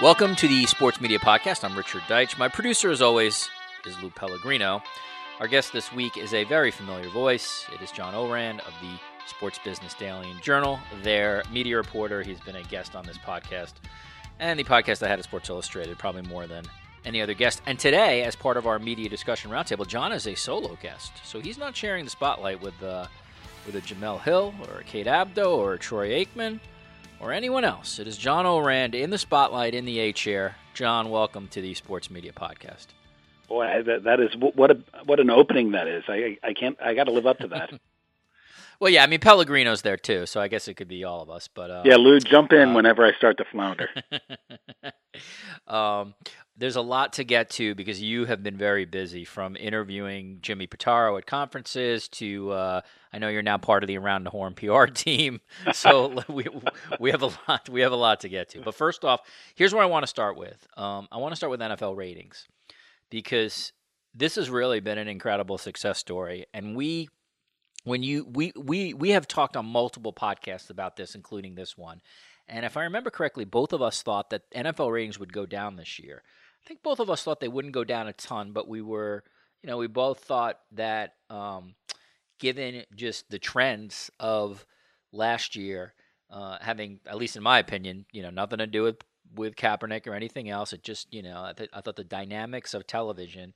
Welcome 0.00 0.34
to 0.36 0.48
the 0.48 0.66
Sports 0.66 1.00
Media 1.00 1.18
Podcast. 1.20 1.62
I'm 1.62 1.76
Richard 1.76 2.02
Deitsch. 2.02 2.36
My 2.36 2.48
producer, 2.48 2.90
as 2.90 3.00
always, 3.00 3.48
is 3.86 4.00
Lou 4.02 4.10
Pellegrino. 4.10 4.82
Our 5.38 5.46
guest 5.46 5.72
this 5.72 5.92
week 5.92 6.16
is 6.16 6.34
a 6.34 6.42
very 6.44 6.72
familiar 6.72 7.08
voice. 7.08 7.66
It 7.72 7.80
is 7.82 7.92
John 7.92 8.12
Ourand 8.14 8.60
of 8.60 8.72
the 8.80 8.98
Sports 9.28 9.60
Business 9.64 9.94
Daily 9.94 10.28
and 10.28 10.42
Journal, 10.42 10.80
their 11.02 11.44
media 11.52 11.76
reporter. 11.76 12.22
He's 12.22 12.40
been 12.40 12.56
a 12.56 12.64
guest 12.64 12.96
on 12.96 13.04
this 13.04 13.18
podcast 13.18 13.74
and 14.40 14.58
the 14.58 14.64
podcast 14.64 15.04
I 15.04 15.08
had 15.08 15.20
at 15.20 15.24
Sports 15.24 15.48
Illustrated, 15.48 15.96
probably 15.98 16.22
more 16.22 16.48
than 16.48 16.64
any 17.04 17.22
other 17.22 17.34
guest. 17.34 17.62
And 17.66 17.78
today, 17.78 18.24
as 18.24 18.34
part 18.34 18.56
of 18.56 18.66
our 18.66 18.80
media 18.80 19.08
discussion 19.08 19.52
roundtable, 19.52 19.86
John 19.86 20.10
is 20.12 20.26
a 20.26 20.34
solo 20.34 20.76
guest, 20.82 21.12
so 21.24 21.38
he's 21.40 21.58
not 21.58 21.76
sharing 21.76 22.04
the 22.04 22.10
spotlight 22.10 22.60
with 22.60 22.80
uh, 22.82 23.06
with 23.66 23.76
a 23.76 23.80
Jemele 23.80 24.20
Hill 24.22 24.52
or 24.68 24.80
a 24.80 24.84
Kate 24.84 25.06
Abdo 25.06 25.56
or 25.56 25.74
a 25.74 25.78
Troy 25.78 26.24
Aikman 26.24 26.58
or 27.22 27.32
anyone 27.32 27.64
else. 27.64 27.98
It 27.98 28.06
is 28.06 28.18
John 28.18 28.44
Ourand 28.44 28.94
in 28.94 29.10
the 29.10 29.18
spotlight 29.18 29.74
in 29.74 29.84
the 29.84 30.00
A 30.00 30.12
chair. 30.12 30.56
John, 30.74 31.08
welcome 31.08 31.48
to 31.48 31.62
the 31.62 31.72
Sports 31.74 32.10
Media 32.10 32.32
Podcast. 32.32 32.88
Boy, 33.48 33.82
that, 33.86 34.04
that 34.04 34.20
is 34.20 34.30
what 34.36 34.70
a 34.70 34.78
what 35.04 35.20
an 35.20 35.30
opening 35.30 35.72
that 35.72 35.86
is. 35.86 36.04
I 36.08 36.38
I 36.42 36.52
can't 36.52 36.76
I 36.82 36.94
got 36.94 37.04
to 37.04 37.12
live 37.12 37.26
up 37.26 37.38
to 37.38 37.48
that. 37.48 37.72
well, 38.82 38.90
yeah, 38.90 39.04
I 39.04 39.06
mean 39.06 39.20
Pellegrino's 39.20 39.82
there 39.82 39.96
too, 39.96 40.26
so 40.26 40.40
I 40.40 40.48
guess 40.48 40.66
it 40.66 40.74
could 40.74 40.88
be 40.88 41.04
all 41.04 41.22
of 41.22 41.30
us. 41.30 41.46
But 41.46 41.70
uh, 41.70 41.82
yeah, 41.84 41.94
Lou, 41.94 42.18
jump 42.18 42.52
in 42.52 42.70
uh, 42.70 42.74
whenever 42.74 43.06
I 43.06 43.12
start 43.12 43.36
to 43.36 43.44
flounder. 43.44 43.88
um, 45.68 46.14
there's 46.56 46.74
a 46.74 46.80
lot 46.80 47.12
to 47.12 47.22
get 47.22 47.48
to 47.50 47.76
because 47.76 48.02
you 48.02 48.24
have 48.24 48.42
been 48.42 48.56
very 48.56 48.84
busy 48.84 49.24
from 49.24 49.54
interviewing 49.54 50.38
Jimmy 50.42 50.66
Pitaro 50.66 51.16
at 51.16 51.26
conferences 51.26 52.08
to 52.08 52.50
uh, 52.50 52.80
I 53.12 53.18
know 53.18 53.28
you're 53.28 53.42
now 53.42 53.56
part 53.56 53.84
of 53.84 53.86
the 53.86 53.96
Around 53.98 54.24
the 54.24 54.30
Horn 54.30 54.54
PR 54.54 54.86
team. 54.92 55.40
So 55.72 56.20
we 56.28 56.48
we 56.98 57.12
have 57.12 57.22
a 57.22 57.30
lot 57.48 57.68
we 57.68 57.82
have 57.82 57.92
a 57.92 57.96
lot 57.96 58.18
to 58.22 58.28
get 58.28 58.48
to. 58.48 58.62
But 58.62 58.74
first 58.74 59.04
off, 59.04 59.20
here's 59.54 59.72
where 59.72 59.84
I 59.84 59.86
want 59.86 60.02
to 60.02 60.08
start 60.08 60.36
with. 60.36 60.66
Um, 60.76 61.06
I 61.12 61.18
want 61.18 61.30
to 61.30 61.36
start 61.36 61.52
with 61.52 61.60
NFL 61.60 61.96
ratings 61.96 62.48
because 63.10 63.72
this 64.12 64.34
has 64.34 64.50
really 64.50 64.80
been 64.80 64.98
an 64.98 65.06
incredible 65.06 65.56
success 65.56 65.98
story, 65.98 66.46
and 66.52 66.74
we 66.74 67.10
when 67.84 68.02
you 68.02 68.24
we 68.24 68.52
we 68.56 68.94
we 68.94 69.10
have 69.10 69.26
talked 69.26 69.56
on 69.56 69.66
multiple 69.66 70.12
podcasts 70.12 70.70
about 70.70 70.96
this, 70.96 71.14
including 71.14 71.54
this 71.54 71.76
one. 71.76 72.00
And 72.48 72.64
if 72.64 72.76
I 72.76 72.82
remember 72.82 73.10
correctly, 73.10 73.44
both 73.44 73.72
of 73.72 73.82
us 73.82 74.02
thought 74.02 74.30
that 74.30 74.50
NFL 74.52 74.92
ratings 74.92 75.18
would 75.18 75.32
go 75.32 75.46
down 75.46 75.76
this 75.76 75.98
year. 75.98 76.22
I 76.64 76.68
think 76.68 76.82
both 76.82 77.00
of 77.00 77.10
us 77.10 77.22
thought 77.22 77.40
they 77.40 77.48
wouldn't 77.48 77.74
go 77.74 77.84
down 77.84 78.08
a 78.08 78.12
ton, 78.12 78.52
but 78.52 78.68
we 78.68 78.82
were, 78.82 79.24
you 79.62 79.68
know, 79.68 79.78
we 79.78 79.86
both 79.86 80.20
thought 80.20 80.58
that 80.72 81.14
um, 81.30 81.74
given 82.38 82.84
just 82.94 83.30
the 83.30 83.38
trends 83.38 84.10
of 84.20 84.66
last 85.12 85.56
year, 85.56 85.94
uh, 86.30 86.58
having, 86.60 87.00
at 87.06 87.16
least 87.16 87.36
in 87.36 87.42
my 87.42 87.58
opinion, 87.58 88.06
you 88.12 88.22
know, 88.22 88.30
nothing 88.30 88.58
to 88.58 88.66
do 88.66 88.82
with 88.82 88.96
with 89.34 89.56
Kaepernick 89.56 90.06
or 90.06 90.14
anything 90.14 90.50
else. 90.50 90.74
It 90.74 90.82
just, 90.82 91.12
you 91.12 91.22
know, 91.22 91.42
I, 91.42 91.52
th- 91.54 91.70
I 91.72 91.80
thought 91.80 91.96
the 91.96 92.04
dynamics 92.04 92.74
of 92.74 92.86
television 92.86 93.54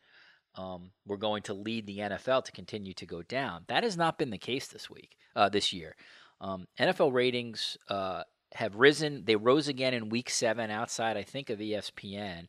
um, 0.56 0.90
were 1.06 1.16
going 1.16 1.42
to 1.42 1.54
lead 1.54 1.86
the 1.86 1.98
NFL 1.98 2.44
to 2.44 2.52
continue 2.52 2.94
to 2.94 3.06
go 3.06 3.22
down. 3.22 3.64
That 3.68 3.82
has 3.84 3.96
not 3.96 4.18
been 4.18 4.30
the 4.30 4.38
case 4.38 4.66
this 4.66 4.90
week, 4.90 5.16
uh, 5.34 5.48
this 5.48 5.72
year. 5.72 5.96
Um, 6.40 6.66
NFL 6.78 7.12
ratings 7.12 7.76
uh, 7.88 8.22
have 8.54 8.76
risen. 8.76 9.24
They 9.24 9.36
rose 9.36 9.68
again 9.68 9.94
in 9.94 10.08
Week 10.08 10.30
Seven, 10.30 10.70
outside 10.70 11.16
I 11.16 11.22
think 11.22 11.50
of 11.50 11.58
ESPN. 11.58 12.46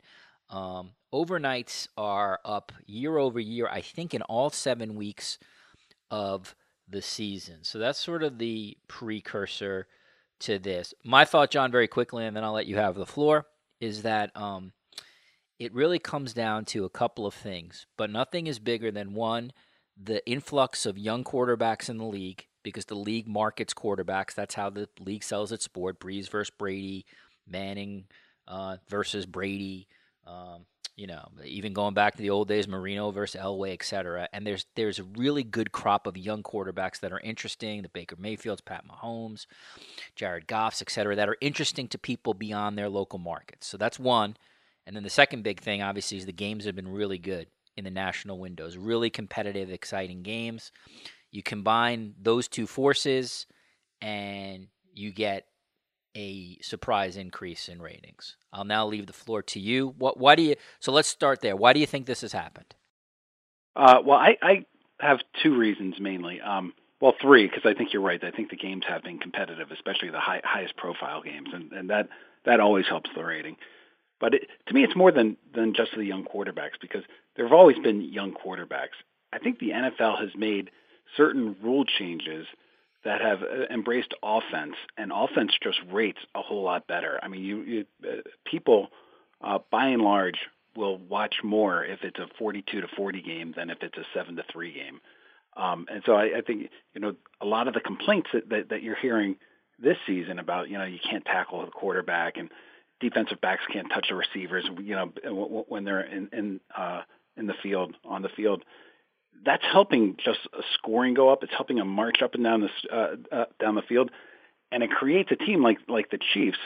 Um, 0.50 0.92
overnights 1.12 1.88
are 1.96 2.40
up 2.44 2.72
year 2.86 3.18
over 3.18 3.38
year, 3.38 3.68
I 3.68 3.80
think, 3.82 4.14
in 4.14 4.22
all 4.22 4.50
seven 4.50 4.94
weeks 4.94 5.38
of 6.10 6.54
the 6.88 7.02
season. 7.02 7.58
So 7.62 7.78
that's 7.78 7.98
sort 7.98 8.22
of 8.22 8.38
the 8.38 8.78
precursor 8.88 9.86
to 10.40 10.58
this. 10.58 10.94
My 11.04 11.24
thought, 11.24 11.50
John, 11.50 11.70
very 11.70 11.88
quickly, 11.88 12.24
and 12.24 12.36
then 12.36 12.44
I'll 12.44 12.52
let 12.52 12.66
you 12.66 12.76
have 12.76 12.94
the 12.94 13.06
floor, 13.06 13.46
is 13.80 14.02
that 14.02 14.30
um, 14.34 14.72
it 15.58 15.74
really 15.74 15.98
comes 15.98 16.32
down 16.32 16.64
to 16.66 16.84
a 16.84 16.90
couple 16.90 17.26
of 17.26 17.34
things, 17.34 17.86
but 17.96 18.10
nothing 18.10 18.46
is 18.46 18.58
bigger 18.58 18.90
than 18.90 19.14
one, 19.14 19.52
the 20.00 20.24
influx 20.26 20.86
of 20.86 20.96
young 20.96 21.24
quarterbacks 21.24 21.88
in 21.88 21.98
the 21.98 22.04
league, 22.04 22.46
because 22.62 22.84
the 22.84 22.94
league 22.94 23.26
markets 23.26 23.74
quarterbacks. 23.74 24.34
That's 24.34 24.54
how 24.54 24.70
the 24.70 24.88
league 25.00 25.24
sells 25.24 25.52
its 25.52 25.64
sport 25.64 25.98
Brees 25.98 26.28
versus 26.28 26.54
Brady, 26.56 27.06
Manning 27.46 28.04
uh, 28.46 28.76
versus 28.88 29.26
Brady. 29.26 29.88
Um, 30.26 30.66
you 30.94 31.06
know, 31.06 31.28
even 31.44 31.72
going 31.72 31.94
back 31.94 32.16
to 32.16 32.22
the 32.22 32.30
old 32.30 32.48
days, 32.48 32.66
Marino 32.66 33.12
versus 33.12 33.40
Elway, 33.40 33.72
et 33.72 33.84
cetera. 33.84 34.28
And 34.32 34.44
there's 34.44 34.66
there's 34.74 34.98
a 34.98 35.04
really 35.04 35.44
good 35.44 35.70
crop 35.70 36.06
of 36.06 36.16
young 36.16 36.42
quarterbacks 36.42 37.00
that 37.00 37.12
are 37.12 37.20
interesting. 37.20 37.82
The 37.82 37.88
Baker 37.88 38.16
Mayfields, 38.18 38.60
Pat 38.60 38.84
Mahomes, 38.86 39.46
Jared 40.16 40.48
Goffs, 40.48 40.82
et 40.82 40.90
cetera, 40.90 41.14
that 41.14 41.28
are 41.28 41.36
interesting 41.40 41.86
to 41.88 41.98
people 41.98 42.34
beyond 42.34 42.76
their 42.76 42.88
local 42.88 43.20
markets. 43.20 43.68
So 43.68 43.76
that's 43.76 43.98
one. 43.98 44.36
And 44.88 44.96
then 44.96 45.02
the 45.02 45.10
second 45.10 45.42
big 45.42 45.60
thing, 45.60 45.82
obviously, 45.82 46.16
is 46.16 46.24
the 46.24 46.32
games 46.32 46.64
have 46.64 46.74
been 46.74 46.90
really 46.90 47.18
good 47.18 47.48
in 47.76 47.84
the 47.84 47.90
national 47.90 48.38
windows. 48.38 48.78
Really 48.78 49.10
competitive, 49.10 49.70
exciting 49.70 50.22
games. 50.22 50.72
You 51.30 51.42
combine 51.42 52.14
those 52.18 52.48
two 52.48 52.66
forces, 52.66 53.46
and 54.00 54.68
you 54.94 55.12
get 55.12 55.44
a 56.16 56.56
surprise 56.62 57.18
increase 57.18 57.68
in 57.68 57.82
ratings. 57.82 58.38
I'll 58.50 58.64
now 58.64 58.86
leave 58.86 59.06
the 59.06 59.12
floor 59.12 59.42
to 59.42 59.60
you. 59.60 59.94
What? 59.98 60.16
Why 60.16 60.34
do 60.34 60.42
you? 60.42 60.56
So 60.80 60.90
let's 60.90 61.08
start 61.08 61.42
there. 61.42 61.54
Why 61.54 61.74
do 61.74 61.80
you 61.80 61.86
think 61.86 62.06
this 62.06 62.22
has 62.22 62.32
happened? 62.32 62.74
Uh, 63.76 63.98
well, 64.02 64.18
I, 64.18 64.38
I, 64.40 64.66
have 65.00 65.20
two 65.42 65.54
reasons 65.56 66.00
mainly. 66.00 66.40
Um, 66.40 66.72
well, 66.98 67.12
three 67.20 67.46
because 67.46 67.66
I 67.66 67.74
think 67.74 67.92
you're 67.92 68.00
right. 68.00 68.24
I 68.24 68.30
think 68.30 68.48
the 68.48 68.56
games 68.56 68.84
have 68.88 69.02
been 69.02 69.18
competitive, 69.18 69.70
especially 69.70 70.08
the 70.08 70.18
high, 70.18 70.40
highest 70.42 70.78
profile 70.78 71.20
games, 71.20 71.50
and, 71.52 71.72
and 71.72 71.90
that 71.90 72.08
that 72.46 72.58
always 72.58 72.86
helps 72.88 73.10
the 73.14 73.22
rating. 73.22 73.58
But 74.20 74.34
it, 74.34 74.48
to 74.66 74.74
me, 74.74 74.84
it's 74.84 74.96
more 74.96 75.12
than 75.12 75.36
than 75.54 75.74
just 75.74 75.92
the 75.96 76.04
young 76.04 76.24
quarterbacks 76.24 76.80
because 76.80 77.02
there 77.36 77.44
have 77.44 77.52
always 77.52 77.78
been 77.78 78.00
young 78.00 78.32
quarterbacks. 78.32 78.96
I 79.32 79.38
think 79.38 79.58
the 79.58 79.70
NFL 79.70 80.20
has 80.20 80.30
made 80.36 80.70
certain 81.16 81.56
rule 81.62 81.84
changes 81.84 82.46
that 83.04 83.20
have 83.20 83.42
uh, 83.42 83.66
embraced 83.70 84.14
offense, 84.22 84.74
and 84.96 85.12
offense 85.14 85.52
just 85.62 85.78
rates 85.90 86.18
a 86.34 86.42
whole 86.42 86.62
lot 86.62 86.86
better. 86.86 87.20
I 87.22 87.28
mean, 87.28 87.42
you, 87.42 87.62
you 87.62 87.86
uh, 88.04 88.16
people 88.44 88.88
uh, 89.40 89.58
by 89.70 89.88
and 89.88 90.02
large 90.02 90.38
will 90.76 90.98
watch 90.98 91.36
more 91.42 91.84
if 91.84 92.00
it's 92.02 92.18
a 92.18 92.26
42 92.38 92.80
to 92.80 92.88
40 92.96 93.22
game 93.22 93.54
than 93.56 93.70
if 93.70 93.78
it's 93.82 93.96
a 93.96 94.04
7 94.14 94.36
to 94.36 94.44
3 94.52 94.72
game. 94.72 95.00
Um, 95.56 95.86
and 95.90 96.02
so 96.06 96.14
I, 96.14 96.38
I 96.38 96.40
think 96.46 96.70
you 96.94 97.00
know 97.00 97.14
a 97.40 97.46
lot 97.46 97.68
of 97.68 97.74
the 97.74 97.80
complaints 97.80 98.30
that, 98.32 98.48
that, 98.50 98.68
that 98.70 98.82
you're 98.82 98.96
hearing 98.96 99.36
this 99.78 99.96
season 100.06 100.38
about 100.38 100.68
you 100.68 100.78
know 100.78 100.84
you 100.84 100.98
can't 100.98 101.24
tackle 101.24 101.64
the 101.64 101.70
quarterback 101.70 102.36
and 102.36 102.50
defensive 103.00 103.40
backs 103.40 103.62
can't 103.72 103.88
touch 103.92 104.06
the 104.08 104.14
receivers 104.14 104.68
you 104.82 104.94
know 104.94 105.12
when 105.68 105.84
they're 105.84 106.00
in 106.00 106.28
in 106.32 106.60
uh, 106.76 107.02
in 107.36 107.46
the 107.46 107.54
field 107.62 107.94
on 108.04 108.22
the 108.22 108.28
field 108.28 108.64
that's 109.44 109.64
helping 109.70 110.16
just 110.22 110.40
scoring 110.74 111.14
go 111.14 111.30
up. 111.30 111.42
It's 111.42 111.52
helping 111.52 111.76
them 111.76 111.88
march 111.88 112.22
up 112.22 112.34
and 112.34 112.44
down 112.44 112.60
the 112.62 112.94
uh, 112.94 113.16
uh, 113.34 113.44
down 113.60 113.74
the 113.74 113.82
field, 113.82 114.10
and 114.72 114.82
it 114.82 114.90
creates 114.90 115.30
a 115.30 115.36
team 115.36 115.62
like 115.62 115.78
like 115.88 116.10
the 116.10 116.18
Chiefs. 116.34 116.58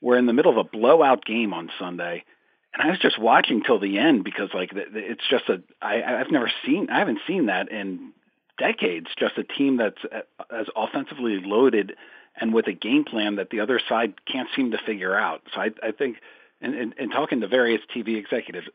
We're 0.00 0.18
in 0.18 0.26
the 0.26 0.32
middle 0.32 0.50
of 0.50 0.58
a 0.58 0.68
blowout 0.68 1.24
game 1.24 1.54
on 1.54 1.70
Sunday, 1.78 2.24
and 2.72 2.82
I 2.82 2.90
was 2.90 2.98
just 2.98 3.18
watching 3.18 3.62
till 3.62 3.78
the 3.78 3.98
end 3.98 4.24
because 4.24 4.50
like 4.54 4.70
it's 4.74 5.26
just 5.28 5.48
a 5.48 5.62
I, 5.80 6.02
I've 6.02 6.30
never 6.30 6.50
seen 6.64 6.88
I 6.90 6.98
haven't 6.98 7.20
seen 7.26 7.46
that 7.46 7.70
in 7.70 8.12
decades. 8.58 9.08
Just 9.18 9.38
a 9.38 9.44
team 9.44 9.76
that's 9.76 10.02
uh, 10.04 10.20
as 10.54 10.66
offensively 10.76 11.40
loaded 11.44 11.94
and 12.40 12.52
with 12.52 12.66
a 12.66 12.72
game 12.72 13.04
plan 13.04 13.36
that 13.36 13.50
the 13.50 13.60
other 13.60 13.80
side 13.88 14.14
can't 14.26 14.48
seem 14.56 14.72
to 14.72 14.78
figure 14.84 15.14
out. 15.14 15.42
So 15.54 15.60
I, 15.60 15.70
I 15.82 15.92
think, 15.92 16.16
and, 16.60 16.74
and, 16.74 16.94
and 16.98 17.12
talking 17.12 17.40
to 17.40 17.48
various 17.48 17.80
TV 17.94 18.16
executives, 18.16 18.66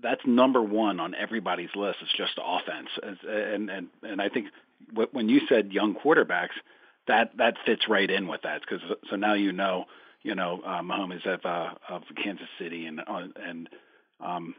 that's 0.00 0.20
number 0.26 0.62
one 0.62 1.00
on 1.00 1.14
everybody's 1.14 1.74
list. 1.74 1.98
It's 2.02 2.16
just 2.16 2.38
offense, 2.42 2.88
and 3.02 3.68
and 3.68 3.88
and 4.02 4.22
I 4.22 4.28
think 4.28 4.46
when 5.12 5.28
you 5.28 5.40
said 5.48 5.72
young 5.72 5.96
quarterbacks, 5.96 6.54
that 7.08 7.36
that 7.38 7.54
fits 7.66 7.88
right 7.88 8.08
in 8.08 8.28
with 8.28 8.42
that 8.42 8.60
because 8.60 8.80
so 9.10 9.16
now 9.16 9.34
you 9.34 9.52
know 9.52 9.86
you 10.22 10.36
know 10.36 10.60
uh, 10.64 10.82
Mahomes 10.82 11.26
of 11.26 11.44
uh, 11.44 11.70
of 11.88 12.02
Kansas 12.22 12.46
City 12.60 12.86
and 12.86 13.00
uh, 13.00 13.26
and 13.36 13.68
um, 14.20 14.54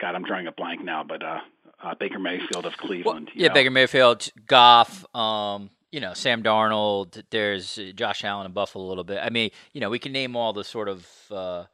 God, 0.00 0.14
I'm 0.14 0.24
drawing 0.24 0.46
a 0.46 0.52
blank 0.52 0.82
now, 0.82 1.04
but 1.04 1.22
uh, 1.22 1.40
uh, 1.82 1.94
Baker 1.94 2.18
Mayfield 2.18 2.66
of 2.66 2.76
Cleveland. 2.76 3.30
Well, 3.34 3.42
yeah, 3.42 3.48
know. 3.48 3.54
Baker 3.54 3.70
Mayfield, 3.70 4.28
Goff, 4.46 5.04
um, 5.14 5.70
you 5.94 6.00
know, 6.00 6.12
Sam 6.12 6.42
Darnold. 6.42 7.22
There's 7.30 7.78
Josh 7.94 8.24
Allen 8.24 8.46
and 8.46 8.54
Buffalo 8.54 8.84
a 8.84 8.88
little 8.88 9.04
bit. 9.04 9.20
I 9.22 9.30
mean, 9.30 9.50
you 9.72 9.80
know, 9.80 9.90
we 9.90 10.00
can 10.00 10.10
name 10.10 10.34
all 10.34 10.52
the 10.52 10.64
sort 10.64 10.88
of 10.88 11.08
uh, 11.30 11.64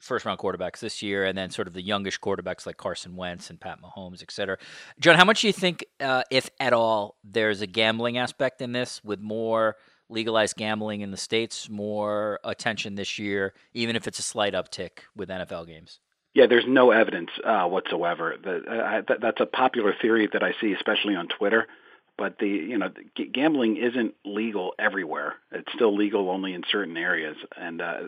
first 0.00 0.24
round 0.24 0.40
quarterbacks 0.40 0.80
this 0.80 1.02
year, 1.02 1.24
and 1.24 1.38
then 1.38 1.50
sort 1.50 1.68
of 1.68 1.72
the 1.72 1.80
youngish 1.80 2.18
quarterbacks 2.18 2.66
like 2.66 2.78
Carson 2.78 3.14
Wentz 3.14 3.50
and 3.50 3.60
Pat 3.60 3.78
Mahomes, 3.80 4.24
et 4.24 4.32
cetera. 4.32 4.58
John, 4.98 5.14
how 5.14 5.24
much 5.24 5.42
do 5.42 5.46
you 5.46 5.52
think, 5.52 5.84
uh, 6.00 6.24
if 6.32 6.50
at 6.58 6.72
all, 6.72 7.16
there's 7.22 7.60
a 7.60 7.68
gambling 7.68 8.18
aspect 8.18 8.60
in 8.60 8.72
this 8.72 9.04
with 9.04 9.20
more 9.20 9.76
legalized 10.08 10.56
gambling 10.56 11.02
in 11.02 11.12
the 11.12 11.16
states, 11.16 11.70
more 11.70 12.40
attention 12.42 12.96
this 12.96 13.20
year, 13.20 13.54
even 13.72 13.94
if 13.94 14.08
it's 14.08 14.18
a 14.18 14.22
slight 14.22 14.54
uptick 14.54 15.04
with 15.14 15.28
NFL 15.28 15.68
games? 15.68 16.00
Yeah, 16.34 16.46
there's 16.48 16.66
no 16.66 16.90
evidence 16.90 17.30
uh, 17.44 17.68
whatsoever. 17.68 18.34
Uh, 18.34 19.02
that, 19.06 19.20
that's 19.20 19.40
a 19.40 19.46
popular 19.46 19.94
theory 20.02 20.28
that 20.32 20.42
I 20.42 20.54
see, 20.60 20.72
especially 20.72 21.14
on 21.14 21.28
Twitter. 21.28 21.68
But 22.16 22.38
the 22.38 22.48
you 22.48 22.78
know 22.78 22.90
gambling 23.32 23.76
isn't 23.76 24.14
legal 24.24 24.74
everywhere. 24.78 25.36
It's 25.52 25.72
still 25.74 25.94
legal 25.94 26.30
only 26.30 26.54
in 26.54 26.62
certain 26.70 26.96
areas, 26.96 27.36
and 27.56 27.80
uh, 27.80 28.00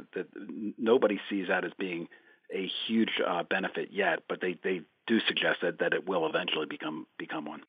nobody 0.79 1.21
sees 1.29 1.49
that 1.49 1.65
as 1.65 1.73
being 1.79 2.09
a 2.53 2.71
huge 2.87 3.21
uh, 3.27 3.43
benefit 3.43 3.91
yet. 3.93 4.21
But 4.29 4.41
they 4.41 4.59
they 4.63 4.83
do 5.07 5.21
suggest 5.27 5.61
that 5.63 5.79
that 5.81 5.93
it 5.93 6.09
will 6.09 6.27
eventually 6.27 6.67
become 6.67 7.07
become 7.19 7.45
one. 7.45 7.63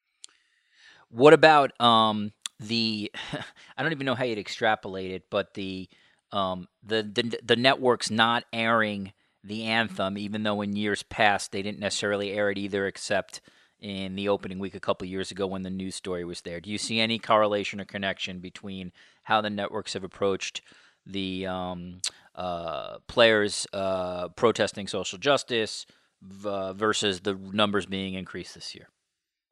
What 1.09 1.33
about 1.33 1.79
um, 1.81 2.31
the? 2.59 3.11
I 3.77 3.83
don't 3.83 3.91
even 3.91 4.05
know 4.05 4.15
how 4.15 4.25
you'd 4.25 4.37
extrapolate 4.37 5.11
it, 5.11 5.23
but 5.29 5.53
the 5.53 5.89
um, 6.31 6.67
the, 6.83 7.03
the 7.03 7.39
the 7.43 7.55
networks 7.55 8.11
not 8.11 8.43
airing 8.53 9.13
the 9.43 9.63
anthem, 9.63 10.17
even 10.17 10.43
though 10.43 10.61
in 10.61 10.75
years 10.75 11.03
past 11.03 11.51
they 11.51 11.61
didn't 11.61 11.79
necessarily 11.79 12.31
air 12.33 12.51
it 12.51 12.57
either, 12.57 12.85
except 12.85 13.41
in 13.79 14.15
the 14.15 14.29
opening 14.29 14.59
week 14.59 14.75
a 14.75 14.79
couple 14.79 15.07
years 15.07 15.31
ago 15.31 15.45
when 15.45 15.63
the 15.63 15.69
news 15.69 15.95
story 15.95 16.25
was 16.25 16.41
there. 16.41 16.59
Do 16.59 16.69
you 16.69 16.77
see 16.77 16.99
any 16.99 17.19
correlation 17.19 17.79
or 17.79 17.85
connection 17.85 18.39
between 18.39 18.91
how 19.23 19.41
the 19.41 19.49
networks 19.49 19.93
have 19.93 20.03
approached 20.03 20.61
the 21.05 21.45
um, 21.47 21.99
uh, 22.35 22.97
players 23.07 23.67
uh, 23.73 24.29
protesting 24.29 24.87
social 24.87 25.17
justice 25.17 25.85
v- 26.21 26.73
versus 26.75 27.21
the 27.21 27.35
numbers 27.35 27.85
being 27.85 28.15
increased 28.15 28.55
this 28.55 28.75
year? 28.75 28.89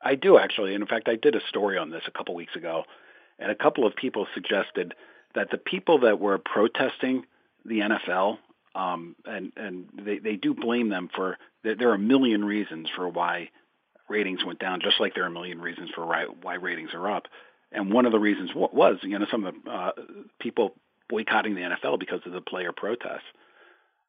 I 0.02 0.16
do 0.16 0.38
actually. 0.38 0.74
And 0.74 0.84
in 0.84 0.88
fact, 0.88 1.08
I 1.08 1.16
did 1.16 1.36
a 1.36 1.42
story 1.48 1.78
on 1.78 1.90
this 1.90 2.04
a 2.08 2.12
couple 2.12 2.36
weeks 2.36 2.56
ago, 2.56 2.84
and 3.40 3.52
a 3.52 3.56
couple 3.56 3.86
of 3.88 3.96
people 3.96 4.28
suggested 4.34 4.94
that 5.34 5.50
the 5.52 5.58
people 5.58 6.00
that 6.00 6.20
were 6.20 6.38
protesting 6.38 7.26
the 7.66 7.80
NFL, 7.80 8.38
um, 8.76 9.16
and 9.26 9.52
and 9.56 9.90
they, 10.02 10.20
they 10.20 10.36
do 10.36 10.54
blame 10.54 10.90
them 10.90 11.10
for 11.14 11.38
there 11.64 11.90
are 11.90 11.96
a 11.96 12.00
million 12.00 12.46
reasons 12.46 12.90
for 12.96 13.10
why 13.10 13.50
ratings 14.10 14.44
went 14.46 14.60
down, 14.60 14.82
just 14.82 15.00
like 15.00 15.14
there 15.16 15.24
are 15.24 15.28
a 15.28 15.32
million 15.32 15.62
reasons 15.62 15.90
for 15.96 16.06
why, 16.06 16.56
ratings 16.56 16.92
are 16.94 17.10
up. 17.12 17.28
And 17.72 17.92
one 17.92 18.06
of 18.06 18.12
the 18.12 18.20
reasons 18.20 18.52
was, 18.56 18.98
you 19.02 19.18
know, 19.18 19.26
some 19.30 19.46
of 19.46 19.54
the 19.64 19.72
uh, 19.72 19.92
people 20.40 20.76
boycotting 21.10 21.56
the 21.56 21.62
NFL 21.62 22.00
because 22.00 22.22
of 22.26 22.32
the 22.32 22.42
player 22.42 22.72
protests. 22.72 23.26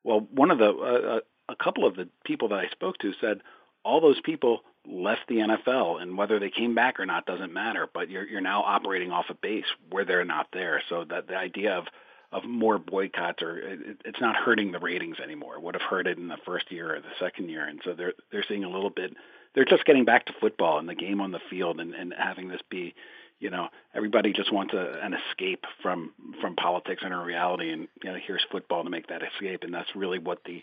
Well, 0.04 0.20
one 0.30 0.50
of 0.50 0.58
the, 0.58 0.68
uh, 0.68 1.16
uh, 1.16 1.20
a 1.48 1.56
couple 1.56 1.86
of 1.86 1.96
the 1.96 2.08
people 2.24 2.48
that 2.48 2.58
I 2.58 2.68
spoke 2.68 2.98
to 2.98 3.12
said 3.20 3.40
all 3.84 4.00
those 4.00 4.20
people 4.20 4.60
left 4.88 5.22
the 5.28 5.36
NFL, 5.36 6.00
and 6.00 6.16
whether 6.16 6.38
they 6.38 6.50
came 6.50 6.74
back 6.74 7.00
or 7.00 7.06
not 7.06 7.26
doesn't 7.26 7.52
matter. 7.52 7.88
But 7.92 8.10
you're 8.10 8.26
you're 8.26 8.40
now 8.40 8.62
operating 8.62 9.10
off 9.10 9.26
a 9.30 9.34
base 9.34 9.64
where 9.90 10.04
they're 10.04 10.24
not 10.24 10.48
there. 10.52 10.82
So 10.88 11.04
that 11.08 11.28
the 11.28 11.36
idea 11.36 11.76
of 11.76 11.86
of 12.32 12.44
more 12.44 12.78
boycotts 12.78 13.42
or 13.42 13.58
it, 13.58 13.98
it's 14.04 14.20
not 14.20 14.36
hurting 14.36 14.72
the 14.72 14.78
ratings 14.78 15.18
anymore. 15.22 15.54
It 15.54 15.62
would 15.62 15.74
have 15.74 15.88
hurt 15.88 16.06
it 16.06 16.18
in 16.18 16.28
the 16.28 16.38
first 16.44 16.70
year 16.70 16.96
or 16.96 17.00
the 17.00 17.14
second 17.20 17.48
year, 17.48 17.66
and 17.66 17.80
so 17.84 17.94
they're 17.94 18.14
they're 18.30 18.44
seeing 18.48 18.64
a 18.64 18.70
little 18.70 18.90
bit 18.90 19.14
they're 19.56 19.64
just 19.64 19.86
getting 19.86 20.04
back 20.04 20.26
to 20.26 20.32
football 20.40 20.78
and 20.78 20.88
the 20.88 20.94
game 20.94 21.20
on 21.20 21.32
the 21.32 21.40
field 21.50 21.80
and, 21.80 21.94
and 21.94 22.14
having 22.16 22.46
this 22.46 22.60
be 22.70 22.94
you 23.40 23.50
know 23.50 23.68
everybody 23.94 24.32
just 24.32 24.52
wants 24.52 24.72
a, 24.74 25.00
an 25.02 25.14
escape 25.14 25.64
from 25.82 26.12
from 26.40 26.54
politics 26.54 27.02
and 27.04 27.12
a 27.12 27.16
reality 27.16 27.72
and 27.72 27.88
you 28.04 28.12
know 28.12 28.18
here's 28.24 28.46
football 28.52 28.84
to 28.84 28.90
make 28.90 29.08
that 29.08 29.22
escape 29.22 29.64
and 29.64 29.74
that's 29.74 29.96
really 29.96 30.20
what 30.20 30.38
the 30.44 30.62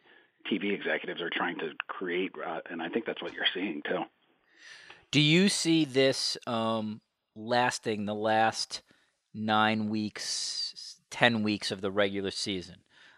TV 0.50 0.74
executives 0.74 1.22
are 1.22 1.30
trying 1.30 1.58
to 1.58 1.72
create 1.88 2.32
uh, 2.46 2.60
and 2.70 2.82
I 2.82 2.88
think 2.88 3.06
that's 3.06 3.22
what 3.22 3.34
you're 3.34 3.46
seeing 3.54 3.82
too. 3.86 4.04
Do 5.12 5.22
you 5.22 5.50
see 5.50 5.86
this 5.86 6.38
um, 6.48 7.02
lasting 7.36 8.06
the 8.06 8.16
last 8.16 8.82
nine 9.32 9.90
weeks, 9.90 10.98
ten 11.12 11.44
weeks 11.44 11.70
of 11.70 11.82
the 11.82 11.92
regular 11.92 12.32
season? 12.32 12.78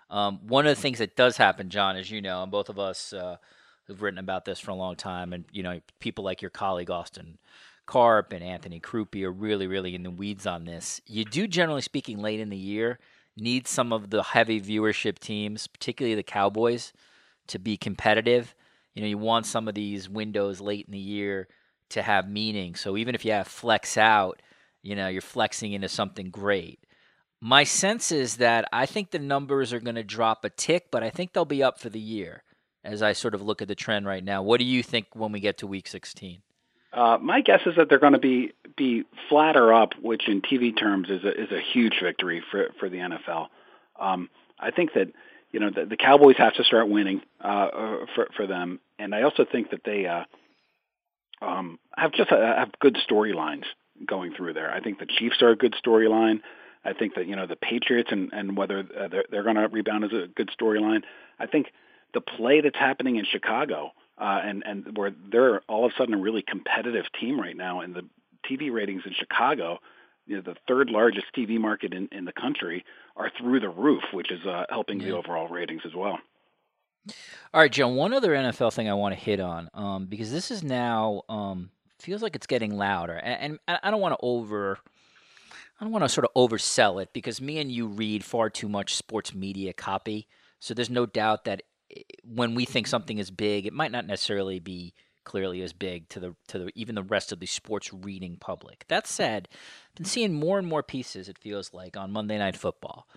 Um, 0.10 0.40
one 0.46 0.68
of 0.68 0.76
the 0.76 0.82
things 0.82 1.00
that 1.00 1.16
does 1.16 1.38
happen, 1.38 1.70
John, 1.70 1.96
as 1.96 2.12
you 2.12 2.22
know, 2.22 2.44
and 2.44 2.52
both 2.52 2.68
of 2.68 2.78
us 2.78 3.14
uh, 3.14 3.38
who've 3.86 4.02
written 4.02 4.20
about 4.20 4.46
this 4.46 4.60
for 4.60 4.72
a 4.72 4.76
long 4.76 4.96
time, 4.96 5.34
and 5.34 5.46
you 5.52 5.64
know, 5.64 5.80
people 6.00 6.24
like 6.24 6.42
your 6.42 6.52
colleague 6.52 6.90
Austin 6.90 7.38
Karp 7.86 8.34
and 8.34 8.44
Anthony 8.44 8.80
Crupi 8.80 9.24
are 9.24 9.32
really, 9.32 9.68
really 9.68 9.96
in 9.96 10.04
the 10.04 10.12
weeds 10.12 10.48
on 10.48 10.66
this. 10.66 11.02
You 11.06 11.24
do, 11.24 11.48
generally 11.48 11.82
speaking, 11.82 12.20
late 12.20 12.40
in 12.40 12.50
the 12.50 12.58
year, 12.58 13.00
need 13.38 13.68
some 13.68 13.94
of 13.94 14.10
the 14.10 14.24
heavy 14.24 14.60
viewership 14.60 15.20
teams, 15.20 15.68
particularly 15.68 16.16
the 16.16 16.24
Cowboys, 16.24 16.94
to 17.48 17.60
be 17.60 17.78
competitive. 17.78 18.56
You 18.94 19.02
know, 19.02 19.08
you 19.08 19.18
want 19.18 19.46
some 19.46 19.68
of 19.68 19.76
these 19.76 20.10
windows 20.10 20.62
late 20.62 20.86
in 20.88 20.94
the 20.94 20.98
year 20.98 21.48
to 21.90 22.02
have 22.02 22.30
meaning. 22.30 22.76
So 22.76 22.98
even 22.98 23.14
if 23.14 23.24
you 23.24 23.34
have 23.34 23.48
flex 23.48 23.98
out, 23.98 24.42
you 24.82 24.96
know, 24.96 25.08
you're 25.08 25.22
flexing 25.22 25.74
into 25.74 25.90
something 25.90 26.30
great. 26.30 26.80
My 27.42 27.64
sense 27.64 28.12
is 28.12 28.38
that 28.38 28.68
I 28.72 28.86
think 28.86 29.12
the 29.12 29.20
numbers 29.20 29.74
are 29.74 29.80
going 29.80 29.96
to 29.96 30.04
drop 30.04 30.44
a 30.46 30.50
tick, 30.50 30.88
but 30.90 31.04
I 31.04 31.10
think 31.12 31.34
they'll 31.34 31.46
be 31.46 31.62
up 31.62 31.80
for 31.80 31.90
the 31.90 32.00
year 32.00 32.44
as 32.86 33.02
I 33.02 33.14
sort 33.14 33.34
of 33.34 33.42
look 33.42 33.62
at 33.62 33.68
the 33.68 33.76
trend 33.76 34.06
right 34.06 34.24
now. 34.24 34.44
What 34.44 34.60
do 34.60 34.66
you 34.66 34.84
think 34.84 35.08
when 35.14 35.32
we 35.32 35.40
get 35.40 35.58
to 35.60 35.68
week 35.68 35.88
16? 35.88 36.42
Uh, 36.94 37.18
my 37.22 37.42
guess 37.42 37.60
is 37.66 37.76
that 37.76 37.90
they're 37.90 38.00
going 38.00 38.14
to 38.14 38.20
be 38.20 38.54
be 38.78 39.04
flatter 39.30 39.74
up, 39.74 39.94
which 40.02 40.30
in 40.30 40.42
TV 40.42 40.78
terms 40.78 41.10
is 41.10 41.24
a, 41.24 41.44
is 41.44 41.52
a 41.52 41.60
huge 41.74 41.96
victory 42.02 42.42
for 42.52 42.70
for 42.80 42.90
the 42.90 42.98
NFL. 42.98 43.48
Um, 44.00 44.30
I 44.58 44.72
think 44.72 44.94
that 44.94 45.12
you 45.52 45.60
know 45.60 45.72
the, 45.76 45.86
the 45.86 45.98
Cowboys 45.98 46.38
have 46.38 46.54
to 46.54 46.64
start 46.64 46.88
winning 46.88 47.22
uh, 47.44 47.48
uh, 47.48 48.06
for 48.16 48.30
for 48.38 48.48
them, 48.48 48.80
and 48.98 49.14
I 49.14 49.24
also 49.24 49.46
think 49.50 49.72
that 49.72 49.82
they 49.84 50.06
uh, 50.06 50.24
um, 51.42 51.80
have 51.98 52.14
just 52.14 52.32
uh, 52.32 52.38
have 52.38 52.72
good 52.80 52.98
storylines 53.10 53.66
going 54.06 54.34
through 54.34 54.54
there. 54.54 54.72
I 54.72 54.80
think 54.80 55.00
the 55.00 55.06
Chiefs 55.06 55.42
are 55.42 55.50
a 55.50 55.56
good 55.58 55.76
storyline. 55.86 56.40
I 56.86 56.94
think 56.94 57.16
that 57.16 57.28
you 57.28 57.36
know 57.36 57.46
the 57.46 57.58
Patriots 57.58 58.10
and 58.12 58.32
and 58.32 58.56
whether 58.56 58.80
uh, 58.80 59.08
they're, 59.10 59.26
they're 59.30 59.44
going 59.44 59.58
to 59.58 59.68
rebound 59.68 60.06
is 60.06 60.14
a 60.14 60.28
good 60.28 60.50
storyline. 60.58 61.02
I 61.40 61.48
think 61.48 61.68
the 62.14 62.22
play 62.22 62.62
that's 62.62 62.78
happening 62.78 63.18
in 63.18 63.26
Chicago, 63.26 63.92
uh, 64.18 64.42
and 64.44 64.64
and 64.66 64.98
where 64.98 65.12
they're 65.32 65.62
all 65.68 65.86
of 65.86 65.92
a 65.92 65.96
sudden 65.98 66.14
a 66.14 66.18
really 66.18 66.42
competitive 66.42 67.06
team 67.20 67.40
right 67.40 67.56
now, 67.56 67.82
and 67.82 67.94
the 67.94 68.04
TV 68.50 68.72
ratings 68.72 69.04
in 69.06 69.14
Chicago, 69.14 69.80
you 70.26 70.36
know, 70.36 70.42
the 70.42 70.56
third 70.68 70.90
largest 70.90 71.28
TV 71.36 71.60
market 71.60 71.94
in, 71.94 72.08
in 72.12 72.26
the 72.26 72.32
country, 72.32 72.86
are 73.16 73.32
through 73.38 73.60
the 73.60 73.70
roof, 73.70 74.04
which 74.14 74.32
is 74.32 74.46
uh, 74.46 74.66
helping 74.70 75.00
yeah. 75.00 75.08
the 75.08 75.16
overall 75.16 75.48
ratings 75.48 75.82
as 75.86 75.94
well. 75.94 76.20
All 77.54 77.62
right, 77.62 77.72
John. 77.72 77.96
One 77.96 78.14
other 78.14 78.32
NFL 78.32 78.74
thing 78.74 78.90
I 78.90 78.94
want 78.94 79.14
to 79.14 79.20
hit 79.20 79.40
on, 79.40 79.70
um, 79.74 80.06
because 80.08 80.32
this 80.32 80.50
is 80.50 80.64
now 80.64 81.22
um, 81.30 81.70
feels 82.00 82.22
like 82.22 82.36
it's 82.36 82.48
getting 82.48 82.76
louder, 82.76 83.14
and, 83.14 83.60
and 83.68 83.80
I 83.84 83.92
don't 83.92 84.02
want 84.02 84.14
to 84.14 84.26
over. 84.26 84.80
I 85.80 85.84
don't 85.84 85.92
want 85.92 86.06
to 86.06 86.10
sort 86.10 86.26
of 86.26 86.34
oversell 86.36 87.02
it 87.02 87.10
because 87.12 87.42
me 87.42 87.60
and 87.60 87.70
you 87.70 87.88
read 87.88 88.24
far 88.24 88.50
too 88.50 88.70
much 88.70 88.96
sports 88.96 89.36
media 89.36 89.74
copy. 89.74 90.28
So 90.60 90.74
there's 90.74 90.90
no 90.90 91.06
doubt 91.06 91.44
that 91.44 91.64
when 92.24 92.56
we 92.56 92.66
think 92.66 92.88
something 92.88 93.18
is 93.18 93.32
big, 93.32 93.66
it 93.66 93.74
might 93.74 93.92
not 93.92 94.06
necessarily 94.06 94.60
be 94.60 94.94
clearly 95.24 95.62
as 95.62 95.74
big 95.74 96.08
to 96.10 96.20
the 96.20 96.36
to 96.48 96.60
the 96.60 96.72
even 96.76 96.96
the 96.96 97.04
rest 97.04 97.32
of 97.32 97.40
the 97.40 97.46
sports 97.46 97.92
reading 97.92 98.38
public. 98.40 98.86
That 98.88 99.08
said, 99.08 99.50
I've 99.52 99.96
been 99.96 100.06
seeing 100.06 100.34
more 100.34 100.60
and 100.60 100.68
more 100.68 100.84
pieces. 100.84 101.28
It 101.28 101.40
feels 101.40 101.74
like 101.74 101.98
on 101.98 102.12
Monday 102.12 102.38
Night 102.38 102.56
Football, 102.56 103.08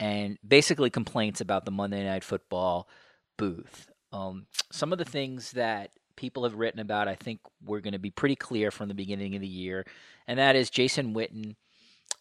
and 0.00 0.38
basically 0.46 0.90
complaints 0.90 1.40
about 1.40 1.64
the 1.64 1.70
Monday 1.70 2.04
Night 2.04 2.24
Football 2.24 2.88
booth. 3.36 3.90
Um, 4.12 4.46
some 4.72 4.92
of 4.92 4.98
the 4.98 5.04
things 5.04 5.52
that 5.52 5.92
people 6.16 6.42
have 6.42 6.54
written 6.54 6.80
about, 6.80 7.06
I 7.08 7.14
think, 7.14 7.40
we're 7.64 7.80
going 7.80 7.92
to 7.92 7.98
be 7.98 8.10
pretty 8.10 8.36
clear 8.36 8.70
from 8.70 8.88
the 8.88 8.94
beginning 8.94 9.36
of 9.36 9.40
the 9.40 9.46
year, 9.46 9.86
and 10.26 10.38
that 10.38 10.56
is 10.56 10.70
Jason 10.70 11.14
Witten 11.14 11.54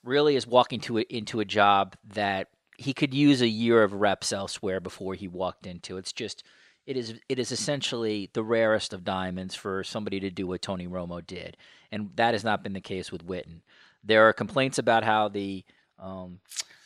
really 0.04 0.36
is 0.36 0.48
walking 0.48 0.80
to 0.80 1.00
a, 1.00 1.01
into 1.01 1.39
a 1.39 1.46
job 1.46 1.96
that 2.13 2.48
he 2.80 2.94
could 2.94 3.14
use 3.14 3.42
a 3.42 3.48
year 3.48 3.84
of 3.84 3.94
reps 3.94 4.32
elsewhere 4.32 4.80
before 4.80 5.14
he 5.14 5.28
walked 5.28 5.68
into. 5.68 5.98
It's 5.98 6.14
just 6.14 6.44
it 6.88 6.96
is 6.96 7.14
it 7.28 7.38
is 7.38 7.52
essentially 7.52 8.30
the 8.34 8.44
rarest 8.44 8.94
of 8.94 9.04
diamonds 9.04 9.54
for 9.54 9.84
somebody 9.84 10.20
to 10.22 10.30
do 10.30 10.48
what 10.48 10.62
Tony 10.62 10.88
Romo 10.88 11.26
did, 11.26 11.58
and 11.92 12.12
that 12.16 12.34
has 12.34 12.44
not 12.46 12.64
been 12.64 12.72
the 12.72 12.80
case 12.80 13.12
with 13.12 13.28
Witten. 13.28 13.62
There 14.02 14.28
are 14.30 14.34
complaints 14.34 14.78
about 14.78 15.04
how 15.04 15.28
the 15.28 15.66
um, 16.00 16.40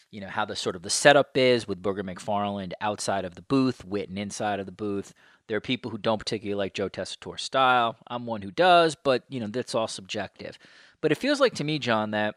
you 0.09 0.19
know 0.19 0.29
how 0.29 0.45
the 0.45 0.55
sort 0.55 0.75
of 0.75 0.81
the 0.81 0.89
setup 0.89 1.37
is 1.37 1.67
with 1.67 1.83
Booger 1.83 2.01
McFarland 2.01 2.73
outside 2.81 3.23
of 3.23 3.35
the 3.35 3.43
booth, 3.43 3.87
Witten 3.87 4.17
inside 4.17 4.59
of 4.59 4.65
the 4.65 4.71
booth. 4.71 5.13
There 5.47 5.57
are 5.57 5.61
people 5.61 5.91
who 5.91 5.99
don't 5.99 6.17
particularly 6.17 6.57
like 6.57 6.73
Joe 6.73 6.89
Tessitore's 6.89 7.43
style. 7.43 7.97
I'm 8.07 8.25
one 8.25 8.41
who 8.41 8.51
does, 8.51 8.95
but 8.95 9.25
you 9.29 9.39
know 9.39 9.47
that's 9.47 9.75
all 9.75 9.87
subjective. 9.87 10.57
But 11.01 11.11
it 11.11 11.19
feels 11.19 11.39
like 11.39 11.53
to 11.55 11.63
me, 11.63 11.77
John, 11.77 12.09
that 12.11 12.35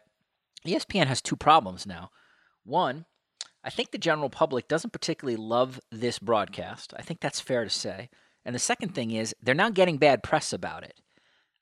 ESPN 0.63 1.07
has 1.07 1.23
two 1.23 1.35
problems 1.35 1.87
now. 1.87 2.11
One, 2.63 3.05
I 3.67 3.69
think 3.69 3.91
the 3.91 3.97
general 3.97 4.29
public 4.29 4.69
doesn't 4.69 4.93
particularly 4.93 5.35
love 5.35 5.81
this 5.91 6.19
broadcast. 6.19 6.93
I 6.97 7.01
think 7.01 7.19
that's 7.19 7.41
fair 7.41 7.65
to 7.65 7.69
say. 7.69 8.09
And 8.45 8.55
the 8.55 8.59
second 8.59 8.95
thing 8.95 9.11
is 9.11 9.35
they're 9.43 9.53
now 9.53 9.69
getting 9.69 9.97
bad 9.97 10.23
press 10.23 10.53
about 10.53 10.83
it. 10.83 11.01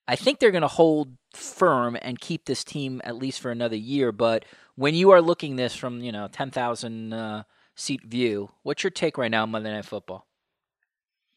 I 0.08 0.16
think 0.16 0.38
they're 0.38 0.52
going 0.52 0.62
to 0.62 0.68
hold 0.68 1.18
firm 1.34 1.98
and 2.00 2.22
keep 2.22 2.46
this 2.46 2.64
team 2.64 3.02
at 3.04 3.16
least 3.16 3.40
for 3.40 3.50
another 3.50 3.76
year. 3.76 4.12
But 4.12 4.46
when 4.76 4.94
you 4.94 5.10
are 5.10 5.22
looking 5.22 5.56
this 5.56 5.76
from 5.76 6.00
you 6.02 6.12
know 6.12 6.28
ten 6.28 6.52
thousand 6.52 7.12
uh, 7.12 7.42
seat 7.74 8.04
view, 8.06 8.52
what's 8.62 8.84
your 8.84 8.92
take 8.92 9.18
right 9.18 9.32
now 9.32 9.42
on 9.42 9.50
Monday 9.50 9.74
Night 9.74 9.86
Football? 9.86 10.28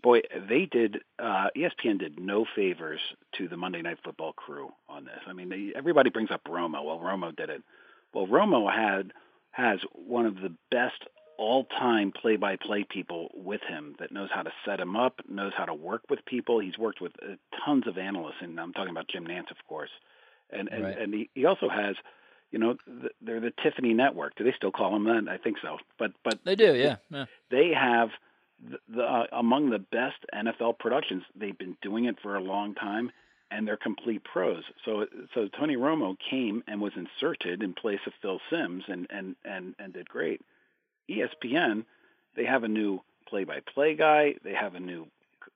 Boy, 0.03 0.21
they 0.51 0.67
did. 0.67 0.99
Uh, 1.19 1.47
ESPN 1.57 1.99
did 1.99 2.21
no 2.21 2.45
favors 2.55 3.01
to 3.37 3.49
the 3.49 3.57
Monday 3.57 3.81
Night 3.81 4.01
Football 4.05 4.35
crew 4.35 4.69
on 4.87 5.07
this. 5.07 5.21
I 5.27 5.33
mean, 5.33 5.49
they, 5.49 5.73
everybody 5.75 6.11
brings 6.11 6.31
up 6.31 6.45
Romo. 6.45 6.85
Well, 6.85 7.01
Romo 7.03 7.35
did 7.35 7.49
it. 7.49 7.63
Well, 8.13 8.27
Romo 8.27 8.71
had 8.71 9.15
has 9.53 9.79
one 9.93 10.27
of 10.27 10.37
the 10.37 10.55
best 10.71 11.05
all-time 11.39 12.11
play-by-play 12.13 12.85
people 12.91 13.31
with 13.35 13.61
him 13.69 13.95
that 14.01 14.11
knows 14.11 14.29
how 14.35 14.43
to 14.43 14.51
set 14.65 14.81
him 14.81 14.97
up, 14.97 15.21
knows 15.29 15.53
how 15.57 15.65
to 15.65 15.75
work 15.75 16.03
with 16.11 16.25
people. 16.27 16.59
He's 16.59 16.77
worked 16.77 17.01
with 17.01 17.13
uh, 17.23 17.35
tons 17.65 17.87
of 17.87 17.97
analysts, 17.97 18.41
and 18.41 18.59
I'm 18.59 18.73
talking 18.73 18.91
about 18.91 19.07
Jim 19.09 19.25
Nantz, 19.25 19.51
of 19.51 19.57
course. 19.69 19.91
and 20.51 20.69
and, 20.69 20.83
Right. 20.85 20.99
and 20.99 21.15
he, 21.15 21.31
he 21.35 21.45
also 21.45 21.69
has, 21.69 21.95
you 22.51 22.59
know, 22.59 22.77
the, 22.87 23.11
they're 23.21 23.39
the 23.41 23.53
Tiffany 23.63 23.95
Network. 23.95 24.35
Do 24.37 24.43
they 24.45 24.53
still 24.57 24.73
call 24.73 24.93
them 24.93 25.05
that? 25.05 25.31
I 25.31 25.37
think 25.39 25.59
so. 25.63 25.77
But 25.99 26.13
but 26.25 26.41
They 26.45 26.57
do, 26.57 26.75
yeah. 26.75 26.97
yeah. 27.11 27.27
they 27.51 27.71
have 27.73 28.09
the, 28.69 28.79
the 28.89 29.03
uh, 29.05 29.27
among 29.33 29.71
the 29.71 29.79
best 29.79 30.17
NFL 30.35 30.79
productions. 30.81 31.23
They've 31.37 31.57
been 31.57 31.77
doing 31.83 32.07
it 32.07 32.17
for 32.21 32.35
a 32.35 32.41
long 32.41 32.75
time, 32.75 33.13
and 33.51 33.67
they're 33.67 33.77
complete 33.77 34.23
pros. 34.25 34.65
So 34.85 35.07
so 35.35 35.49
Tony 35.49 35.77
Romo 35.77 36.17
came 36.31 36.63
and 36.67 36.81
was 36.81 36.93
inserted 36.97 37.63
in 37.63 37.75
place 37.75 38.01
of 38.07 38.13
Phil 38.21 38.41
Simms, 38.51 38.85
and 38.89 39.07
and 39.11 39.37
and 39.45 39.75
and 39.79 39.93
did 39.93 40.09
great. 40.09 40.41
ESPN, 41.11 41.85
they 42.37 42.45
have 42.45 42.65
a 42.65 42.69
new 42.69 43.01
play-by-play 43.29 43.95
guy. 43.95 44.35
They 44.45 44.55
have 44.55 44.75
a 44.75 44.81
new 44.81 45.07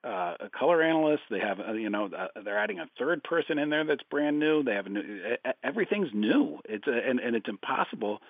uh, 0.04 0.34
a 0.40 0.48
color 0.48 0.82
analyst. 0.82 1.22
They 1.30 1.38
have, 1.38 1.60
uh, 1.60 1.72
you 1.72 1.90
know, 1.90 2.06
uh, 2.06 2.28
they're 2.44 2.58
adding 2.58 2.80
a 2.80 2.88
third 2.98 3.22
person 3.22 3.58
in 3.58 3.70
there 3.70 3.84
that's 3.84 4.02
brand 4.10 4.38
new. 4.38 4.62
They 4.62 4.74
have 4.74 4.86
a 4.86 4.90
new, 4.90 5.36
everything's 5.62 6.10
new. 6.12 6.58
It's 6.64 6.86
uh, 6.86 6.90
and 6.90 7.20
and 7.20 7.36
it's 7.36 7.48
impossible. 7.48 8.20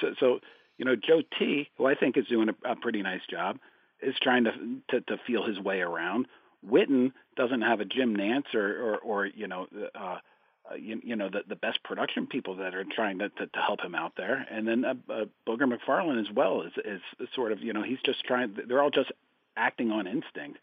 So, 0.00 0.14
so 0.18 0.40
you 0.76 0.84
know, 0.84 0.96
Joe 0.96 1.22
T, 1.38 1.70
who 1.76 1.86
I 1.86 1.94
think 1.94 2.16
is 2.16 2.26
doing 2.26 2.48
a, 2.48 2.72
a 2.72 2.76
pretty 2.76 3.02
nice 3.02 3.22
job, 3.30 3.58
is 4.02 4.14
trying 4.20 4.44
to, 4.44 4.52
to 4.90 5.00
to 5.02 5.16
feel 5.26 5.44
his 5.44 5.58
way 5.58 5.80
around. 5.80 6.26
Witten 6.68 7.12
doesn't 7.36 7.62
have 7.62 7.80
a 7.80 7.84
Jim 7.84 8.16
Nantz 8.16 8.54
or 8.54 8.94
or, 8.94 8.98
or 8.98 9.26
you 9.26 9.48
know. 9.48 9.66
Uh, 9.94 10.18
uh, 10.70 10.76
you, 10.76 10.98
you 11.04 11.14
know 11.14 11.28
the 11.28 11.42
the 11.46 11.56
best 11.56 11.82
production 11.82 12.26
people 12.26 12.56
that 12.56 12.74
are 12.74 12.84
trying 12.84 13.18
to, 13.18 13.28
to, 13.28 13.46
to 13.46 13.58
help 13.58 13.82
him 13.82 13.94
out 13.94 14.12
there, 14.16 14.46
and 14.50 14.66
then 14.66 14.82
uh, 14.82 14.94
uh, 15.12 15.24
Booger 15.46 15.70
McFarland 15.70 16.18
as 16.18 16.34
well 16.34 16.62
is 16.62 16.72
is 16.86 17.28
sort 17.34 17.52
of 17.52 17.60
you 17.62 17.74
know 17.74 17.82
he's 17.82 17.98
just 18.02 18.24
trying. 18.24 18.56
They're 18.66 18.80
all 18.80 18.88
just 18.88 19.12
acting 19.56 19.90
on 19.90 20.06
instinct. 20.06 20.58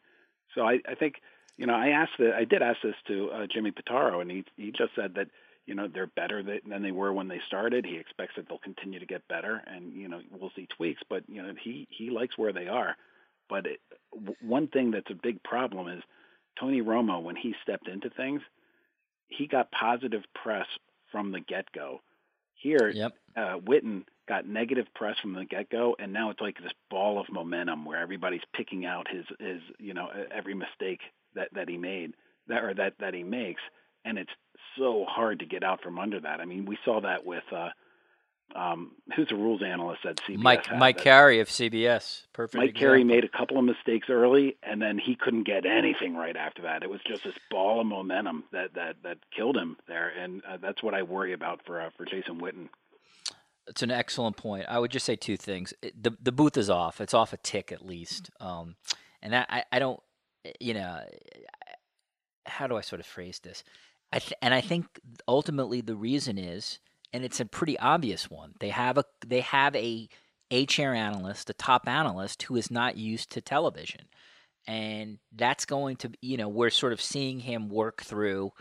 So 0.56 0.68
I, 0.68 0.80
I 0.88 0.96
think, 0.96 1.16
you 1.58 1.66
know, 1.66 1.74
I 1.74 1.90
asked 1.90 2.14
the, 2.18 2.36
I 2.36 2.46
did 2.46 2.62
ask 2.62 2.82
this 2.82 2.96
to 3.08 3.32
uh, 3.32 3.48
Jimmy 3.48 3.72
Pitaro, 3.72 4.22
and 4.22 4.32
he 4.32 4.44
he 4.58 4.72
just 4.72 4.96
said 4.96 5.16
that 5.16 5.28
you 5.66 5.76
know 5.76 5.88
they're 5.88 6.08
better 6.08 6.42
than 6.42 6.82
they 6.82 6.92
were 6.92 7.14
when 7.14 7.28
they 7.28 7.40
started. 7.48 7.86
He 7.86 7.98
expects 7.98 8.36
that 8.36 8.48
they'll 8.50 8.58
continue 8.58 9.00
to 9.00 9.06
get 9.06 9.28
better, 9.28 9.62
and 9.68 9.94
you 9.94 10.08
know 10.08 10.22
we'll 10.32 10.52
see 10.56 10.68
tweaks. 10.68 11.02
But 11.08 11.24
you 11.28 11.44
know 11.44 11.54
he 11.62 11.88
he 11.90 12.10
likes 12.10 12.38
where 12.38 12.54
they 12.54 12.68
are. 12.68 12.96
But 13.52 13.68
it, 13.68 13.82
w- 14.14 14.36
one 14.42 14.68
thing 14.70 14.92
that's 14.92 15.12
a 15.12 15.16
big 15.22 15.44
problem 15.44 15.90
is 15.90 16.02
Tony 16.60 16.82
Romo 16.82 17.22
when 17.22 17.36
he 17.36 17.54
stepped 17.62 17.90
into 17.90 18.10
things, 18.10 18.42
he 19.28 19.46
got 19.46 19.72
positive 19.72 20.24
press 20.34 20.68
from 21.12 21.32
the 21.32 21.42
get 21.42 21.72
go. 21.74 22.02
Here, 22.56 22.90
Yep. 22.90 23.14
uh, 23.36 23.58
Witten 23.60 24.06
got 24.28 24.48
negative 24.48 24.86
press 24.96 25.18
from 25.20 25.34
the 25.34 25.46
get-go, 25.46 25.96
and 26.00 26.14
now 26.14 26.30
it's 26.30 26.40
like 26.42 26.58
this 26.62 26.72
ball 26.90 27.20
of 27.20 27.30
momentum 27.32 27.86
where 27.86 28.00
everybody's 28.00 28.46
picking 28.54 28.86
out 28.86 29.08
his 29.10 29.26
his 29.40 29.62
you 29.80 29.94
know 29.94 30.10
every 30.32 30.54
mistake 30.54 31.02
that 31.36 31.50
that 31.54 31.68
he 31.68 31.78
made 31.78 32.14
that 32.48 32.64
or 32.64 32.74
that 32.76 32.94
that 33.00 33.14
he 33.14 33.24
makes, 33.24 33.62
and 34.06 34.18
it's 34.18 34.32
so 34.78 35.06
hard 35.10 35.40
to 35.40 35.46
get 35.46 35.64
out 35.64 35.82
from 35.82 36.00
under 36.00 36.20
that. 36.22 36.40
I 36.40 36.46
mean, 36.46 36.66
we 36.66 36.78
saw 36.86 37.02
that 37.02 37.26
with 37.26 37.44
uh, 37.52 37.70
um, 38.56 38.92
who's 39.16 39.30
the 39.30 39.36
rules 39.36 39.62
analyst 39.64 40.06
at 40.06 40.18
CBS? 40.18 40.38
Mike 40.38 40.66
had 40.66 40.80
Mike 40.80 40.98
Carey 40.98 41.40
of 41.40 41.48
CBS. 41.50 42.24
Perfect. 42.34 42.62
Mike 42.64 42.76
Carey 42.76 43.04
made 43.04 43.24
a 43.24 43.30
couple 43.30 43.58
of 43.58 43.64
mistakes 43.66 44.10
early, 44.10 44.58
and 44.64 44.82
then 44.82 44.98
he 44.98 45.16
couldn't 45.16 45.44
get 45.44 45.66
anything 45.66 46.16
right 46.16 46.36
after 46.36 46.62
that. 46.64 46.84
It 46.84 46.90
was 46.90 47.02
just 47.08 47.24
this 47.24 47.36
ball 47.50 47.82
of 47.82 47.88
momentum 47.88 48.44
that 48.52 48.74
that 48.76 48.98
that 49.04 49.18
killed 49.36 49.58
him 49.58 49.78
there, 49.88 50.10
and 50.10 50.42
uh, 50.46 50.58
that's 50.58 50.82
what 50.84 50.94
I 50.94 51.04
worry 51.04 51.34
about 51.34 51.62
for 51.66 51.82
uh, 51.82 51.90
for 51.98 52.06
Jason 52.06 52.40
Witten. 52.42 52.70
It's 53.68 53.84
an 53.84 53.92
excellent 53.92 54.38
point. 54.38 54.66
I 54.68 54.80
would 54.80 54.92
just 54.92 55.06
say 55.06 55.16
two 55.16 55.38
things. 55.38 55.74
It- 55.82 56.02
the 56.04 56.12
The 56.22 56.32
booth 56.32 56.58
is 56.58 56.70
off. 56.70 57.00
It's 57.00 57.14
off 57.14 57.32
a 57.34 57.38
tick 57.38 57.72
at 57.72 57.86
least. 57.86 58.30
Um, 58.40 58.76
and 59.22 59.34
that 59.34 59.48
I, 59.50 59.64
I 59.72 59.80
don't, 59.80 60.00
you 60.60 60.74
know, 60.74 61.00
how 62.46 62.68
do 62.68 62.76
I 62.76 62.82
sort 62.82 63.00
of 63.00 63.06
phrase 63.06 63.40
this? 63.40 63.64
I 64.12 64.20
th- 64.20 64.34
and 64.42 64.54
I 64.54 64.62
think 64.62 64.88
ultimately 65.28 65.80
the 65.82 65.96
reason 65.96 66.38
is, 66.38 66.80
and 67.14 67.24
it's 67.24 67.40
a 67.40 67.46
pretty 67.46 67.78
obvious 67.80 68.30
one. 68.30 68.54
They 68.60 68.70
have 68.70 68.98
a 68.98 69.06
they 69.26 69.42
have 69.42 69.76
a 69.76 70.08
chair 70.68 70.94
analyst, 70.94 71.50
a 71.50 71.54
top 71.54 71.88
analyst 71.88 72.44
who 72.44 72.56
is 72.56 72.72
not 72.72 72.98
used 72.98 73.32
to 73.32 73.42
television, 73.42 74.06
and 74.68 75.20
that's 75.36 75.66
going 75.66 75.98
to 75.98 76.12
you 76.22 76.38
know 76.38 76.50
we're 76.50 76.70
sort 76.70 76.94
of 76.94 77.02
seeing 77.02 77.40
him 77.40 77.70
work 77.70 78.02
through 78.04 78.52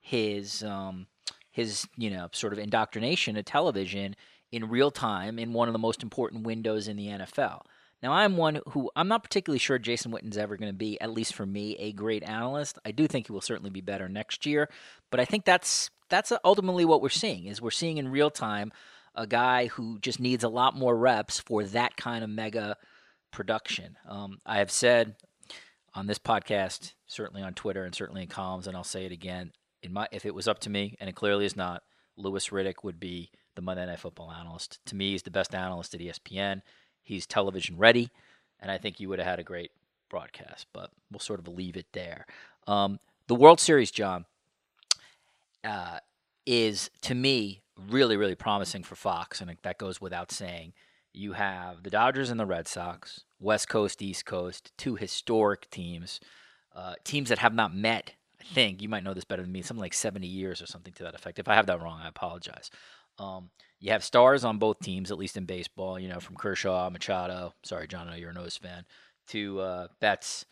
his 0.00 0.62
um, 0.62 1.06
his 1.50 1.86
you 1.96 2.10
know 2.10 2.28
sort 2.32 2.52
of 2.52 2.58
indoctrination 2.58 3.34
to 3.34 3.42
television 3.42 4.16
in 4.52 4.68
real 4.68 4.90
time 4.90 5.38
in 5.38 5.52
one 5.52 5.68
of 5.68 5.72
the 5.72 5.78
most 5.78 6.02
important 6.02 6.44
windows 6.44 6.88
in 6.88 6.96
the 6.96 7.06
NFL. 7.06 7.62
Now, 8.02 8.12
I'm 8.12 8.36
one 8.36 8.60
who 8.68 8.90
I'm 8.96 9.08
not 9.08 9.22
particularly 9.22 9.58
sure 9.58 9.78
Jason 9.78 10.10
Witten's 10.10 10.38
ever 10.38 10.56
going 10.56 10.70
to 10.70 10.76
be, 10.76 10.98
at 11.00 11.12
least 11.12 11.34
for 11.34 11.44
me, 11.44 11.76
a 11.76 11.92
great 11.92 12.22
analyst. 12.22 12.78
I 12.84 12.92
do 12.92 13.06
think 13.06 13.26
he 13.26 13.32
will 13.32 13.42
certainly 13.42 13.70
be 13.70 13.82
better 13.82 14.08
next 14.08 14.46
year, 14.46 14.70
but 15.10 15.20
I 15.20 15.24
think 15.26 15.44
that's 15.44 15.90
that's 16.10 16.32
ultimately 16.44 16.84
what 16.84 17.00
we're 17.00 17.08
seeing 17.08 17.46
is 17.46 17.62
we're 17.62 17.70
seeing 17.70 17.98
in 17.98 18.08
real 18.08 18.30
time 18.30 18.72
a 19.14 19.26
guy 19.26 19.66
who 19.66 19.98
just 20.00 20.20
needs 20.20 20.44
a 20.44 20.48
lot 20.48 20.76
more 20.76 20.96
reps 20.96 21.40
for 21.40 21.64
that 21.64 21.96
kind 21.96 22.22
of 22.22 22.30
mega 22.30 22.76
production. 23.30 23.96
Um, 24.08 24.38
I 24.44 24.58
have 24.58 24.70
said 24.70 25.16
on 25.94 26.06
this 26.06 26.18
podcast, 26.18 26.92
certainly 27.06 27.42
on 27.42 27.54
Twitter, 27.54 27.84
and 27.84 27.94
certainly 27.94 28.22
in 28.22 28.28
columns, 28.28 28.66
and 28.66 28.76
I'll 28.76 28.84
say 28.84 29.06
it 29.06 29.12
again. 29.12 29.52
In 29.82 29.92
my, 29.92 30.06
if 30.12 30.26
it 30.26 30.34
was 30.34 30.46
up 30.46 30.58
to 30.60 30.70
me, 30.70 30.96
and 31.00 31.08
it 31.08 31.16
clearly 31.16 31.44
is 31.44 31.56
not, 31.56 31.82
Louis 32.16 32.48
Riddick 32.50 32.84
would 32.84 33.00
be 33.00 33.30
the 33.54 33.62
Monday 33.62 33.86
Night 33.86 33.98
Football 33.98 34.30
analyst. 34.30 34.78
To 34.86 34.94
me, 34.94 35.12
he's 35.12 35.22
the 35.22 35.30
best 35.30 35.54
analyst 35.54 35.94
at 35.94 36.00
ESPN. 36.00 36.62
He's 37.02 37.26
television 37.26 37.76
ready, 37.78 38.10
and 38.60 38.70
I 38.70 38.78
think 38.78 39.00
you 39.00 39.08
would 39.08 39.18
have 39.18 39.28
had 39.28 39.38
a 39.38 39.44
great 39.44 39.70
broadcast. 40.08 40.66
But 40.72 40.90
we'll 41.10 41.18
sort 41.20 41.40
of 41.40 41.48
leave 41.48 41.76
it 41.76 41.86
there. 41.92 42.26
Um, 42.66 43.00
the 43.26 43.34
World 43.34 43.58
Series, 43.58 43.90
John, 43.90 44.26
uh, 45.64 45.98
is 46.46 46.90
to 47.02 47.14
me 47.14 47.62
really, 47.88 48.16
really 48.16 48.34
promising 48.34 48.82
for 48.82 48.94
Fox, 48.94 49.40
and 49.40 49.56
that 49.62 49.78
goes 49.78 50.00
without 50.00 50.32
saying. 50.32 50.72
You 51.12 51.32
have 51.32 51.82
the 51.82 51.90
Dodgers 51.90 52.30
and 52.30 52.38
the 52.38 52.46
Red 52.46 52.68
Sox, 52.68 53.24
West 53.40 53.68
Coast, 53.68 54.00
East 54.00 54.24
Coast, 54.26 54.72
two 54.76 54.94
historic 54.94 55.68
teams, 55.70 56.20
uh, 56.74 56.94
teams 57.04 57.30
that 57.30 57.38
have 57.38 57.54
not 57.54 57.74
met. 57.74 58.12
I 58.40 58.44
think 58.54 58.80
you 58.80 58.88
might 58.88 59.02
know 59.02 59.12
this 59.12 59.24
better 59.24 59.42
than 59.42 59.50
me, 59.50 59.62
something 59.62 59.82
like 59.82 59.92
70 59.92 60.26
years 60.26 60.62
or 60.62 60.66
something 60.66 60.92
to 60.94 61.02
that 61.02 61.16
effect. 61.16 61.40
If 61.40 61.48
I 61.48 61.54
have 61.54 61.66
that 61.66 61.82
wrong, 61.82 62.00
I 62.00 62.08
apologize. 62.08 62.70
Um, 63.18 63.50
you 63.80 63.90
have 63.90 64.04
stars 64.04 64.44
on 64.44 64.58
both 64.58 64.78
teams, 64.80 65.10
at 65.10 65.18
least 65.18 65.36
in 65.36 65.46
baseball. 65.46 65.98
You 65.98 66.08
know, 66.08 66.20
from 66.20 66.36
Kershaw, 66.36 66.88
Machado. 66.90 67.54
Sorry, 67.64 67.88
John, 67.88 68.06
I 68.06 68.12
know 68.12 68.16
you're 68.16 68.30
a 68.30 68.34
Nose 68.34 68.56
fan. 68.56 68.84
To 69.28 69.60
uh, 69.60 69.86
Betts, 70.00 70.44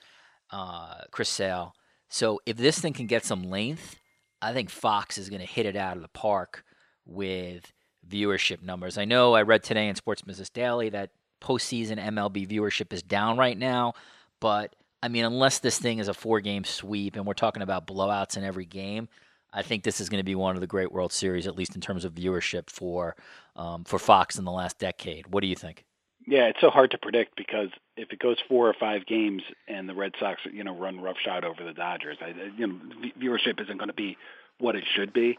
uh, 0.51 1.03
Chris 1.11 1.29
Sale. 1.29 1.75
So 2.09 2.41
if 2.47 2.57
this 2.57 2.79
thing 2.79 2.95
can 2.95 3.07
get 3.07 3.25
some 3.25 3.45
length, 3.45 3.97
I 4.41 4.53
think 4.53 4.71
Fox 4.71 5.19
is 5.19 5.31
going 5.31 5.41
to 5.41 5.47
hit 5.47 5.67
it 5.67 5.77
out 5.77 5.97
of 5.97 6.03
the 6.03 6.09
park 6.09 6.65
with 7.05 7.73
viewership 8.09 8.63
numbers. 8.63 8.99
I 8.99 9.05
know 9.05 9.35
I 9.35 9.43
read 9.43 9.63
today 9.63 9.89
in 9.89 9.97
Sports 9.97 10.23
Business 10.23 10.51
Daily 10.51 10.91
that 10.91 11.11
postseason 11.41 11.99
MLB 11.99 12.49
viewership 12.49 12.93
is 12.93 13.03
down 13.03 13.37
right 13.37 13.57
now, 13.57 13.95
but 14.41 14.75
I 15.03 15.09
mean, 15.09 15.25
unless 15.25 15.61
this 15.61 15.79
thing 15.79 15.99
is 15.99 16.09
a 16.09 16.15
four 16.15 16.41
game 16.41 16.65
sweep 16.65 17.17
and 17.17 17.27
we're 17.27 17.35
talking 17.35 17.63
about 17.63 17.87
blowouts 17.87 18.37
in 18.37 18.45
every 18.45 18.65
game, 18.65 19.09
I 19.53 19.63
think 19.63 19.83
this 19.83 20.01
is 20.01 20.09
going 20.09 20.21
to 20.21 20.25
be 20.25 20.35
one 20.35 20.57
of 20.57 20.61
the 20.61 20.67
great 20.67 20.93
World 20.93 21.13
Series, 21.13 21.47
at 21.47 21.57
least 21.57 21.75
in 21.75 21.81
terms 21.81 22.05
of 22.05 22.15
viewership 22.15 22.69
for 22.69 23.17
um, 23.57 23.85
for 23.85 23.99
Fox 23.99 24.39
in 24.39 24.45
the 24.45 24.53
last 24.53 24.79
decade. 24.79 25.27
What 25.29 25.41
do 25.41 25.47
you 25.47 25.57
think? 25.57 25.85
Yeah, 26.29 26.45
it's 26.49 26.61
so 26.61 26.69
hard 26.69 26.91
to 26.91 26.99
predict 26.99 27.37
because 27.37 27.71
if 27.97 28.13
it 28.13 28.19
goes 28.19 28.37
four 28.49 28.69
or 28.69 28.75
five 28.79 29.07
games 29.07 29.43
and 29.67 29.89
the 29.89 29.95
Red 29.95 30.13
Sox, 30.21 30.41
you 30.53 30.63
know, 30.63 30.77
run 30.77 31.01
roughshod 31.01 31.43
over 31.43 31.65
the 31.65 31.73
Dodgers, 31.73 32.19
I, 32.21 32.35
you 32.59 32.67
know, 32.67 32.79
viewership 33.19 33.59
isn't 33.63 33.79
going 33.79 33.89
to 33.89 33.95
be 33.95 34.19
what 34.59 34.77
it 34.77 34.85
should 34.95 35.15
be. 35.15 35.39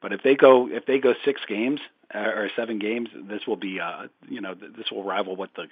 But 0.00 0.12
if 0.12 0.22
they 0.22 0.36
go 0.36 0.68
if 0.70 0.86
they 0.86 0.98
go 1.00 1.14
six 1.24 1.40
games 1.48 1.80
uh, 2.14 2.18
or 2.20 2.50
seven 2.54 2.78
games, 2.78 3.08
this 3.28 3.48
will 3.48 3.56
be 3.56 3.80
uh, 3.80 4.04
you 4.28 4.40
know 4.40 4.54
this 4.54 4.92
will 4.92 5.02
rival 5.02 5.34
what 5.34 5.50
the 5.56 5.66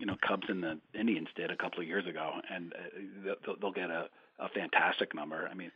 you 0.00 0.06
know 0.06 0.16
Cubs 0.26 0.48
and 0.48 0.64
the 0.64 0.78
Indians 0.98 1.28
did 1.36 1.52
a 1.52 1.56
couple 1.56 1.80
of 1.80 1.86
years 1.86 2.04
ago, 2.06 2.32
and 2.52 2.72
uh, 2.72 3.34
they'll, 3.46 3.56
they'll 3.60 3.72
get 3.72 3.90
a, 3.90 4.08
a 4.40 4.48
fantastic 4.48 5.14
number. 5.14 5.48
I 5.48 5.54
mean, 5.54 5.70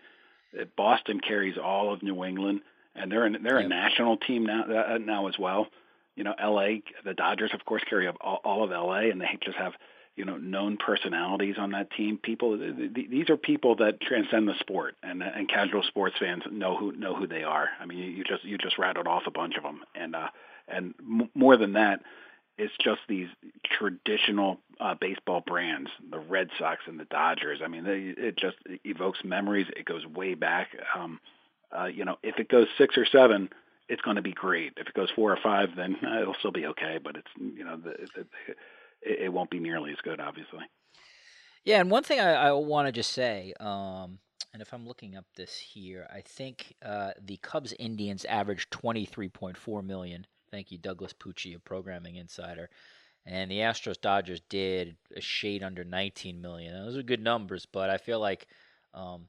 Boston 0.76 1.20
carries 1.20 1.56
all 1.58 1.92
of 1.92 2.02
New 2.02 2.24
England, 2.24 2.62
and 2.96 3.12
they're 3.12 3.24
an, 3.24 3.38
they're 3.44 3.60
Yep. 3.60 3.66
a 3.66 3.68
national 3.68 4.16
team 4.16 4.44
now 4.46 4.64
uh, 4.64 4.98
now 4.98 5.28
as 5.28 5.38
well. 5.38 5.68
You 6.16 6.24
know, 6.24 6.34
L.A. 6.38 6.82
The 7.04 7.14
Dodgers, 7.14 7.52
of 7.54 7.64
course, 7.64 7.82
carry 7.88 8.08
all, 8.08 8.40
all 8.44 8.64
of 8.64 8.72
L.A. 8.72 9.10
and 9.10 9.20
they 9.20 9.38
just 9.42 9.56
have 9.56 9.72
you 10.16 10.24
know 10.24 10.36
known 10.36 10.76
personalities 10.76 11.56
on 11.58 11.70
that 11.72 11.90
team. 11.90 12.18
People, 12.18 12.58
th- 12.58 12.94
th- 12.94 13.10
these 13.10 13.30
are 13.30 13.36
people 13.36 13.76
that 13.76 14.00
transcend 14.00 14.48
the 14.48 14.54
sport, 14.60 14.96
and 15.02 15.22
and 15.22 15.48
casual 15.48 15.82
sports 15.82 16.16
fans 16.18 16.42
know 16.50 16.76
who 16.76 16.92
know 16.92 17.14
who 17.14 17.26
they 17.26 17.44
are. 17.44 17.68
I 17.80 17.86
mean, 17.86 17.98
you, 17.98 18.24
just 18.24 18.44
you 18.44 18.58
just 18.58 18.78
rattled 18.78 19.06
off 19.06 19.22
a 19.26 19.30
bunch 19.30 19.56
of 19.56 19.62
them, 19.62 19.80
and 19.94 20.14
uh, 20.14 20.28
and 20.68 20.94
more 21.34 21.56
than 21.56 21.72
that, 21.74 22.00
it's 22.58 22.74
just 22.82 23.00
these 23.08 23.28
traditional 23.64 24.58
uh, 24.80 24.94
baseball 24.94 25.40
brands, 25.40 25.90
the 26.10 26.18
Red 26.18 26.50
Sox 26.58 26.82
and 26.86 27.00
the 27.00 27.04
Dodgers. 27.04 27.60
I 27.64 27.68
mean, 27.68 27.84
they, 27.84 28.14
it 28.16 28.36
just 28.36 28.56
evokes 28.84 29.20
memories. 29.24 29.66
It 29.76 29.84
goes 29.84 30.06
way 30.06 30.34
back. 30.34 30.68
Um, 30.94 31.20
uh, 31.76 31.86
you 31.86 32.04
know, 32.04 32.18
if 32.22 32.38
it 32.38 32.48
goes 32.48 32.66
six 32.76 32.98
or 32.98 33.06
seven, 33.06 33.48
it's 33.88 34.02
going 34.02 34.16
to 34.16 34.22
be 34.22 34.32
great. 34.32 34.72
If 34.76 34.88
it 34.88 34.94
goes 34.94 35.10
four 35.14 35.32
or 35.32 35.38
five, 35.42 35.70
then 35.76 35.96
uh, 36.04 36.20
it'll 36.20 36.34
still 36.38 36.52
be 36.52 36.66
okay. 36.66 36.98
But 37.02 37.16
it's 37.16 37.28
you 37.36 37.64
know, 37.64 37.76
the, 37.76 37.94
the, 38.14 38.26
it, 39.02 39.32
won't 39.32 39.50
be 39.50 39.60
nearly 39.60 39.90
as 39.90 39.98
good, 40.02 40.20
obviously. 40.20 40.64
Yeah, 41.64 41.80
and 41.80 41.90
one 41.90 42.02
thing 42.02 42.20
I, 42.20 42.32
I 42.32 42.52
want 42.52 42.88
to 42.88 42.92
just 42.92 43.12
say, 43.12 43.54
um, 43.60 44.18
and 44.52 44.60
if 44.60 44.72
I'm 44.72 44.86
looking 44.86 45.16
up 45.16 45.26
this 45.36 45.56
here, 45.56 46.06
I 46.12 46.20
think 46.20 46.74
uh, 46.84 47.12
the 47.24 47.36
Cubs 47.38 47.72
Indians 47.78 48.24
averaged 48.24 48.70
23.4 48.70 49.84
million. 49.84 50.26
Thank 50.50 50.70
you, 50.70 50.78
Douglas 50.78 51.12
Pucci 51.12 51.54
of 51.54 51.64
Programming 51.64 52.16
Insider. 52.16 52.68
And 53.24 53.50
the 53.50 53.58
Astros 53.58 54.00
Dodgers 54.00 54.40
did 54.48 54.96
a 55.16 55.20
shade 55.20 55.62
under 55.62 55.84
19 55.84 56.40
million. 56.40 56.74
Those 56.74 56.96
are 56.96 57.02
good 57.02 57.22
numbers, 57.22 57.66
but 57.66 57.88
I 57.88 57.96
feel 57.96 58.18
like 58.18 58.48
um, 58.94 59.28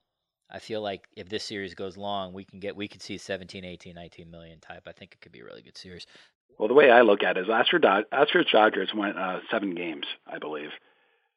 I 0.53 0.59
feel 0.59 0.81
like 0.81 1.07
if 1.15 1.29
this 1.29 1.43
series 1.43 1.73
goes 1.73 1.97
long, 1.97 2.31
we 2.31 2.45
can 2.45 2.59
get 2.59 2.75
we 2.75 2.87
could 2.87 3.01
see 3.01 3.17
17, 3.17 3.65
18, 3.65 3.95
19 3.95 4.29
million 4.29 4.59
type. 4.59 4.83
I 4.87 4.91
think 4.91 5.13
it 5.13 5.21
could 5.21 5.31
be 5.31 5.39
a 5.39 5.45
really 5.45 5.63
good 5.63 5.77
series. 5.77 6.05
Well, 6.59 6.67
the 6.67 6.75
way 6.75 6.91
I 6.91 7.01
look 7.01 7.23
at 7.23 7.37
it 7.37 7.41
is 7.41 7.47
Astros, 7.47 8.51
Dodgers 8.51 8.93
went 8.93 9.17
uh, 9.17 9.39
seven 9.49 9.73
games, 9.73 10.05
I 10.27 10.37
believe. 10.37 10.69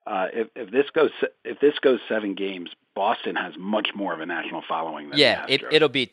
Uh, 0.07 0.27
if, 0.33 0.49
if 0.55 0.71
this 0.71 0.91
goes 0.91 1.11
if 1.45 1.59
this 1.61 1.79
goes 1.79 2.01
seven 2.09 2.35
games, 2.35 2.71
Boston 2.95 3.35
has 3.37 3.55
much 3.59 3.89
more 3.95 4.13
of 4.13 4.21
a 4.21 4.27
national 4.27 4.63
following 4.69 5.11
than 5.11 5.19
yeah. 5.19 5.47
It, 5.49 5.63
it'll 5.73 5.89
be 5.89 6.11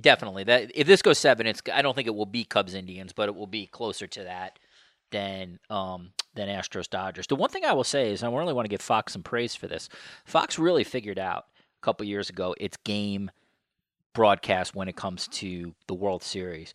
definitely 0.00 0.44
that. 0.44 0.72
If 0.74 0.86
this 0.86 1.02
goes 1.02 1.18
seven, 1.18 1.46
it's 1.46 1.62
I 1.72 1.82
don't 1.82 1.94
think 1.94 2.08
it 2.08 2.14
will 2.14 2.26
be 2.26 2.44
Cubs 2.44 2.74
Indians, 2.74 3.12
but 3.12 3.28
it 3.28 3.36
will 3.36 3.46
be 3.46 3.66
closer 3.66 4.06
to 4.06 4.24
that 4.24 4.58
than 5.10 5.60
um, 5.70 6.12
than 6.34 6.48
Astros 6.48 6.88
Dodgers. 6.88 7.26
The 7.26 7.36
one 7.36 7.50
thing 7.50 7.64
I 7.64 7.74
will 7.74 7.84
say 7.84 8.10
is 8.10 8.22
I 8.22 8.32
really 8.32 8.54
want 8.54 8.64
to 8.64 8.70
give 8.70 8.80
Fox 8.80 9.12
some 9.12 9.22
praise 9.22 9.54
for 9.54 9.68
this. 9.68 9.88
Fox 10.24 10.58
really 10.58 10.84
figured 10.84 11.18
out 11.18 11.46
a 11.80 11.84
couple 11.84 12.06
years 12.06 12.30
ago 12.30 12.54
its 12.58 12.76
game 12.78 13.30
broadcast 14.14 14.74
when 14.74 14.88
it 14.88 14.96
comes 14.96 15.28
to 15.28 15.74
the 15.86 15.94
World 15.94 16.22
Series. 16.22 16.72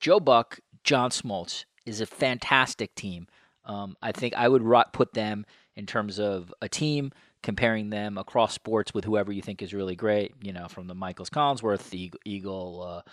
Joe 0.00 0.20
Buck, 0.20 0.60
John 0.84 1.10
Smoltz 1.10 1.64
is 1.84 2.00
a 2.00 2.06
fantastic 2.06 2.94
team. 2.94 3.26
Um, 3.64 3.96
I 4.00 4.12
think 4.12 4.34
I 4.34 4.48
would 4.48 4.62
put 4.92 5.12
them 5.12 5.44
in 5.76 5.86
terms 5.86 6.18
of 6.18 6.52
a 6.62 6.68
team, 6.68 7.12
comparing 7.42 7.90
them 7.90 8.18
across 8.18 8.52
sports 8.54 8.92
with 8.94 9.04
whoever 9.04 9.30
you 9.30 9.42
think 9.42 9.62
is 9.62 9.74
really 9.74 9.94
great. 9.94 10.32
You 10.42 10.52
know, 10.52 10.66
from 10.66 10.86
the 10.86 10.94
Michaels 10.94 11.30
Collinsworth, 11.30 11.90
the 11.90 12.10
Eagle 12.24 12.82
uh, 12.82 13.10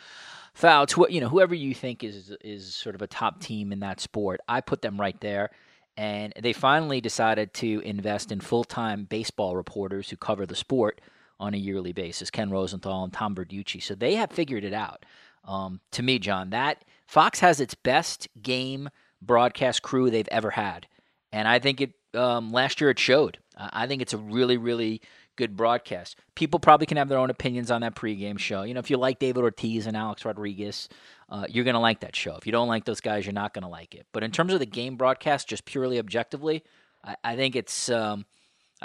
Fouts, 0.54 0.96
you 1.10 1.20
know, 1.20 1.30
whoever 1.30 1.54
you 1.54 1.76
think 1.76 2.04
is 2.04 2.34
is 2.42 2.74
sort 2.74 2.96
of 2.96 3.02
a 3.02 3.08
top 3.08 3.42
team 3.42 3.72
in 3.74 3.82
that 3.82 4.00
sport. 4.00 4.40
I 4.48 4.62
put 4.62 4.82
them 4.82 5.00
right 5.00 5.20
there. 5.20 5.50
And 5.98 6.34
they 6.42 6.52
finally 6.52 7.00
decided 7.00 7.54
to 7.56 7.80
invest 7.82 8.32
in 8.32 8.42
full 8.42 8.64
time 8.64 9.06
baseball 9.06 9.56
reporters 9.56 10.10
who 10.10 10.18
cover 10.18 10.46
the 10.46 10.56
sport 10.56 11.00
on 11.40 11.54
a 11.54 11.58
yearly 11.58 11.94
basis, 11.94 12.30
Ken 12.30 12.50
Rosenthal 12.50 13.04
and 13.04 13.14
Tom 13.14 13.36
Verducci. 13.36 13.82
So 13.82 13.96
they 13.96 14.16
have 14.16 14.32
figured 14.32 14.64
it 14.64 14.74
out. 14.74 15.06
Um, 15.44 15.82
to 15.92 16.04
me, 16.04 16.20
John, 16.20 16.50
that 16.52 16.84
Fox 17.08 17.40
has 17.40 17.60
its 17.60 17.76
best 17.76 18.28
game 18.42 18.90
broadcast 19.22 19.82
crew 19.82 20.10
they've 20.10 20.28
ever 20.32 20.52
had. 20.52 20.88
And 21.32 21.48
I 21.48 21.60
think 21.60 21.82
it 21.82 21.94
um, 22.14 22.52
last 22.52 22.80
year 22.80 22.90
it 22.90 23.00
showed. 23.00 23.40
I 23.58 23.88
think 23.88 24.02
it's 24.02 24.14
a 24.14 24.18
really, 24.18 24.58
really 24.58 25.02
good 25.36 25.56
broadcast. 25.56 26.18
People 26.36 26.60
probably 26.60 26.86
can 26.86 26.98
have 26.98 27.10
their 27.10 27.18
own 27.18 27.30
opinions 27.30 27.72
on 27.72 27.82
that 27.82 27.96
pregame 27.96 28.40
show. 28.40 28.64
You 28.64 28.74
know, 28.74 28.80
if 28.80 28.90
you 28.90 28.98
like 28.98 29.20
David 29.20 29.44
Ortiz 29.44 29.86
and 29.86 29.98
Alex 29.98 30.24
Rodriguez, 30.24 30.88
uh, 31.30 31.46
you're 31.50 31.66
going 31.66 31.76
to 31.76 31.80
like 31.80 32.00
that 32.02 32.16
show. 32.16 32.36
If 32.36 32.46
you 32.46 32.52
don't 32.52 32.68
like 32.68 32.86
those 32.86 33.02
guys, 33.02 33.26
you're 33.26 33.34
not 33.34 33.54
going 33.54 33.64
to 33.64 33.70
like 33.70 33.96
it. 33.96 34.08
But 34.14 34.24
in 34.24 34.32
terms 34.32 34.54
of 34.54 34.60
the 34.60 34.66
game 34.66 34.96
broadcast, 34.96 35.48
just 35.48 35.66
purely 35.66 36.00
objectively, 36.00 36.64
I, 37.04 37.16
I 37.24 37.36
think 37.36 37.56
it's. 37.56 37.90
Um, 37.90 38.26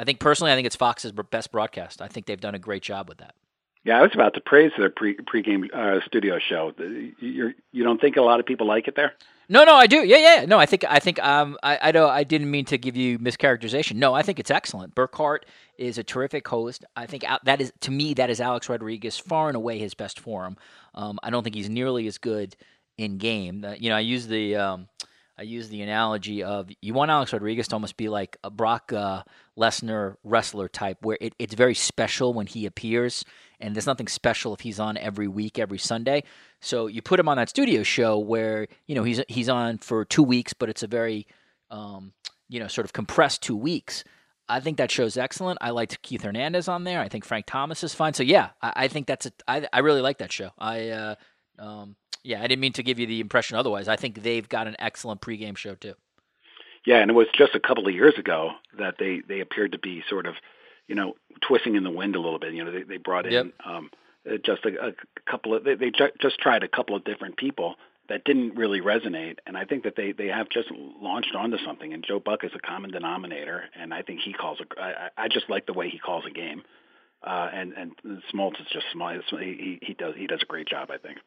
I 0.00 0.04
think 0.04 0.19
personally, 0.19 0.50
I 0.50 0.54
think 0.54 0.64
it's 0.64 0.76
Fox's 0.76 1.12
best 1.12 1.52
broadcast. 1.52 2.00
I 2.00 2.09
think 2.09 2.25
they've 2.25 2.40
done 2.40 2.54
a 2.54 2.59
great 2.59 2.83
job 2.83 3.07
with 3.07 3.19
that. 3.19 3.35
Yeah, 3.85 3.99
I 3.99 4.02
was 4.02 4.12
about 4.14 4.33
to 4.33 4.40
praise 4.40 4.73
their 4.78 4.88
pre 4.88 5.14
pregame 5.14 5.71
uh, 5.75 6.00
studio 6.07 6.38
show. 6.38 6.73
You 6.78 7.52
you 7.71 7.85
don't 7.85 8.00
think 8.00 8.16
a 8.16 8.23
lot 8.23 8.40
of 8.40 8.47
people 8.47 8.66
like 8.66 8.88
it 8.88 8.97
there? 8.97 9.12
No, 9.50 9.64
no, 9.64 9.75
I 9.75 9.87
do. 9.87 10.02
Yeah, 10.02 10.16
yeah. 10.16 10.47
No, 10.47 10.59
I 10.59 10.64
think 10.64 10.85
I 10.88 11.00
think 11.00 11.23
um 11.23 11.59
I 11.62 11.78
I 11.83 11.92
don't 11.92 12.09
I 12.09 12.25
didn't 12.25 12.50
mean 12.50 12.64
to 12.66 12.78
give 12.78 12.97
you 12.97 13.19
mischaracterization. 13.19 13.97
No, 13.97 14.14
I 14.14 14.23
think 14.23 14.38
it's 14.38 14.50
excellent. 14.50 14.95
Burkhardt 14.95 15.45
is 15.76 15.99
a 15.99 16.04
terrific 16.04 16.49
host. 16.49 16.83
I 16.97 17.04
think 17.04 17.25
that 17.45 17.61
is 17.61 17.71
to 17.80 17.90
me 17.90 18.14
that 18.14 18.30
is 18.30 18.40
Alex 18.40 18.71
Rodriguez 18.71 19.19
far 19.19 19.49
and 19.49 19.57
away 19.57 19.78
his 19.78 19.92
best 19.92 20.19
form. 20.19 20.57
Um, 20.95 21.19
I 21.23 21.28
don't 21.28 21.42
think 21.42 21.57
he's 21.57 21.69
nearly 21.69 22.07
as 22.07 22.16
good 22.16 22.57
in 22.97 23.19
game. 23.19 23.64
Uh, 23.66 23.75
you 23.78 23.90
know, 23.90 23.97
I 23.97 24.00
use 24.00 24.26
the 24.26 24.57
um, 24.57 24.88
I 25.40 25.44
use 25.44 25.70
the 25.70 25.80
analogy 25.80 26.42
of 26.42 26.68
you 26.82 26.92
want 26.92 27.11
Alex 27.11 27.32
Rodriguez 27.32 27.66
to 27.68 27.75
almost 27.75 27.97
be 27.97 28.11
like 28.11 28.37
a 28.44 28.50
Brock 28.50 28.92
uh, 28.92 29.23
Lesnar 29.59 30.16
wrestler 30.23 30.68
type, 30.68 30.99
where 31.00 31.16
it, 31.18 31.35
it's 31.38 31.54
very 31.54 31.75
special 31.75 32.34
when 32.34 32.47
he 32.47 32.67
appears, 32.67 33.25
and 33.58 33.75
there's 33.75 33.86
nothing 33.86 34.06
special 34.06 34.52
if 34.52 34.60
he's 34.60 34.78
on 34.78 34.99
every 34.99 35.28
week, 35.28 35.58
every 35.58 35.78
Sunday. 35.78 36.25
So 36.60 36.88
you 36.88 37.00
put 37.00 37.19
him 37.19 37.26
on 37.26 37.38
that 37.38 37.49
studio 37.49 37.82
show 37.82 38.19
where 38.19 38.69
you 38.86 38.95
know 38.95 39.02
he's 39.02 39.23
he's 39.28 39.49
on 39.49 39.78
for 39.78 40.04
two 40.04 40.23
weeks, 40.23 40.52
but 40.52 40.69
it's 40.69 40.82
a 40.82 40.86
very 40.86 41.26
um, 41.71 42.12
you 42.50 42.60
know 42.60 42.69
sort 42.69 42.84
of 42.84 42.93
compressed 42.93 43.43
two 43.43 43.56
weeks. 43.56 44.04
I 44.47 44.60
think 44.60 44.76
that 44.76 44.91
show's 44.91 45.17
excellent. 45.17 45.58
I 45.62 45.71
liked 45.71 46.02
Keith 46.02 46.23
Hernandez 46.23 46.69
on 46.69 46.84
there. 46.84 47.00
I 47.00 47.08
think 47.08 47.25
Frank 47.25 47.47
Thomas 47.47 47.82
is 47.82 47.95
fine. 47.95 48.12
So 48.12 48.25
yeah, 48.25 48.50
I, 48.60 48.73
I 48.76 48.88
think 48.88 49.06
that's 49.06 49.25
a. 49.25 49.32
I, 49.49 49.67
I 49.73 49.78
really 49.78 50.02
like 50.02 50.19
that 50.19 50.32
show. 50.32 50.50
I 50.58 50.91
uh, 50.91 51.15
um, 51.60 51.96
yeah, 52.23 52.38
I 52.42 52.46
didn't 52.46 52.60
mean 52.60 52.73
to 52.75 52.82
give 52.82 52.99
you 52.99 53.06
the 53.06 53.20
impression 53.20 53.56
otherwise. 53.56 53.88
I 53.88 53.96
think 53.96 54.23
they've 54.23 54.49
got 54.49 54.66
an 54.66 54.76
excellent 54.78 55.20
pregame 55.20 55.56
show 55.56 55.75
too. 55.75 55.94
Yeah, 56.86 56.96
and 56.96 57.10
it 57.10 57.14
was 57.14 57.26
just 57.36 57.54
a 57.54 57.60
couple 57.60 57.86
of 57.86 57.94
years 57.94 58.14
ago 58.18 58.52
that 58.78 58.94
they 58.99 59.23
they 59.26 59.40
appeared 59.40 59.73
to 59.73 59.78
be 59.78 60.02
sort 60.08 60.26
of, 60.26 60.34
you 60.88 60.94
know, 60.94 61.14
twisting 61.46 61.76
in 61.76 61.84
the 61.84 61.90
wind 61.90 62.16
a 62.16 62.20
little 62.20 62.38
bit. 62.38 62.54
You 62.54 62.64
know, 62.64 62.73
they 62.73 62.82
they 62.82 62.96
brought 62.96 63.26
in 63.26 63.32
yep. 63.32 63.46
um, 63.64 63.90
uh, 64.28 64.36
just 64.44 64.64
a, 64.64 64.88
a 64.88 64.92
couple 65.30 65.54
of 65.54 65.64
they, 65.64 65.75
they 65.75 65.90
ju- 65.90 66.12
just 66.20 66.38
tried 66.38 66.62
a 66.62 66.68
couple 66.68 66.96
of 66.96 67.04
different 67.04 67.36
people 67.36 67.76
that 68.08 68.25
didn't 68.25 68.56
really 68.56 68.80
resonate, 68.80 69.36
and 69.46 69.56
I 69.56 69.64
think 69.64 69.84
that 69.84 69.94
they 69.96 70.12
they 70.12 70.28
have 70.28 70.49
just 70.49 70.68
launched 70.70 71.34
onto 71.34 71.58
something. 71.64 71.92
And 71.92 72.04
Joe 72.06 72.18
Buck 72.18 72.44
is 72.44 72.50
a 72.54 72.58
common 72.58 72.90
denominator, 72.90 73.64
and 73.78 73.92
I 73.94 74.02
think 74.02 74.20
he 74.25 74.32
calls 74.32 74.58
a. 74.60 74.80
I, 74.80 75.08
I 75.16 75.28
just 75.28 75.49
like 75.49 75.66
the 75.66 75.75
way 75.75 75.90
he 75.90 75.99
calls 75.99 76.25
a 76.26 76.32
game, 76.32 76.62
uh, 77.23 77.49
and 77.52 77.73
and 77.75 77.92
Smoltz 78.32 78.60
is 78.60 78.66
just 78.73 78.86
smart. 78.92 79.20
He 79.30 79.78
he 79.82 79.94
does 79.94 80.14
he 80.16 80.26
does 80.26 80.40
a 80.42 80.46
great 80.46 80.66
job, 80.66 80.90
I 80.90 80.96
think. 80.96 81.18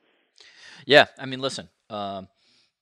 Yeah, 0.85 1.05
I 1.17 1.25
mean, 1.25 1.39
listen, 1.39 1.69
um, 1.89 2.27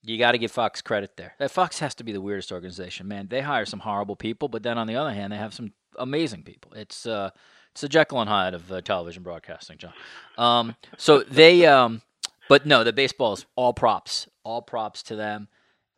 you 0.02 0.18
got 0.18 0.32
to 0.32 0.38
give 0.38 0.50
Fox 0.50 0.82
credit 0.82 1.16
there. 1.16 1.34
That 1.38 1.50
Fox 1.50 1.78
has 1.78 1.94
to 1.96 2.04
be 2.04 2.12
the 2.12 2.20
weirdest 2.20 2.52
organization, 2.52 3.06
man. 3.06 3.28
They 3.28 3.40
hire 3.40 3.66
some 3.66 3.80
horrible 3.80 4.16
people, 4.16 4.48
but 4.48 4.62
then 4.62 4.78
on 4.78 4.86
the 4.86 4.96
other 4.96 5.12
hand, 5.12 5.32
they 5.32 5.36
have 5.36 5.54
some 5.54 5.72
amazing 5.98 6.42
people. 6.42 6.72
It's 6.74 7.06
uh, 7.06 7.30
it's 7.72 7.80
the 7.80 7.88
Jekyll 7.88 8.20
and 8.20 8.28
Hyde 8.28 8.54
of 8.54 8.70
uh, 8.70 8.80
television 8.82 9.22
broadcasting, 9.22 9.78
John. 9.78 9.92
Um, 10.36 10.76
so 10.98 11.20
they, 11.20 11.66
um, 11.66 12.02
but 12.48 12.66
no, 12.66 12.84
the 12.84 12.92
baseball 12.92 13.32
is 13.32 13.46
all 13.56 13.72
props, 13.72 14.28
all 14.44 14.60
props 14.60 15.02
to 15.04 15.16
them. 15.16 15.48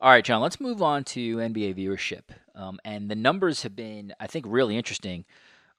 All 0.00 0.10
right, 0.10 0.24
John, 0.24 0.40
let's 0.40 0.60
move 0.60 0.82
on 0.82 1.02
to 1.04 1.36
NBA 1.36 1.76
viewership. 1.76 2.22
Um, 2.54 2.78
and 2.84 3.10
the 3.10 3.16
numbers 3.16 3.62
have 3.62 3.74
been, 3.74 4.12
I 4.20 4.26
think, 4.26 4.44
really 4.46 4.76
interesting 4.76 5.24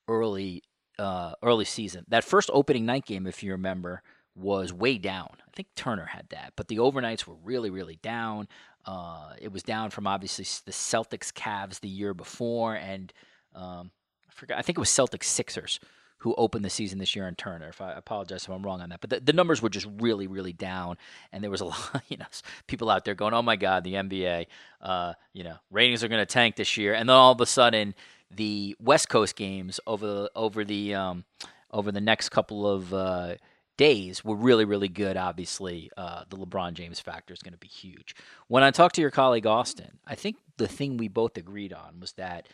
early, 0.07 0.63
uh, 0.97 1.33
early 1.43 1.65
season. 1.65 2.05
That 2.09 2.23
first 2.23 2.49
opening 2.51 2.85
night 2.85 3.05
game, 3.05 3.27
if 3.27 3.43
you 3.43 3.51
remember, 3.51 4.01
was 4.35 4.73
way 4.73 4.97
down. 4.97 5.29
I 5.39 5.51
think 5.55 5.69
Turner 5.75 6.05
had 6.05 6.29
that, 6.29 6.53
but 6.55 6.67
the 6.67 6.77
overnights 6.77 7.25
were 7.25 7.35
really, 7.43 7.69
really 7.69 7.97
down. 8.01 8.47
Uh, 8.85 9.33
it 9.39 9.51
was 9.51 9.63
down 9.63 9.89
from 9.89 10.05
obviously 10.05 10.45
the 10.65 10.71
Celtics 10.71 11.31
Cavs 11.31 11.79
the 11.79 11.89
year 11.89 12.13
before, 12.13 12.75
and 12.75 13.11
um, 13.55 13.91
I 14.29 14.33
forgot. 14.33 14.57
I 14.57 14.61
think 14.61 14.77
it 14.77 14.81
was 14.81 14.89
Celtics 14.89 15.23
Sixers 15.23 15.79
who 16.19 16.33
opened 16.39 16.65
the 16.65 16.69
season 16.69 16.97
this 16.97 17.15
year 17.15 17.27
in 17.27 17.35
Turner. 17.35 17.69
If 17.69 17.81
I, 17.81 17.91
I 17.91 17.97
apologize 17.97 18.43
if 18.43 18.49
I'm 18.49 18.63
wrong 18.63 18.81
on 18.81 18.89
that, 18.89 19.01
but 19.01 19.09
the, 19.09 19.19
the, 19.19 19.33
numbers 19.33 19.61
were 19.61 19.69
just 19.69 19.87
really, 19.99 20.27
really 20.27 20.53
down, 20.53 20.97
and 21.31 21.43
there 21.43 21.51
was 21.51 21.61
a 21.61 21.65
lot, 21.65 22.03
you 22.07 22.17
know, 22.17 22.25
people 22.67 22.89
out 22.89 23.05
there 23.05 23.15
going, 23.15 23.33
"Oh 23.33 23.41
my 23.41 23.55
God, 23.55 23.83
the 23.83 23.93
NBA, 23.93 24.47
uh, 24.81 25.13
you 25.33 25.43
know, 25.43 25.55
ratings 25.71 26.03
are 26.03 26.07
going 26.07 26.21
to 26.21 26.25
tank 26.25 26.55
this 26.55 26.77
year," 26.77 26.93
and 26.93 27.09
then 27.09 27.15
all 27.15 27.31
of 27.31 27.41
a 27.41 27.45
sudden, 27.45 27.95
the 28.31 28.75
West 28.79 29.09
Coast 29.09 29.35
games 29.35 29.79
over 29.87 30.29
over 30.35 30.63
the 30.63 30.95
um, 30.95 31.25
over 31.71 31.91
the 31.91 32.01
next 32.01 32.29
couple 32.29 32.67
of 32.67 32.93
uh, 32.93 33.35
days 33.77 34.23
were 34.23 34.35
really, 34.35 34.65
really 34.65 34.87
good. 34.87 35.17
Obviously, 35.17 35.89
uh, 35.97 36.23
the 36.29 36.37
LeBron 36.37 36.73
James 36.73 36.99
factor 36.99 37.33
is 37.33 37.41
going 37.41 37.53
to 37.53 37.59
be 37.59 37.67
huge. 37.67 38.15
When 38.47 38.63
I 38.63 38.71
talked 38.71 38.95
to 38.95 39.01
your 39.01 39.11
colleague 39.11 39.45
Austin, 39.45 39.99
I 40.05 40.15
think 40.15 40.37
the 40.57 40.67
thing 40.67 40.97
we 40.97 41.07
both 41.07 41.37
agreed 41.37 41.73
on 41.73 41.99
was 41.99 42.13
that 42.13 42.47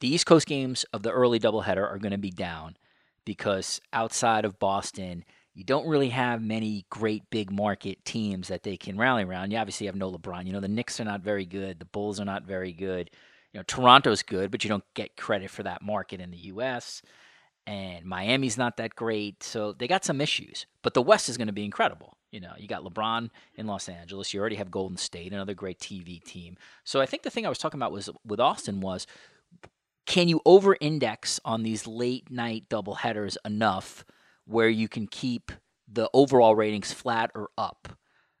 the 0.00 0.08
East 0.08 0.26
Coast 0.26 0.46
games 0.46 0.84
of 0.92 1.02
the 1.02 1.10
early 1.10 1.40
doubleheader 1.40 1.88
are 1.88 1.98
going 1.98 2.12
to 2.12 2.18
be 2.18 2.30
down 2.30 2.76
because 3.24 3.80
outside 3.92 4.44
of 4.44 4.58
Boston, 4.58 5.24
you 5.54 5.64
don't 5.64 5.88
really 5.88 6.10
have 6.10 6.40
many 6.40 6.86
great 6.88 7.28
big 7.30 7.50
market 7.50 8.04
teams 8.04 8.48
that 8.48 8.62
they 8.62 8.76
can 8.76 8.96
rally 8.96 9.24
around. 9.24 9.50
You 9.50 9.58
obviously 9.58 9.86
have 9.86 9.96
no 9.96 10.12
LeBron. 10.12 10.46
You 10.46 10.52
know, 10.52 10.60
the 10.60 10.68
Knicks 10.68 11.00
are 11.00 11.04
not 11.04 11.20
very 11.22 11.44
good. 11.44 11.80
The 11.80 11.84
Bulls 11.84 12.20
are 12.20 12.24
not 12.24 12.44
very 12.44 12.72
good. 12.72 13.10
You 13.52 13.58
know, 13.58 13.64
Toronto's 13.66 14.22
good, 14.22 14.50
but 14.50 14.62
you 14.62 14.68
don't 14.68 14.84
get 14.94 15.16
credit 15.16 15.50
for 15.50 15.64
that 15.64 15.82
market 15.82 16.20
in 16.20 16.30
the 16.30 16.36
U.S 16.36 17.02
and 17.68 18.06
Miami's 18.06 18.56
not 18.56 18.78
that 18.78 18.96
great. 18.96 19.42
So 19.42 19.74
they 19.74 19.86
got 19.86 20.02
some 20.02 20.22
issues. 20.22 20.64
But 20.82 20.94
the 20.94 21.02
West 21.02 21.28
is 21.28 21.36
going 21.36 21.48
to 21.48 21.52
be 21.52 21.66
incredible. 21.66 22.16
You 22.30 22.40
know, 22.40 22.52
you 22.56 22.66
got 22.66 22.82
LeBron 22.82 23.28
in 23.56 23.66
Los 23.66 23.90
Angeles. 23.90 24.32
You 24.32 24.40
already 24.40 24.56
have 24.56 24.70
Golden 24.70 24.96
State, 24.96 25.34
another 25.34 25.52
great 25.52 25.78
TV 25.78 26.22
team. 26.22 26.56
So 26.84 27.02
I 27.02 27.04
think 27.04 27.24
the 27.24 27.30
thing 27.30 27.44
I 27.44 27.50
was 27.50 27.58
talking 27.58 27.78
about 27.78 27.92
was 27.92 28.08
with 28.24 28.40
Austin 28.40 28.80
was 28.80 29.06
can 30.06 30.28
you 30.28 30.40
over 30.46 30.78
index 30.80 31.40
on 31.44 31.62
these 31.62 31.86
late 31.86 32.30
night 32.30 32.64
double 32.70 32.94
headers 32.94 33.36
enough 33.44 34.02
where 34.46 34.70
you 34.70 34.88
can 34.88 35.06
keep 35.06 35.52
the 35.86 36.08
overall 36.14 36.56
ratings 36.56 36.94
flat 36.94 37.30
or 37.34 37.50
up? 37.58 37.98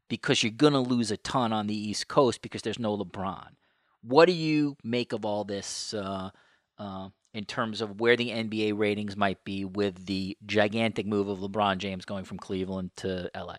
Because 0.08 0.42
you're 0.42 0.52
going 0.52 0.72
to 0.72 0.78
lose 0.78 1.10
a 1.10 1.18
ton 1.18 1.52
on 1.52 1.66
the 1.66 1.76
East 1.76 2.08
Coast 2.08 2.40
because 2.40 2.62
there's 2.62 2.78
no 2.78 2.96
LeBron. 2.96 3.48
What 4.00 4.24
do 4.24 4.32
you 4.32 4.78
make 4.82 5.12
of 5.12 5.26
all 5.26 5.44
this? 5.44 5.92
Uh, 5.92 6.30
uh, 6.78 7.10
in 7.34 7.44
terms 7.44 7.80
of 7.80 8.00
where 8.00 8.16
the 8.16 8.30
NBA 8.30 8.78
ratings 8.78 9.16
might 9.16 9.44
be 9.44 9.64
with 9.64 10.06
the 10.06 10.36
gigantic 10.46 11.06
move 11.06 11.28
of 11.28 11.38
LeBron 11.38 11.78
James 11.78 12.04
going 12.04 12.24
from 12.24 12.38
Cleveland 12.38 12.90
to 12.96 13.30
LA? 13.34 13.58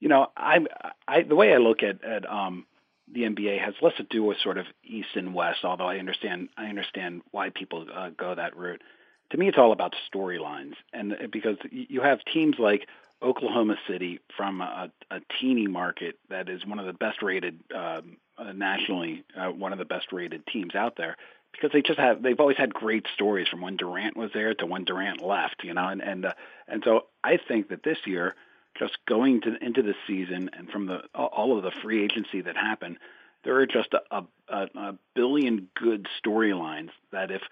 You 0.00 0.08
know, 0.08 0.28
I, 0.36 0.58
I 1.06 1.22
the 1.22 1.34
way 1.34 1.52
I 1.52 1.58
look 1.58 1.82
at 1.82 2.02
at 2.04 2.28
um, 2.28 2.66
the 3.12 3.22
NBA 3.22 3.62
has 3.62 3.74
less 3.82 3.94
to 3.96 4.04
do 4.04 4.22
with 4.22 4.38
sort 4.42 4.58
of 4.58 4.66
East 4.84 5.08
and 5.14 5.34
West. 5.34 5.64
Although 5.64 5.88
I 5.88 5.98
understand 5.98 6.48
I 6.56 6.66
understand 6.66 7.22
why 7.32 7.50
people 7.50 7.86
uh, 7.92 8.10
go 8.10 8.34
that 8.34 8.56
route. 8.56 8.82
To 9.30 9.36
me, 9.36 9.48
it's 9.48 9.58
all 9.58 9.72
about 9.72 9.94
storylines, 10.12 10.74
and 10.92 11.12
uh, 11.12 11.16
because 11.30 11.56
you 11.70 12.00
have 12.00 12.20
teams 12.32 12.56
like 12.58 12.86
Oklahoma 13.22 13.76
City 13.88 14.20
from 14.36 14.60
a, 14.60 14.90
a 15.10 15.20
teeny 15.40 15.66
market 15.66 16.16
that 16.30 16.48
is 16.48 16.64
one 16.64 16.78
of 16.78 16.86
the 16.86 16.92
best 16.92 17.20
rated 17.20 17.60
um, 17.74 18.16
uh, 18.38 18.52
nationally, 18.52 19.24
uh, 19.36 19.48
one 19.48 19.72
of 19.72 19.78
the 19.78 19.84
best 19.84 20.12
rated 20.12 20.46
teams 20.46 20.74
out 20.74 20.96
there 20.96 21.16
because 21.52 21.70
they 21.72 21.82
just 21.82 21.98
have 21.98 22.22
they've 22.22 22.38
always 22.38 22.56
had 22.56 22.72
great 22.72 23.06
stories 23.14 23.48
from 23.48 23.60
when 23.60 23.76
Durant 23.76 24.16
was 24.16 24.30
there 24.32 24.54
to 24.54 24.66
when 24.66 24.84
Durant 24.84 25.22
left, 25.22 25.64
you 25.64 25.74
know, 25.74 25.88
and 25.88 26.02
and 26.02 26.26
uh, 26.26 26.32
and 26.66 26.82
so 26.84 27.06
I 27.22 27.38
think 27.48 27.68
that 27.68 27.82
this 27.82 27.98
year, 28.06 28.34
just 28.78 28.98
going 29.06 29.42
to 29.42 29.56
into 29.64 29.82
the 29.82 29.94
season 30.06 30.50
and 30.56 30.70
from 30.70 30.86
the 30.86 31.02
all 31.14 31.56
of 31.56 31.64
the 31.64 31.72
free 31.82 32.04
agency 32.04 32.42
that 32.42 32.56
happened, 32.56 32.98
there 33.44 33.56
are 33.56 33.66
just 33.66 33.94
a, 33.94 34.24
a, 34.48 34.68
a 34.74 34.94
billion 35.14 35.68
good 35.74 36.06
storylines 36.22 36.90
that 37.12 37.30
if 37.30 37.42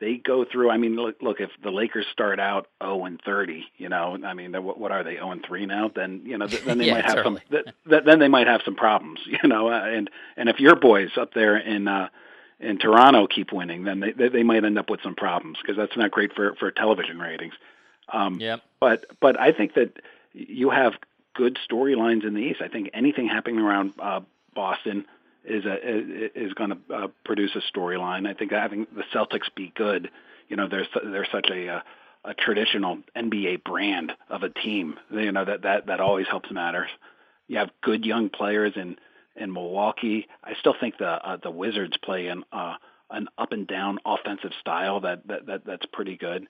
they 0.00 0.16
go 0.16 0.44
through. 0.44 0.70
I 0.70 0.76
mean, 0.76 0.96
look, 0.96 1.16
look, 1.22 1.40
if 1.40 1.50
the 1.62 1.70
Lakers 1.70 2.06
start 2.12 2.40
out 2.40 2.68
0 2.82 3.04
and 3.04 3.20
30, 3.24 3.64
you 3.76 3.88
know, 3.88 4.18
I 4.24 4.34
mean, 4.34 4.52
what, 4.62 4.78
what 4.78 4.92
are 4.92 5.04
they 5.04 5.14
0 5.14 5.30
and 5.30 5.44
3 5.44 5.66
now? 5.66 5.90
Then 5.94 6.22
you 6.24 6.36
know, 6.36 6.46
then 6.46 6.78
they 6.78 6.86
yeah, 6.86 6.94
might 6.94 7.04
have 7.04 7.14
certainly. 7.14 7.42
some. 7.50 7.64
Th- 7.88 8.04
then 8.04 8.18
they 8.18 8.28
might 8.28 8.46
have 8.46 8.62
some 8.64 8.74
problems, 8.74 9.20
you 9.26 9.48
know. 9.48 9.68
And 9.70 10.10
and 10.36 10.48
if 10.48 10.60
your 10.60 10.76
boys 10.76 11.10
up 11.16 11.32
there 11.34 11.56
in 11.56 11.88
uh, 11.88 12.08
in 12.64 12.78
Toronto 12.78 13.26
keep 13.26 13.52
winning, 13.52 13.84
then 13.84 14.00
they 14.00 14.28
they, 14.28 14.42
might 14.42 14.64
end 14.64 14.78
up 14.78 14.90
with 14.90 15.00
some 15.02 15.14
problems 15.14 15.58
because 15.60 15.76
that's 15.76 15.96
not 15.96 16.10
great 16.10 16.32
for 16.34 16.54
for 16.54 16.70
television 16.70 17.18
ratings. 17.18 17.54
Um, 18.12 18.40
yep. 18.40 18.62
But 18.80 19.06
but 19.20 19.38
I 19.38 19.52
think 19.52 19.74
that 19.74 20.00
you 20.32 20.70
have 20.70 20.94
good 21.34 21.58
storylines 21.68 22.26
in 22.26 22.34
the 22.34 22.40
East. 22.40 22.60
I 22.62 22.68
think 22.68 22.90
anything 22.94 23.28
happening 23.28 23.60
around 23.60 23.94
uh, 24.00 24.20
Boston 24.54 25.04
is 25.44 25.64
a 25.64 26.38
is 26.38 26.52
going 26.54 26.70
to 26.70 26.78
uh, 26.94 27.08
produce 27.24 27.54
a 27.54 27.76
storyline. 27.76 28.28
I 28.28 28.34
think 28.34 28.52
having 28.52 28.86
the 28.94 29.04
Celtics 29.14 29.54
be 29.54 29.72
good, 29.74 30.10
you 30.48 30.56
know, 30.56 30.68
there's 30.68 30.88
there's 31.02 31.28
such 31.30 31.48
a, 31.50 31.66
a 31.66 31.84
a 32.24 32.34
traditional 32.34 32.98
NBA 33.14 33.64
brand 33.64 34.12
of 34.30 34.42
a 34.42 34.48
team. 34.48 34.98
You 35.10 35.32
know 35.32 35.44
that 35.44 35.62
that 35.62 35.86
that 35.86 36.00
always 36.00 36.26
helps 36.26 36.50
matters. 36.50 36.88
You 37.46 37.58
have 37.58 37.70
good 37.82 38.06
young 38.06 38.30
players 38.30 38.72
in 38.76 38.96
in 39.36 39.52
Milwaukee. 39.52 40.26
I 40.42 40.54
still 40.58 40.74
think 40.78 40.98
the 40.98 41.06
uh, 41.06 41.36
the 41.42 41.50
Wizards 41.50 41.96
play 42.02 42.26
an 42.26 42.44
uh, 42.52 42.74
an 43.10 43.28
up 43.38 43.52
and 43.52 43.66
down 43.66 43.98
offensive 44.04 44.52
style 44.60 45.00
that, 45.00 45.26
that 45.28 45.46
that 45.46 45.66
that's 45.66 45.86
pretty 45.92 46.16
good. 46.16 46.46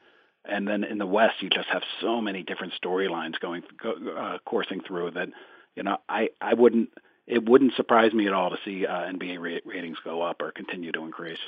And 0.46 0.68
then 0.68 0.84
in 0.84 0.98
the 0.98 1.06
West, 1.06 1.36
you 1.40 1.48
just 1.48 1.68
have 1.68 1.82
so 2.02 2.20
many 2.20 2.42
different 2.42 2.74
storylines 2.82 3.40
going 3.40 3.62
uh, 3.84 4.38
coursing 4.44 4.82
through 4.86 5.12
that 5.12 5.28
you 5.74 5.82
know 5.82 5.98
I 6.08 6.30
I 6.40 6.54
wouldn't 6.54 6.90
it 7.26 7.48
wouldn't 7.48 7.74
surprise 7.74 8.12
me 8.12 8.26
at 8.26 8.32
all 8.32 8.50
to 8.50 8.56
see 8.64 8.86
uh, 8.86 8.92
NBA 8.92 9.38
ra- 9.38 9.70
ratings 9.70 9.98
go 10.04 10.22
up 10.22 10.42
or 10.42 10.52
continue 10.52 10.92
to 10.92 11.04
increase. 11.04 11.38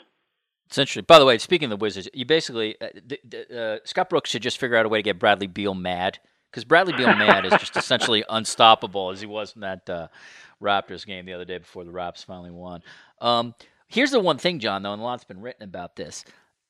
It's 0.67 0.79
interesting. 0.79 1.05
By 1.07 1.19
the 1.19 1.25
way, 1.25 1.39
speaking 1.39 1.67
of 1.71 1.79
the 1.79 1.83
Wizards, 1.83 2.09
you 2.13 2.25
basically 2.25 2.77
uh, 2.81 3.55
uh, 3.55 3.77
Scott 3.85 4.11
Brooks 4.11 4.31
should 4.31 4.43
just 4.43 4.59
figure 4.59 4.77
out 4.77 4.87
a 4.87 4.89
way 4.89 4.99
to 4.99 5.03
get 5.03 5.19
Bradley 5.19 5.47
Beal 5.47 5.75
mad 5.75 6.19
because 6.57 6.65
Bradley 6.65 6.95
Beal 6.95 7.15
mad 7.15 7.45
is 7.45 7.53
just 7.53 7.77
essentially 7.77 8.25
unstoppable 8.31 9.11
as 9.11 9.21
he 9.21 9.27
was 9.27 9.55
in 9.55 9.61
that 9.61 9.91
uh, 9.91 10.09
Raptors 10.63 11.05
game 11.05 11.27
the 11.27 11.35
other 11.35 11.45
day 11.45 11.59
before 11.59 11.85
the 11.85 11.91
Raps 11.91 12.23
finally 12.23 12.51
won. 12.51 12.83
Um, 13.21 13.55
here's 13.89 14.13
the 14.13 14.21
one 14.21 14.39
thing, 14.39 14.59
John, 14.59 14.83
though, 14.83 14.95
and 14.95 15.03
a 15.03 15.05
lot's 15.05 15.25
been 15.25 15.43
written 15.43 15.65
about 15.65 15.97
this. 15.97 16.25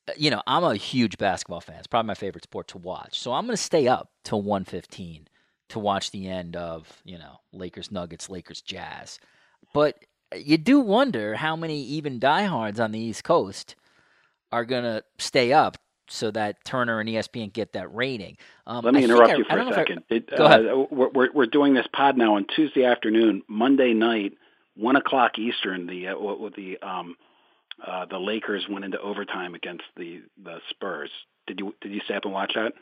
Uh, 0.09 0.13
you 0.17 0.33
know, 0.33 0.43
I'm 0.45 0.65
a 0.65 0.75
huge 0.75 1.19
basketball 1.19 1.61
fan. 1.61 1.77
It's 1.77 1.87
probably 1.87 2.09
my 2.09 2.15
favorite 2.15 2.43
sport 2.43 2.67
to 2.69 2.79
watch. 2.79 3.21
So 3.21 3.33
I'm 3.33 3.47
going 3.47 3.57
to 3.57 3.63
stay 3.63 3.87
up 3.87 4.11
till 4.25 4.43
115 4.43 5.29
to 5.69 5.79
watch 5.79 6.11
the 6.11 6.27
end 6.27 6.57
of, 6.57 7.01
you 7.05 7.19
know, 7.19 7.39
Lakers 7.53 7.93
Nuggets, 7.93 8.29
Lakers 8.29 8.63
Jazz. 8.63 9.21
But 9.73 10.05
you 10.35 10.59
do 10.59 10.81
wonder 10.81 11.37
how 11.37 11.55
many 11.55 11.81
even 11.85 12.19
diehards 12.19 12.81
on 12.81 12.91
the 12.91 12.99
East 12.99 13.23
Coast 13.23 13.77
are 14.51 14.65
going 14.65 14.83
to 14.83 15.05
stay 15.19 15.53
up 15.53 15.79
so 16.09 16.31
that 16.33 16.65
Turner 16.65 17.01
and 17.01 17.09
ESPN 17.09 17.53
get 17.53 17.73
that 17.73 17.95
rating. 17.95 18.37
Um, 18.67 18.85
Let 18.85 18.95
me 18.95 19.05
interrupt 19.05 19.33
I, 19.33 19.37
you 19.37 19.45
for 19.45 19.59
a 19.59 19.73
second. 19.73 20.05
I, 20.11 20.15
It, 20.15 20.37
go 20.37 20.45
uh, 20.45 20.49
ahead. 20.49 20.87
We're, 20.91 21.33
we're 21.33 21.47
doing 21.47 21.75
this 21.75 21.87
pod 21.93 22.17
now 22.17 22.37
on 22.37 22.47
Tuesday 22.55 22.85
afternoon, 22.85 23.43
Monday 23.49 23.93
night, 23.93 24.35
one 24.77 24.97
o'clock 24.97 25.39
Eastern. 25.39 25.87
The 25.87 26.09
uh, 26.09 26.51
the 26.57 26.79
um, 26.83 27.17
uh, 27.85 28.07
the 28.07 28.19
Lakers 28.19 28.67
went 28.69 28.85
into 28.85 29.01
overtime 29.01 29.55
against 29.55 29.85
the 29.97 30.23
the 30.43 30.59
Spurs. 30.71 31.11
Did 31.47 31.61
you 31.61 31.75
did 31.81 31.93
you 31.93 32.01
stay 32.05 32.15
up 32.15 32.25
and 32.25 32.33
watch 32.33 32.53
that? 32.55 32.73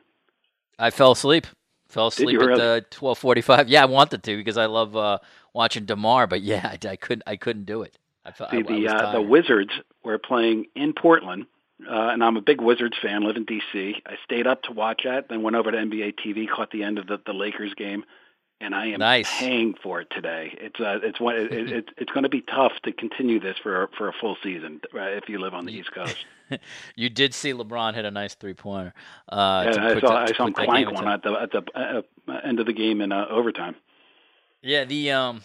I 0.79 0.91
fell 0.91 1.13
asleep. 1.13 1.47
Fell 1.89 2.09
asleep 2.09 2.41
at 2.41 2.47
really? 2.47 2.81
twelve 2.91 3.19
forty 3.19 3.41
five. 3.41 3.69
Yeah, 3.69 3.83
I 3.83 3.87
wanted 3.87 4.23
to 4.23 4.37
because 4.37 4.57
I 4.57 4.67
love 4.67 4.97
uh, 4.97 5.19
watching 5.53 5.85
DeMar, 5.85 6.27
but 6.27 6.43
yeah, 6.43 6.67
I, 6.85 6.89
I, 6.89 6.97
couldn't. 6.97 7.23
I 7.27 7.37
couldn't 7.37 7.65
do 7.65 7.83
it. 7.83 7.99
I 8.25 8.33
felt 8.33 8.51
See, 8.51 8.63
the 8.63 8.89
uh, 8.89 9.13
the 9.13 9.23
Wizards 9.23 9.73
were 10.03 10.19
playing 10.19 10.67
in 10.75 10.95
Portland, 10.95 11.47
uh, 11.83 12.09
and 12.09 12.23
I'm 12.23 12.37
a 12.37 12.41
big 12.41 12.61
Wizards 12.61 12.97
fan. 13.03 13.23
Live 13.25 13.37
in 13.37 13.45
D.C. 13.45 14.03
I 14.07 14.15
stayed 14.25 14.47
up 14.47 14.63
to 14.65 14.73
watch 14.73 15.03
that, 15.05 15.29
then 15.29 15.43
went 15.43 15.57
over 15.57 15.71
to 15.71 15.77
NBA 15.77 16.15
TV, 16.25 16.49
caught 16.49 16.71
the 16.71 16.85
end 16.85 16.99
of 16.99 17.07
the, 17.07 17.21
the 17.27 17.33
Lakers 17.33 17.75
game, 17.75 18.05
and 18.61 18.75
I 18.75 18.87
am 18.87 19.01
nice. 19.01 19.29
paying 19.39 19.75
for 19.83 20.01
it 20.01 20.09
today. 20.11 20.57
It's 20.61 20.79
uh, 20.79 21.01
it's 21.03 21.21
one 21.21 21.37
it, 21.37 21.53
it, 21.53 21.89
it's 21.97 22.13
going 22.13 22.23
to 22.23 22.29
be 22.29 22.43
tough 22.43 22.73
to 22.85 22.93
continue 22.93 23.41
this 23.41 23.57
for 23.63 23.91
for 23.99 24.09
a 24.09 24.13
full 24.13 24.37
season 24.43 24.81
right, 24.93 25.15
if 25.15 25.29
you 25.29 25.41
live 25.41 25.55
on 25.55 25.67
the 25.67 25.73
East 25.73 25.93
Coast. 25.93 26.17
you 26.97 27.11
did 27.11 27.35
see 27.35 27.53
LeBron 27.53 27.95
hit 27.95 28.05
a 28.05 28.11
nice 28.11 28.35
three 28.35 28.55
pointer. 28.55 28.95
Uh, 29.29 29.73
yeah, 29.75 29.85
I 29.85 30.01
saw, 30.01 30.17
I 30.17 30.33
saw 30.33 30.47
him 30.47 30.53
clank 30.55 30.93
one 30.93 31.09
at 31.09 31.23
the 31.23 31.33
at 31.33 31.51
the 31.51 31.63
uh, 31.75 32.03
end 32.45 32.61
of 32.61 32.67
the 32.67 32.73
game 32.73 33.01
in 33.01 33.13
uh, 33.13 33.27
overtime. 33.29 33.75
Yeah, 34.63 34.85
the 34.85 35.11
um, 35.11 35.43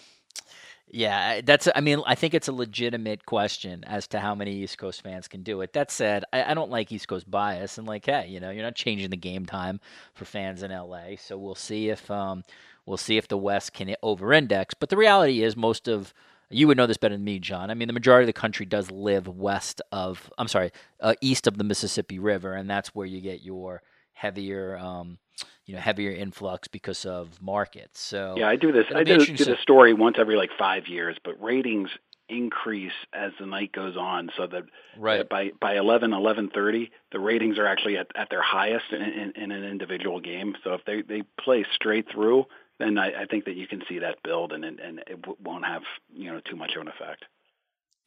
yeah, 0.91 1.41
that's. 1.41 1.67
I 1.75 1.81
mean, 1.81 2.01
I 2.05 2.15
think 2.15 2.33
it's 2.33 2.47
a 2.47 2.53
legitimate 2.53 3.25
question 3.25 3.83
as 3.85 4.07
to 4.07 4.19
how 4.19 4.35
many 4.35 4.53
East 4.55 4.77
Coast 4.77 5.01
fans 5.03 5.27
can 5.27 5.43
do 5.43 5.61
it. 5.61 5.73
That 5.73 5.91
said, 5.91 6.25
I, 6.33 6.51
I 6.51 6.53
don't 6.53 6.71
like 6.71 6.91
East 6.91 7.07
Coast 7.07 7.29
bias, 7.29 7.77
and 7.77 7.87
like, 7.87 8.05
hey, 8.05 8.27
you 8.27 8.39
know, 8.39 8.49
you're 8.49 8.63
not 8.63 8.75
changing 8.75 9.09
the 9.09 9.17
game 9.17 9.45
time 9.45 9.79
for 10.13 10.25
fans 10.25 10.63
in 10.63 10.71
LA, 10.71 11.15
so 11.17 11.37
we'll 11.37 11.55
see 11.55 11.89
if 11.89 12.09
um, 12.09 12.43
we'll 12.85 12.97
see 12.97 13.17
if 13.17 13.27
the 13.27 13.37
West 13.37 13.73
can 13.73 13.95
over-index. 14.01 14.73
But 14.73 14.89
the 14.89 14.97
reality 14.97 15.43
is, 15.43 15.55
most 15.55 15.87
of 15.87 16.13
you 16.49 16.67
would 16.67 16.77
know 16.77 16.87
this 16.87 16.97
better 16.97 17.15
than 17.15 17.23
me, 17.23 17.39
John. 17.39 17.69
I 17.69 17.75
mean, 17.75 17.87
the 17.87 17.93
majority 17.93 18.23
of 18.23 18.27
the 18.27 18.39
country 18.39 18.65
does 18.65 18.89
live 18.89 19.27
west 19.27 19.81
of, 19.91 20.31
I'm 20.37 20.47
sorry, 20.47 20.71
uh, 20.99 21.13
east 21.21 21.45
of 21.47 21.57
the 21.57 21.63
Mississippi 21.63 22.17
River, 22.19 22.53
and 22.53 22.69
that's 22.69 22.95
where 22.95 23.05
you 23.05 23.21
get 23.21 23.41
your 23.41 23.83
heavier, 24.13 24.77
um, 24.77 25.19
you 25.65 25.75
know, 25.75 25.81
heavier 25.81 26.11
influx 26.11 26.67
because 26.67 27.05
of 27.05 27.41
markets. 27.41 27.99
So 27.99 28.35
yeah, 28.37 28.47
I 28.47 28.55
do 28.55 28.71
this. 28.71 28.85
I 28.93 29.03
do, 29.03 29.23
do 29.25 29.45
the 29.45 29.57
story 29.61 29.93
once 29.93 30.17
every 30.19 30.35
like 30.35 30.51
five 30.57 30.87
years, 30.87 31.17
but 31.23 31.41
ratings 31.41 31.89
increase 32.29 32.93
as 33.13 33.31
the 33.39 33.45
night 33.45 33.71
goes 33.71 33.97
on, 33.97 34.29
so 34.37 34.47
that, 34.47 34.63
right. 34.97 35.17
that 35.17 35.29
by 35.29 35.51
by 35.59 35.77
11, 35.77 36.11
11.30, 36.11 36.91
the 37.11 37.19
ratings 37.19 37.57
are 37.57 37.65
actually 37.65 37.97
at, 37.97 38.07
at 38.15 38.29
their 38.29 38.41
highest 38.41 38.85
in, 38.91 39.01
in, 39.01 39.31
in 39.35 39.51
an 39.51 39.63
individual 39.63 40.19
game. 40.19 40.55
So 40.63 40.73
if 40.73 40.85
they 40.85 41.01
they 41.01 41.23
play 41.43 41.65
straight 41.73 42.09
through, 42.11 42.45
then 42.77 42.97
I, 42.97 43.23
I 43.23 43.25
think 43.25 43.45
that 43.45 43.55
you 43.55 43.67
can 43.67 43.83
see 43.89 43.99
that 43.99 44.23
build, 44.23 44.53
and 44.53 44.63
and 44.63 44.99
it 45.07 45.25
won't 45.43 45.65
have 45.65 45.83
you 46.13 46.31
know 46.31 46.39
too 46.39 46.55
much 46.55 46.75
of 46.75 46.81
an 46.81 46.87
effect. 46.87 47.25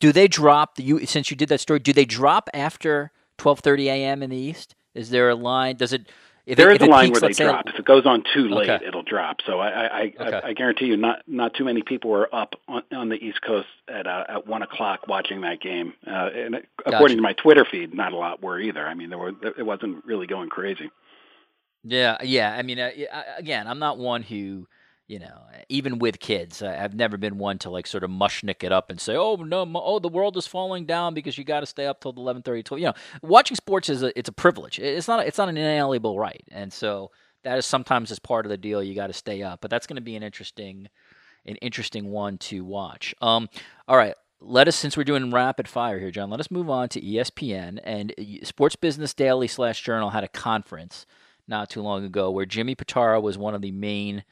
Do 0.00 0.12
they 0.12 0.28
drop? 0.28 0.76
the, 0.76 0.82
You 0.82 1.06
since 1.06 1.30
you 1.30 1.36
did 1.36 1.48
that 1.50 1.60
story, 1.60 1.80
do 1.80 1.92
they 1.92 2.04
drop 2.04 2.48
after 2.54 3.12
12:30 3.38 3.86
a.m. 3.86 4.22
in 4.22 4.30
the 4.30 4.36
East? 4.36 4.74
Is 4.94 5.10
there 5.10 5.30
a 5.30 5.34
line? 5.34 5.76
Does 5.76 5.92
it? 5.92 6.08
If 6.44 6.56
there 6.58 6.70
it, 6.70 6.82
is 6.82 6.88
a 6.88 6.90
line 6.90 7.10
peaks, 7.10 7.20
where 7.20 7.30
they 7.30 7.44
drop. 7.44 7.68
If 7.68 7.78
it 7.78 7.84
goes 7.84 8.04
on 8.04 8.24
too 8.34 8.48
late, 8.48 8.68
okay. 8.68 8.84
it'll 8.84 9.04
drop. 9.04 9.36
So 9.46 9.60
I, 9.60 9.68
I, 9.68 10.02
okay. 10.02 10.40
I, 10.42 10.48
I, 10.48 10.52
guarantee 10.54 10.86
you, 10.86 10.96
not 10.96 11.22
not 11.28 11.54
too 11.54 11.64
many 11.64 11.82
people 11.82 12.10
were 12.10 12.34
up 12.34 12.54
on, 12.66 12.82
on 12.90 13.08
the 13.08 13.14
East 13.14 13.42
Coast 13.42 13.68
at 13.88 14.08
uh, 14.08 14.24
at 14.28 14.46
one 14.48 14.62
o'clock 14.62 15.06
watching 15.06 15.42
that 15.42 15.60
game. 15.60 15.92
Uh, 16.04 16.30
and 16.34 16.56
according 16.84 17.18
to 17.18 17.22
my 17.22 17.32
Twitter 17.34 17.64
feed, 17.64 17.94
not 17.94 18.12
a 18.12 18.16
lot 18.16 18.42
were 18.42 18.58
either. 18.58 18.84
I 18.84 18.94
mean, 18.94 19.10
there 19.10 19.18
were 19.18 19.32
it 19.56 19.64
wasn't 19.64 20.04
really 20.04 20.26
going 20.26 20.48
crazy. 20.48 20.90
Yeah, 21.84 22.18
yeah. 22.22 22.52
I 22.52 22.62
mean, 22.62 22.80
uh, 22.80 22.90
again, 23.38 23.68
I'm 23.68 23.78
not 23.78 23.98
one 23.98 24.22
who 24.22 24.66
you 25.08 25.18
know, 25.18 25.42
even 25.68 25.98
with 25.98 26.20
kids, 26.20 26.62
I've 26.62 26.94
never 26.94 27.16
been 27.16 27.38
one 27.38 27.58
to 27.58 27.70
like 27.70 27.86
sort 27.86 28.04
of 28.04 28.10
mushnick 28.10 28.62
it 28.62 28.72
up 28.72 28.88
and 28.88 29.00
say, 29.00 29.16
"Oh 29.16 29.36
no, 29.36 29.70
oh 29.74 29.98
the 29.98 30.08
world 30.08 30.36
is 30.36 30.46
falling 30.46 30.86
down 30.86 31.14
because 31.14 31.36
you 31.36 31.44
got 31.44 31.60
to 31.60 31.66
stay 31.66 31.86
up 31.86 32.00
till 32.00 32.14
11:30, 32.14 32.64
12." 32.64 32.80
You 32.80 32.86
know, 32.86 32.94
watching 33.22 33.56
sports 33.56 33.88
is 33.88 34.02
a 34.02 34.16
it's 34.18 34.28
a 34.28 34.32
privilege. 34.32 34.78
It's 34.78 35.08
not 35.08 35.26
it's 35.26 35.38
not 35.38 35.48
an 35.48 35.56
inalienable 35.56 36.18
right, 36.18 36.42
and 36.50 36.72
so 36.72 37.10
that 37.44 37.58
is 37.58 37.66
sometimes 37.66 38.10
as 38.10 38.18
part 38.18 38.46
of 38.46 38.50
the 38.50 38.56
deal. 38.56 38.82
You 38.82 38.94
got 38.94 39.08
to 39.08 39.12
stay 39.12 39.42
up, 39.42 39.60
but 39.60 39.70
that's 39.70 39.86
going 39.86 39.96
to 39.96 40.02
be 40.02 40.16
an 40.16 40.22
interesting 40.22 40.88
an 41.44 41.56
interesting 41.56 42.08
one 42.08 42.38
to 42.38 42.64
watch. 42.64 43.14
Um, 43.20 43.48
all 43.88 43.96
right. 43.96 44.14
Let 44.44 44.66
us, 44.66 44.74
since 44.74 44.96
we're 44.96 45.04
doing 45.04 45.30
rapid 45.30 45.68
fire 45.68 46.00
here, 46.00 46.10
John, 46.10 46.28
let 46.28 46.40
us 46.40 46.50
move 46.50 46.68
on 46.68 46.88
to 46.90 47.00
ESPN 47.00 47.78
and 47.84 48.12
Sports 48.42 48.74
Business 48.74 49.14
Daily 49.14 49.46
slash 49.46 49.82
Journal 49.82 50.10
had 50.10 50.24
a 50.24 50.28
conference 50.28 51.06
not 51.46 51.70
too 51.70 51.80
long 51.80 52.04
ago 52.04 52.28
where 52.28 52.46
Jimmy 52.46 52.74
Pitaro 52.74 53.22
was 53.22 53.38
one 53.38 53.54
of 53.54 53.62
the 53.62 53.70
main 53.70 54.24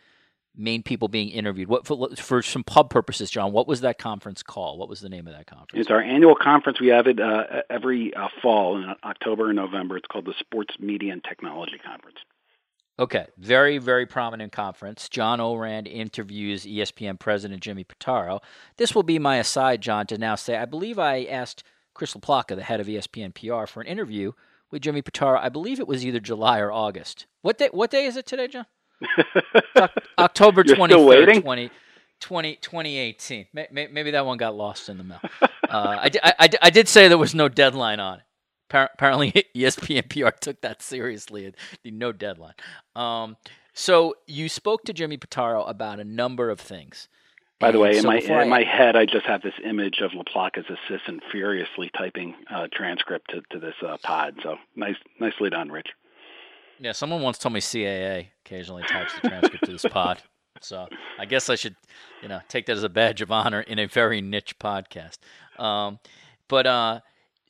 main 0.56 0.82
people 0.82 1.08
being 1.08 1.28
interviewed. 1.28 1.68
What 1.68 1.86
for, 1.86 2.08
for, 2.16 2.42
some 2.42 2.64
pub 2.64 2.90
purposes, 2.90 3.30
John? 3.30 3.52
What 3.52 3.68
was 3.68 3.80
that 3.82 3.98
conference 3.98 4.42
called? 4.42 4.78
What 4.78 4.88
was 4.88 5.00
the 5.00 5.08
name 5.08 5.26
of 5.26 5.34
that 5.34 5.46
conference? 5.46 5.80
It's 5.80 5.90
our 5.90 6.00
annual 6.00 6.34
conference. 6.34 6.80
We 6.80 6.88
have 6.88 7.06
it 7.06 7.20
uh, 7.20 7.62
every 7.68 8.12
uh, 8.14 8.28
fall 8.42 8.76
in 8.76 8.94
October 9.04 9.48
and 9.48 9.56
November. 9.56 9.96
It's 9.96 10.06
called 10.06 10.26
the 10.26 10.34
Sports 10.38 10.74
Media 10.78 11.12
and 11.12 11.22
Technology 11.22 11.78
Conference. 11.84 12.18
Okay, 12.98 13.26
very 13.38 13.78
very 13.78 14.04
prominent 14.04 14.52
conference. 14.52 15.08
John 15.08 15.40
Ourand 15.40 15.88
interviews 15.88 16.66
ESPN 16.66 17.18
President 17.18 17.62
Jimmy 17.62 17.84
Pitaro. 17.84 18.40
This 18.76 18.94
will 18.94 19.02
be 19.02 19.18
my 19.18 19.36
aside, 19.36 19.80
John, 19.80 20.06
to 20.08 20.18
now 20.18 20.34
say 20.34 20.56
I 20.56 20.66
believe 20.66 20.98
I 20.98 21.24
asked 21.24 21.64
Chris 21.94 22.14
LaPlaca, 22.14 22.56
the 22.56 22.62
head 22.62 22.80
of 22.80 22.86
ESPN 22.86 23.34
PR, 23.34 23.66
for 23.66 23.80
an 23.80 23.86
interview 23.86 24.32
with 24.70 24.82
Jimmy 24.82 25.00
Pitaro. 25.00 25.38
I 25.38 25.48
believe 25.48 25.80
it 25.80 25.88
was 25.88 26.04
either 26.04 26.20
July 26.20 26.58
or 26.60 26.70
August. 26.70 27.26
What 27.40 27.56
day? 27.56 27.70
What 27.72 27.90
day 27.90 28.04
is 28.04 28.16
it 28.16 28.26
today, 28.26 28.48
John? 28.48 28.66
October 30.18 30.64
twenty 30.64 30.94
third, 30.94 31.42
20, 31.42 31.70
20, 32.20 32.56
2018. 32.56 33.46
Maybe 33.70 34.10
that 34.12 34.26
one 34.26 34.36
got 34.38 34.54
lost 34.54 34.88
in 34.88 34.98
the 34.98 35.04
mail. 35.04 35.20
Uh, 35.70 36.10
I, 36.12 36.34
I, 36.40 36.48
I, 36.62 36.70
did 36.70 36.88
say 36.88 37.06
there 37.06 37.16
was 37.16 37.32
no 37.32 37.48
deadline 37.48 38.00
on 38.00 38.18
it. 38.18 38.24
Apparently, 38.68 39.30
ESPN 39.54 40.08
PR 40.10 40.36
took 40.36 40.62
that 40.62 40.82
seriously. 40.82 41.54
The 41.84 41.92
no 41.92 42.10
deadline. 42.10 42.54
Um, 42.96 43.36
so 43.72 44.16
you 44.26 44.48
spoke 44.48 44.82
to 44.86 44.92
Jimmy 44.92 45.16
Pitaro 45.16 45.70
about 45.70 46.00
a 46.00 46.04
number 46.04 46.50
of 46.50 46.58
things. 46.58 47.06
By 47.60 47.70
the 47.70 47.78
way, 47.78 47.98
in 47.98 48.04
my 48.04 48.18
in 48.18 48.32
I, 48.32 48.44
my 48.46 48.64
head, 48.64 48.96
I 48.96 49.04
just 49.04 49.26
have 49.26 49.42
this 49.42 49.54
image 49.64 50.00
of 50.00 50.10
LaPlaca's 50.10 50.66
assistant 50.68 51.22
furiously 51.30 51.88
typing 51.96 52.34
uh, 52.52 52.66
transcript 52.72 53.30
to, 53.30 53.42
to 53.50 53.60
this 53.60 53.74
uh, 53.86 53.98
pod. 54.02 54.40
So 54.42 54.56
nice, 54.74 54.96
nicely 55.20 55.50
done, 55.50 55.70
Rich. 55.70 55.90
Yeah, 56.80 56.92
someone 56.92 57.20
once 57.20 57.36
told 57.36 57.52
me 57.52 57.60
CAA 57.60 58.28
occasionally 58.44 58.82
types 58.84 59.12
the 59.14 59.28
transcript 59.28 59.64
to 59.66 59.72
this 59.72 59.84
pod. 59.90 60.22
So 60.62 60.88
I 61.18 61.26
guess 61.26 61.50
I 61.50 61.54
should, 61.54 61.76
you 62.22 62.28
know, 62.28 62.40
take 62.48 62.66
that 62.66 62.76
as 62.76 62.82
a 62.82 62.88
badge 62.88 63.20
of 63.20 63.30
honor 63.30 63.60
in 63.60 63.78
a 63.78 63.86
very 63.86 64.20
niche 64.20 64.58
podcast. 64.58 65.18
Um, 65.58 65.98
but 66.48 66.66
uh, 66.66 67.00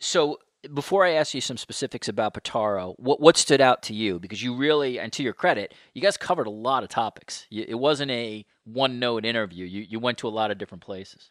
so 0.01 0.39
before 0.75 1.05
I 1.05 1.13
ask 1.13 1.33
you 1.33 1.41
some 1.41 1.57
specifics 1.57 2.09
about 2.09 2.35
Pitaro, 2.35 2.95
what 2.99 3.21
what 3.21 3.37
stood 3.37 3.61
out 3.61 3.83
to 3.85 3.95
you? 3.95 4.19
Because 4.19 4.43
you 4.43 4.57
really, 4.57 4.99
and 4.99 5.13
to 5.13 5.23
your 5.23 5.33
credit, 5.33 5.75
you 5.95 6.03
guys 6.03 6.17
covered 6.17 6.47
a 6.47 6.51
lot 6.51 6.83
of 6.83 6.89
topics. 6.89 7.47
it 7.51 7.79
wasn't 7.79 8.11
a 8.11 8.45
one 8.65 8.99
note 8.99 9.25
interview. 9.25 9.65
You 9.65 9.87
you 9.89 10.01
went 10.01 10.19
to 10.19 10.29
a 10.29 10.31
lot 10.31 10.51
of 10.51 10.59
different 10.59 10.83
places. 10.83 11.31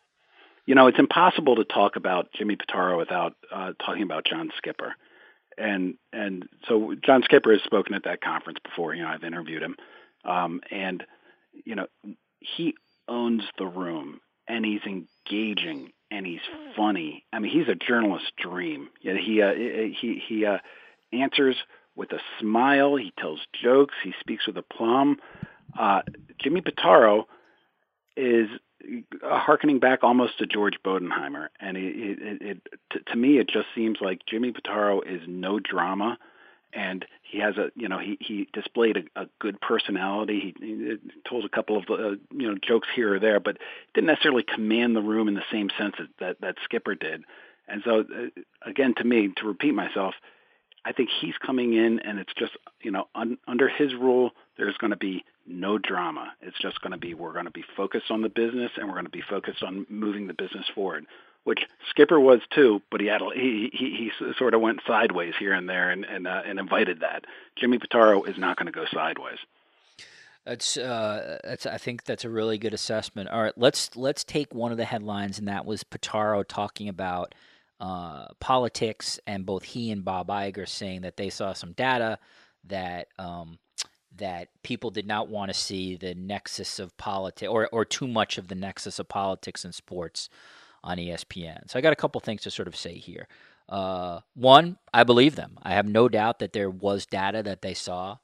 You 0.66 0.76
know, 0.76 0.88
it's 0.88 1.00
impossible 1.00 1.56
to 1.56 1.64
talk 1.64 1.96
about 1.96 2.32
Jimmy 2.34 2.56
Pitaro 2.56 2.98
without 2.98 3.36
uh, 3.52 3.74
talking 3.84 4.04
about 4.04 4.26
John 4.26 4.52
Skipper 4.58 4.96
and 5.60 5.96
and 6.14 6.48
so 6.68 6.96
John 7.04 7.24
Skipper 7.24 7.52
has 7.52 7.62
spoken 7.64 7.94
at 7.94 8.04
that 8.06 8.22
conference 8.22 8.60
before. 8.64 8.94
You 8.94 9.04
know, 9.04 9.10
I've 9.10 9.24
interviewed 9.24 9.62
him, 9.62 9.76
um, 10.26 10.62
and 10.72 11.04
you 11.66 11.76
know, 11.76 11.88
he 12.40 12.76
owns 13.08 13.44
the 13.58 13.66
room, 13.66 14.22
and 14.48 14.66
he's 14.66 14.82
engaging, 14.86 15.92
and 16.10 16.26
he's 16.26 16.42
funny. 16.76 17.26
I 17.34 17.40
mean, 17.40 17.52
he's 17.52 17.68
a 17.68 17.76
journalist's 17.76 18.32
dream. 18.38 18.90
He 19.02 19.42
uh, 19.42 19.54
he 19.54 20.22
he 20.28 20.46
uh, 20.46 20.60
answers 21.12 21.58
with 21.96 22.12
a 22.12 22.20
smile. 22.40 22.96
He 22.96 23.14
tells 23.18 23.40
jokes. 23.62 23.96
He 24.04 24.14
speaks 24.20 24.48
with 24.48 24.58
aplomb. 24.58 25.18
Uh, 25.78 26.02
Jimmy 26.40 26.62
Pitaro 26.62 27.26
is 28.16 28.50
harkening 29.22 29.80
back 29.80 30.04
almost 30.04 30.38
to 30.40 30.46
George 30.46 30.76
Bodenheimer, 30.84 31.48
and 31.60 31.78
it, 31.78 31.96
it, 31.98 32.42
it 32.42 32.58
to, 32.92 33.00
to 33.12 33.16
me 33.16 33.38
it 33.38 33.50
just 33.50 33.68
seems 33.76 33.98
like 34.02 34.26
Jimmy 34.26 34.52
Pitaro 34.52 35.02
is 35.06 35.22
no 35.28 35.60
drama, 35.60 36.18
and 36.74 37.06
he 37.24 37.40
has 37.40 37.58
a 37.58 37.72
you 37.76 37.88
know 37.88 38.00
he 38.00 38.18
he 38.20 38.48
displayed 38.54 38.98
a, 39.16 39.22
a 39.22 39.30
good 39.40 39.60
personality. 39.62 40.56
He, 40.60 40.66
he 40.66 40.98
told 41.28 41.46
a 41.46 41.50
couple 41.50 41.78
of 41.78 41.84
uh, 41.90 42.16
you 42.32 42.52
know 42.52 42.58
jokes 42.62 42.88
here 42.96 43.16
or 43.16 43.20
there, 43.20 43.40
but 43.40 43.58
didn't 43.94 44.08
necessarily 44.08 44.44
command 44.44 44.96
the 44.96 45.02
room 45.02 45.28
in 45.28 45.34
the 45.34 45.44
same 45.52 45.70
sense 45.78 45.96
that 46.00 46.10
that, 46.20 46.42
that 46.42 46.56
Skipper 46.64 46.96
did. 46.96 47.24
And 47.68 47.82
so 47.84 48.00
uh, 48.02 48.42
again, 48.70 48.96
to 48.96 49.04
me, 49.04 49.30
to 49.38 49.48
repeat 49.48 49.74
myself, 49.74 50.16
I 50.86 50.92
think 50.94 51.10
he's 51.22 51.36
coming 51.38 51.74
in, 51.74 52.00
and 52.00 52.20
it's 52.20 52.34
just 52.38 52.54
you 52.82 52.92
know 52.92 53.08
un, 53.16 53.38
under 53.48 53.68
his 53.68 53.94
rule, 53.94 54.32
there's 54.58 54.78
going 54.78 54.92
to 54.92 54.98
be 54.98 55.24
no 55.50 55.78
drama. 55.78 56.34
It's 56.42 56.58
just 56.60 56.82
going 56.82 56.92
to 56.92 56.98
be 56.98 57.14
we're 57.14 57.34
going 57.34 57.46
to 57.46 57.52
be 57.52 57.66
focused 57.76 58.12
on 58.12 58.22
the 58.22 58.30
business, 58.30 58.72
and 58.78 58.88
we're 58.88 58.94
going 58.94 59.06
to 59.06 59.12
be 59.12 59.22
focused 59.22 59.64
on 59.64 59.86
moving 59.90 60.28
the 60.28 60.34
business 60.34 60.66
forward. 60.74 61.06
Which 61.46 61.62
Skipper 61.90 62.20
was 62.20 62.42
too, 62.52 62.82
but 62.92 63.02
he 63.02 63.08
had 63.08 63.22
he 63.34 63.70
he, 63.74 64.12
he 64.18 64.34
sort 64.38 64.54
of 64.54 64.62
went 64.62 64.82
sideways 64.86 65.34
here 65.40 65.54
and 65.54 65.68
there, 65.68 65.90
and 65.90 66.06
and, 66.06 66.28
uh, 66.28 66.42
and 66.46 66.60
invited 66.60 67.00
that. 67.00 67.26
Jimmy 67.56 67.80
Pitaro 67.80 68.28
is 68.28 68.38
not 68.38 68.58
going 68.58 68.68
to 68.68 68.72
go 68.72 68.86
sideways. 68.94 69.40
That's 70.46 70.78
uh, 70.78 71.40
that's. 71.44 71.66
I 71.66 71.78
think 71.78 72.04
that's 72.04 72.26
a 72.26 72.30
really 72.30 72.58
good 72.58 72.74
assessment. 72.74 73.30
All 73.30 73.42
right, 73.42 73.58
let's 73.58 73.96
let's 73.96 74.24
take 74.24 74.54
one 74.54 74.72
of 74.72 74.78
the 74.78 74.86
headlines, 74.86 75.40
and 75.40 75.48
that 75.48 75.66
was 75.66 75.84
Pitaro 75.84 76.44
talking 76.48 76.90
about 76.90 77.36
uh, 77.80 78.28
politics, 78.40 79.20
and 79.26 79.46
both 79.46 79.64
he 79.64 79.92
and 79.92 80.04
Bob 80.04 80.28
Iger 80.28 80.68
saying 80.68 81.02
that 81.02 81.18
they 81.18 81.30
saw 81.30 81.54
some 81.54 81.72
data 81.74 82.20
that 82.66 83.08
um, 83.18 83.60
that 84.16 84.50
people 84.64 84.90
did 84.90 85.06
not 85.08 85.30
want 85.30 85.50
to 85.50 85.58
see 85.58 85.96
the 85.96 86.14
nexus 86.16 86.80
of 86.80 86.98
politics 86.98 87.50
or 87.50 87.70
or 87.72 87.86
too 87.86 88.08
much 88.08 88.38
of 88.38 88.48
the 88.48 88.56
nexus 88.56 89.00
of 89.00 89.08
politics 89.08 89.64
and 89.64 89.74
sports 89.74 90.30
on 90.84 90.98
ESPN. 90.98 91.70
So 91.70 91.78
I 91.78 91.82
got 91.82 91.94
a 91.94 91.98
couple 91.98 92.20
things 92.22 92.42
to 92.44 92.52
sort 92.52 92.68
of 92.68 92.76
say 92.76 92.96
here. 92.96 93.28
Uh, 93.68 94.22
one, 94.34 94.78
I 94.94 95.04
believe 95.04 95.36
them. 95.36 95.58
I 95.62 95.74
have 95.74 95.86
no 95.86 96.10
doubt 96.10 96.40
that 96.40 96.54
there 96.54 96.70
was 96.70 97.06
data 97.06 97.44
that 97.44 97.62
they 97.62 97.74
saw 97.74 98.18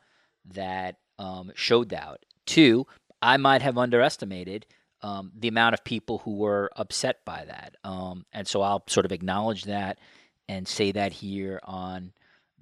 that 0.54 0.98
um, 1.20 1.52
showed 1.56 1.90
that. 1.90 2.26
Two, 2.46 2.88
I 3.22 3.38
might 3.38 3.62
have 3.62 3.78
underestimated 3.78 4.66
um, 5.02 5.32
the 5.38 5.48
amount 5.48 5.74
of 5.74 5.84
people 5.84 6.20
who 6.20 6.38
were 6.38 6.72
upset 6.76 7.24
by 7.26 7.46
that. 7.46 7.76
Um, 7.84 8.26
and 8.34 8.48
so 8.48 8.62
I'll 8.62 8.84
sort 8.88 9.06
of 9.06 9.12
acknowledge 9.12 9.66
that 9.66 10.00
and 10.48 10.68
say 10.68 10.92
that 10.94 11.12
here 11.12 11.60
on 11.64 12.14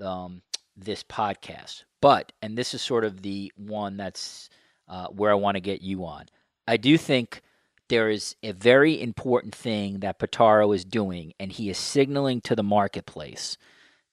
um, 0.01 0.41
this 0.75 1.03
podcast. 1.03 1.83
But, 2.03 2.33
and 2.41 2.57
this 2.57 2.73
is 2.73 2.81
sort 2.81 3.05
of 3.05 3.21
the 3.21 3.53
one 3.55 3.95
that's 3.95 4.49
uh, 4.89 5.07
where 5.07 5.31
I 5.31 5.35
want 5.35 5.55
to 5.55 5.61
get 5.61 5.81
you 5.81 6.03
on. 6.03 6.25
I 6.67 6.75
do 6.75 6.97
think 6.97 7.41
there 7.87 8.09
is 8.09 8.35
a 8.43 8.51
very 8.51 9.01
important 9.01 9.55
thing 9.55 10.01
that 10.01 10.19
Pitaro 10.19 10.75
is 10.75 10.83
doing, 10.83 11.31
and 11.39 11.49
he 11.49 11.69
is 11.69 11.77
signaling 11.77 12.41
to 12.41 12.57
the 12.57 12.61
marketplace 12.61 13.57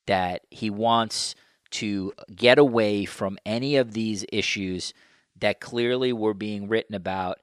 that 0.06 0.42
he 0.50 0.70
wants 0.70 1.34
to 1.72 2.12
get 2.32 2.60
away 2.60 3.06
from 3.06 3.38
any 3.44 3.74
of 3.74 3.92
these 3.92 4.24
issues 4.32 4.94
that 5.40 5.58
clearly 5.58 6.12
were 6.12 6.34
being 6.34 6.68
written 6.68 6.94
about 6.94 7.40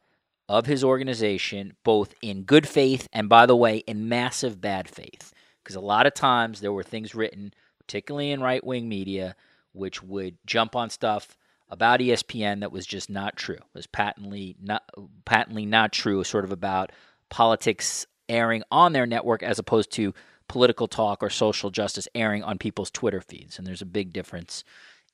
of 0.48 0.66
his 0.66 0.82
organization, 0.82 1.74
both 1.84 2.14
in 2.22 2.44
good 2.44 2.66
faith 2.66 3.10
and, 3.12 3.28
by 3.28 3.46
the 3.46 3.56
way, 3.58 3.80
in 3.80 4.08
massive 4.08 4.62
bad 4.62 4.88
faith. 4.88 5.34
Because 5.62 5.76
a 5.76 5.82
lot 5.82 6.06
of 6.06 6.14
times 6.14 6.62
there 6.62 6.72
were 6.72 6.84
things 6.84 7.14
written, 7.14 7.54
particularly 7.82 8.32
in 8.32 8.40
right 8.40 8.64
wing 8.64 8.88
media, 8.88 9.36
which 9.78 10.04
would 10.04 10.38
jump 10.46 10.76
on 10.76 10.90
stuff 10.90 11.38
about 11.70 12.00
ESPN 12.00 12.62
that 12.62 12.72
was 12.72 12.86
just 12.86 13.10
not 13.10 13.36
true. 13.36 13.56
It 13.56 13.64
was 13.74 13.88
patently 13.88 14.56
not 14.62 14.84
patently 15.26 15.66
not 15.66 15.92
true, 15.92 16.24
sort 16.24 16.46
of 16.46 16.52
about 16.52 16.92
politics 17.30 18.06
airing 18.30 18.64
on 18.72 18.94
their 18.94 19.06
network 19.06 19.44
as 19.44 19.60
opposed 19.60 19.92
to 19.94 20.14
political 20.48 20.88
talk 20.88 21.22
or 21.22 21.30
social 21.30 21.70
justice 21.70 22.08
airing 22.16 22.44
on 22.44 22.58
people's 22.58 22.92
Twitter 22.92 23.22
feeds. 23.22 23.58
And 23.58 23.68
there's 23.68 23.82
a 23.82 23.86
big 23.86 24.14
difference 24.14 24.64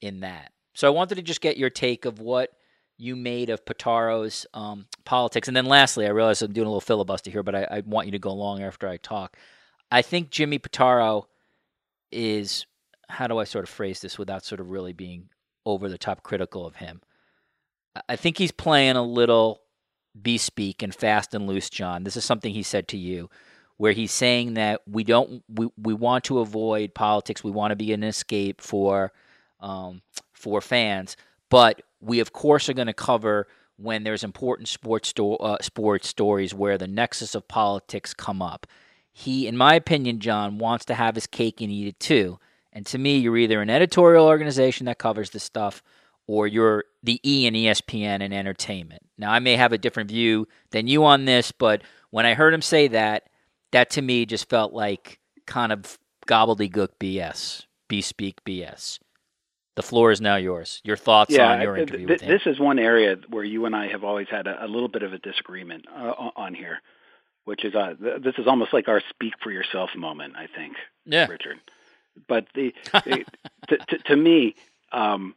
in 0.02 0.19
that. 0.21 0.52
So 0.73 0.88
I 0.88 0.91
wanted 0.91 1.15
to 1.15 1.21
just 1.21 1.41
get 1.41 1.58
your 1.58 1.69
take 1.69 2.06
of 2.06 2.19
what 2.19 2.52
you 2.97 3.15
made 3.15 3.49
of 3.49 3.65
Pitaro's 3.65 4.45
um, 4.54 4.86
politics. 5.06 5.47
And 5.47 5.58
then 5.58 5.65
lastly, 5.65 6.06
I 6.06 6.10
realize 6.10 6.41
I'm 6.41 6.54
doing 6.54 6.67
a 6.67 6.69
little 6.69 6.82
filibuster 6.82 7.32
here, 7.32 7.43
but 7.43 7.56
I, 7.56 7.67
I, 7.69 7.84
want 7.86 8.08
you 8.08 8.12
to 8.12 8.19
go 8.19 8.30
along 8.30 8.62
after 8.62 8.88
I 8.88 8.97
talk. 8.97 9.36
I 9.91 10.02
think 10.02 10.30
Jimmy 10.30 10.60
Pitaro 10.60 11.26
is, 12.12 12.65
how 13.10 13.28
do 13.28 13.38
I 13.38 13.44
sort 13.44 13.63
of 13.63 13.70
phrase 13.70 14.00
this 14.02 14.18
without 14.18 14.46
sort 14.46 14.62
of 14.62 14.70
really 14.70 14.94
being 14.94 15.30
over 15.66 15.89
the 15.89 15.98
top 15.98 16.24
critical 16.24 16.66
of 16.66 16.76
him? 16.76 17.02
I 18.10 18.16
think 18.16 18.38
he's 18.38 18.52
playing 18.52 18.96
a 18.96 19.04
little 19.04 19.62
bespeak 20.20 20.82
and 20.82 20.94
fast 20.94 21.34
and 21.34 21.48
loose, 21.48 21.70
John. 21.70 22.04
This 22.04 22.18
is 22.18 22.26
something 22.26 22.54
he 22.54 22.63
said 22.63 22.88
to 22.89 22.98
you, 22.98 23.30
where 23.78 23.92
he's 23.92 24.12
saying 24.12 24.56
that 24.56 24.82
we 24.88 25.04
don't, 25.04 25.44
we, 25.48 25.70
we 25.78 25.94
want 25.94 26.24
to 26.26 26.39
avoid 26.39 26.94
politics. 26.94 27.44
We 27.44 27.52
want 27.52 27.72
to 27.72 27.76
be 27.76 27.94
an 27.94 28.04
escape 28.04 28.62
for, 28.62 29.12
um, 29.60 30.02
for 30.32 30.62
fans, 30.62 31.18
but 31.50 31.82
we, 32.02 32.20
of 32.20 32.34
course, 32.34 32.68
are 32.70 32.74
going 32.74 32.88
to 32.88 32.94
cover 32.94 33.48
when 33.78 34.04
there's 34.04 34.24
important 34.24 34.68
sports, 34.68 35.10
sto- 35.10 35.36
uh, 35.36 35.58
sports 35.62 36.08
stories 36.08 36.54
where 36.54 36.78
the 36.78 36.88
nexus 36.88 37.36
of 37.36 37.48
politics 37.48 38.13
come 38.13 38.42
up. 38.42 38.68
He, 39.12 39.48
in 39.48 39.58
my 39.58 39.76
opinion, 39.76 40.20
John, 40.20 40.58
wants 40.58 40.86
to 40.86 40.96
have 40.96 41.16
his 41.16 41.28
cake 41.28 41.62
and 41.62 41.72
eat 41.72 41.88
it 41.88 42.00
too. 42.00 42.39
And 42.74 42.86
to 42.88 42.98
me, 42.98 43.20
you're 43.20 43.38
either 43.38 43.62
an 43.62 43.70
editorial 43.70 44.26
organization 44.26 44.88
that 44.88 44.98
covers 44.98 45.30
this 45.30 45.44
stuff 45.44 45.84
or 46.28 46.48
you're 46.48 46.86
the 47.04 47.20
E 47.24 47.46
in 47.46 47.54
ESPN 47.54 48.22
and 48.22 48.34
entertainment. 48.34 49.04
Now, 49.18 49.32
I 49.32 49.40
may 49.40 49.56
have 49.56 49.72
a 49.72 49.78
different 49.78 50.10
view 50.10 50.48
than 50.72 50.88
you 50.88 51.06
on 51.06 51.26
this, 51.26 51.52
but 51.52 51.84
when 52.10 52.26
I 52.26 52.34
heard 52.34 52.54
him 52.54 52.62
say 52.62 52.88
that, 52.90 53.30
that 53.72 53.92
to 53.92 54.02
me 54.02 54.26
just 54.26 54.50
felt 54.50 54.74
like 54.74 55.20
kind 55.46 55.72
of 55.72 55.98
gobbledygook 56.28 56.90
BS, 57.00 57.66
bespeak 57.90 58.44
BS. 58.46 59.00
The 59.76 59.84
floor 59.84 60.12
is 60.12 60.22
now 60.22 60.36
yours. 60.36 60.82
Your 60.84 60.98
thoughts 60.98 61.34
yeah, 61.34 61.52
on 61.52 61.62
your 61.62 61.76
interview 61.76 62.08
th- 62.08 62.10
with 62.10 62.22
him. 62.22 62.32
This 62.32 62.46
is 62.46 62.60
one 62.60 62.80
area 62.80 63.18
where 63.30 63.44
you 63.44 63.66
and 63.66 63.76
I 63.76 63.88
have 63.88 64.04
always 64.04 64.28
had 64.30 64.48
a, 64.48 64.66
a 64.66 64.68
little 64.68 64.88
bit 64.88 65.04
of 65.04 65.14
a 65.14 65.18
disagreement 65.18 65.86
uh, 65.94 66.30
on 66.36 66.54
here, 66.54 66.80
which 67.46 67.66
is 67.66 67.74
uh, 67.74 67.96
th- 68.00 68.22
this 68.22 68.36
is 68.38 68.46
almost 68.48 68.72
like 68.72 68.88
our 68.88 69.02
speak 69.10 69.34
for 69.42 69.52
yourself 69.52 69.90
moment, 69.96 70.36
I 70.36 70.48
think, 70.56 70.76
yeah. 71.06 71.28
Richard. 71.28 71.58
But 72.28 72.47
the, 72.54 72.73
the 72.93 73.26
to, 73.69 73.78
to, 73.78 73.97
to, 73.97 74.15
me, 74.15 74.56
um, 74.91 75.36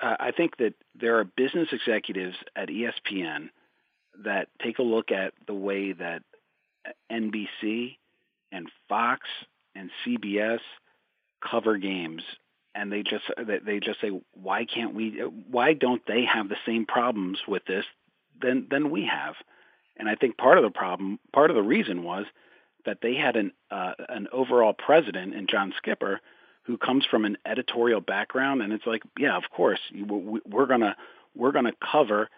I 0.00 0.32
think 0.32 0.56
that 0.58 0.74
there 0.94 1.18
are 1.18 1.24
business 1.24 1.68
executives 1.72 2.36
at 2.56 2.68
ESPN 2.68 3.50
that 4.24 4.48
take 4.62 4.78
a 4.78 4.82
look 4.82 5.10
at 5.10 5.32
the 5.46 5.54
way 5.54 5.92
that 5.92 6.22
NBC 7.10 7.96
and 8.50 8.68
Fox 8.88 9.26
and 9.74 9.90
CBS 10.04 10.60
cover 11.40 11.76
games 11.76 12.22
and 12.74 12.90
they 12.90 13.02
just 13.02 13.24
they 13.36 13.80
just 13.80 14.00
say 14.00 14.10
why 14.34 14.64
can't 14.64 14.94
we 14.94 15.10
why 15.50 15.72
don't 15.74 16.02
they 16.06 16.24
have 16.24 16.48
the 16.48 16.56
same 16.64 16.86
problems 16.86 17.40
with 17.46 17.64
this 17.66 17.84
than 18.40 18.66
than 18.70 18.90
we 18.90 19.06
have? 19.06 19.34
And 19.96 20.08
i 20.08 20.14
think 20.14 20.36
part 20.36 20.58
of 20.58 20.64
the 20.64 20.70
problem 20.70 21.18
part 21.32 21.50
of 21.50 21.56
the 21.56 21.62
reason 21.62 22.02
was 22.02 22.24
that 22.84 22.98
they 23.02 23.14
had 23.14 23.36
an 23.36 23.52
uh, 23.70 23.94
an 24.08 24.28
overall 24.32 24.72
president 24.72 25.34
in 25.34 25.46
John 25.46 25.72
Skipper 25.76 26.20
who 26.64 26.78
comes 26.78 27.04
from 27.04 27.24
an 27.24 27.38
editorial 27.44 28.00
background 28.00 28.62
and 28.62 28.72
it's 28.72 28.86
like 28.86 29.02
yeah 29.18 29.36
of 29.36 29.44
course 29.50 29.80
we're 29.94 30.66
going 30.66 30.80
to 30.80 30.96
we're 31.34 31.52
to 31.52 31.72
cover 31.92 32.28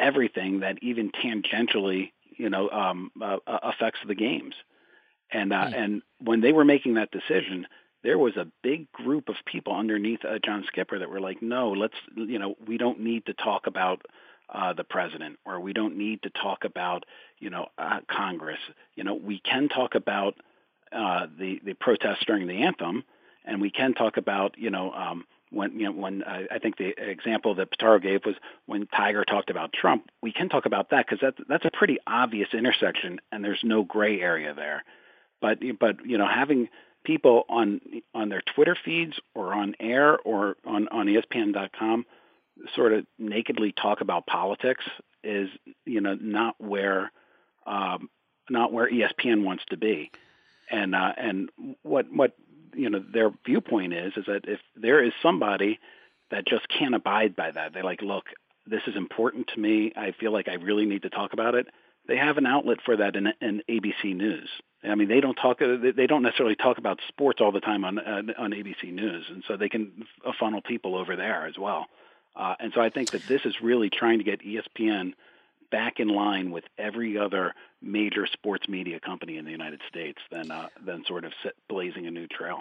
everything 0.00 0.60
that 0.60 0.78
even 0.82 1.10
tangentially 1.10 2.12
you 2.36 2.50
know 2.50 2.68
um, 2.70 3.10
uh, 3.22 3.38
affects 3.46 4.00
the 4.06 4.14
games 4.14 4.54
and 5.30 5.52
uh, 5.52 5.66
mm. 5.66 5.76
and 5.76 6.02
when 6.18 6.40
they 6.40 6.52
were 6.52 6.64
making 6.64 6.94
that 6.94 7.10
decision 7.10 7.66
there 8.04 8.18
was 8.18 8.36
a 8.36 8.46
big 8.62 8.92
group 8.92 9.28
of 9.28 9.34
people 9.46 9.74
underneath 9.74 10.24
uh, 10.24 10.38
John 10.44 10.64
Skipper 10.68 10.98
that 10.98 11.08
were 11.08 11.20
like, 11.20 11.40
no, 11.40 11.70
let's, 11.70 11.94
you 12.14 12.38
know, 12.38 12.54
we 12.64 12.76
don't 12.76 13.00
need 13.00 13.26
to 13.26 13.32
talk 13.32 13.66
about 13.66 14.02
uh, 14.52 14.72
the 14.72 14.84
president 14.84 15.38
or 15.44 15.60
we 15.60 15.72
don't 15.72 15.96
need 15.96 16.22
to 16.22 16.30
talk 16.30 16.64
about, 16.64 17.04
you 17.38 17.50
know, 17.50 17.66
uh, 17.78 18.00
Congress. 18.08 18.58
You 18.94 19.04
know, 19.04 19.14
we 19.14 19.40
can 19.40 19.68
talk 19.68 19.94
about 19.94 20.34
uh, 20.92 21.26
the 21.38 21.60
the 21.64 21.74
protests 21.74 22.24
during 22.26 22.46
the 22.46 22.62
anthem, 22.62 23.04
and 23.44 23.60
we 23.60 23.70
can 23.70 23.94
talk 23.94 24.16
about, 24.16 24.56
you 24.58 24.70
know, 24.70 24.92
um, 24.92 25.24
when 25.50 25.78
you 25.78 25.86
know 25.86 25.92
when 25.92 26.22
uh, 26.22 26.42
I 26.50 26.58
think 26.58 26.76
the 26.76 26.94
example 26.98 27.54
that 27.56 27.70
Pitaro 27.70 28.02
gave 28.02 28.24
was 28.24 28.34
when 28.66 28.86
Tiger 28.86 29.24
talked 29.24 29.50
about 29.50 29.72
Trump. 29.72 30.10
We 30.22 30.32
can 30.32 30.48
talk 30.48 30.66
about 30.66 30.90
that 30.90 31.06
because 31.06 31.20
that's 31.20 31.48
that's 31.48 31.64
a 31.64 31.70
pretty 31.70 31.98
obvious 32.06 32.48
intersection, 32.52 33.20
and 33.32 33.44
there's 33.44 33.60
no 33.62 33.82
gray 33.82 34.20
area 34.20 34.54
there. 34.54 34.84
But 35.40 35.58
but 35.78 36.04
you 36.04 36.18
know 36.18 36.28
having 36.28 36.68
people 37.04 37.44
on 37.48 37.80
on 38.14 38.28
their 38.28 38.42
Twitter 38.54 38.76
feeds 38.84 39.14
or 39.34 39.54
on 39.54 39.74
air 39.80 40.18
or 40.18 40.56
on 40.66 40.88
on 40.88 41.06
ESPN.com 41.06 42.06
sort 42.74 42.92
of 42.92 43.06
nakedly 43.18 43.72
talk 43.72 44.00
about 44.00 44.26
politics 44.26 44.84
is 45.22 45.48
you 45.84 46.00
know 46.00 46.16
not 46.20 46.54
where 46.58 47.10
um, 47.66 48.08
not 48.50 48.72
where 48.72 48.90
ESPN 48.90 49.44
wants 49.44 49.64
to 49.70 49.76
be, 49.76 50.10
and 50.70 50.94
uh, 50.94 51.12
and 51.16 51.50
what 51.82 52.06
what 52.12 52.36
you 52.74 52.90
know 52.90 53.02
their 53.12 53.30
viewpoint 53.44 53.92
is 53.92 54.12
is 54.16 54.26
that 54.26 54.42
if 54.44 54.60
there 54.76 55.02
is 55.02 55.12
somebody 55.22 55.78
that 56.30 56.46
just 56.46 56.66
can't 56.68 56.94
abide 56.94 57.36
by 57.36 57.50
that, 57.50 57.72
they're 57.72 57.84
like, 57.84 58.02
look, 58.02 58.24
this 58.66 58.82
is 58.86 58.96
important 58.96 59.48
to 59.54 59.60
me. 59.60 59.92
I 59.96 60.12
feel 60.12 60.32
like 60.32 60.48
I 60.48 60.54
really 60.54 60.86
need 60.86 61.02
to 61.02 61.10
talk 61.10 61.32
about 61.32 61.54
it. 61.54 61.66
They 62.06 62.16
have 62.16 62.38
an 62.38 62.46
outlet 62.46 62.78
for 62.84 62.96
that 62.96 63.16
in, 63.16 63.28
in 63.40 63.62
ABC 63.68 64.14
News. 64.14 64.48
I 64.82 64.94
mean, 64.94 65.08
they 65.08 65.20
don't 65.20 65.34
talk. 65.34 65.60
They 65.60 66.06
don't 66.06 66.22
necessarily 66.22 66.56
talk 66.56 66.76
about 66.76 67.00
sports 67.08 67.40
all 67.40 67.52
the 67.52 67.60
time 67.60 67.84
on 67.84 67.98
uh, 67.98 68.22
on 68.36 68.50
ABC 68.50 68.92
News, 68.92 69.24
and 69.30 69.42
so 69.48 69.56
they 69.56 69.70
can 69.70 70.04
funnel 70.38 70.60
people 70.60 70.94
over 70.94 71.16
there 71.16 71.46
as 71.46 71.56
well. 71.58 71.86
Uh, 72.36 72.54
and 72.58 72.72
so 72.74 72.80
I 72.80 72.90
think 72.90 73.10
that 73.12 73.26
this 73.26 73.42
is 73.44 73.60
really 73.62 73.90
trying 73.90 74.18
to 74.18 74.24
get 74.24 74.40
ESPN 74.40 75.14
back 75.70 76.00
in 76.00 76.08
line 76.08 76.50
with 76.50 76.64
every 76.78 77.18
other 77.18 77.54
major 77.80 78.26
sports 78.26 78.68
media 78.68 79.00
company 79.00 79.36
in 79.36 79.44
the 79.44 79.50
United 79.50 79.80
States 79.88 80.18
than 80.30 80.50
uh, 80.50 80.68
than 80.84 81.04
sort 81.04 81.24
of 81.24 81.32
blazing 81.68 82.06
a 82.06 82.10
new 82.10 82.26
trail. 82.26 82.60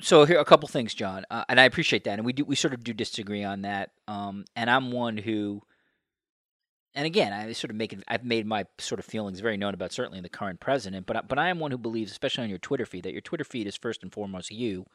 So 0.00 0.24
here 0.24 0.38
are 0.38 0.40
a 0.40 0.44
couple 0.44 0.68
things, 0.68 0.94
John, 0.94 1.24
uh, 1.28 1.44
and 1.48 1.58
I 1.58 1.64
appreciate 1.64 2.04
that, 2.04 2.18
and 2.18 2.24
we 2.24 2.32
do 2.32 2.44
we 2.44 2.54
sort 2.54 2.74
of 2.74 2.84
do 2.84 2.92
disagree 2.92 3.44
on 3.44 3.62
that. 3.62 3.90
Um, 4.06 4.44
and 4.54 4.70
I'm 4.70 4.92
one 4.92 5.16
who 5.16 5.62
and 6.94 7.06
again, 7.06 7.32
I 7.32 7.52
sort 7.52 7.70
of 7.70 7.76
make 7.76 7.92
it, 7.92 8.02
I've 8.08 8.24
made 8.24 8.46
my 8.46 8.66
sort 8.78 8.98
of 8.98 9.04
feelings 9.04 9.38
very 9.38 9.56
known 9.56 9.74
about 9.74 9.92
certainly 9.92 10.20
the 10.20 10.28
current 10.28 10.58
president, 10.58 11.06
but 11.06 11.28
but 11.28 11.38
I 11.38 11.48
am 11.48 11.60
one 11.60 11.70
who 11.70 11.78
believes, 11.78 12.10
especially 12.10 12.44
on 12.44 12.50
your 12.50 12.58
Twitter 12.58 12.86
feed, 12.86 13.04
that 13.04 13.12
your 13.12 13.20
Twitter 13.20 13.44
feed 13.44 13.66
is 13.66 13.76
first 13.76 14.02
and 14.02 14.12
foremost 14.12 14.50
you, 14.50 14.86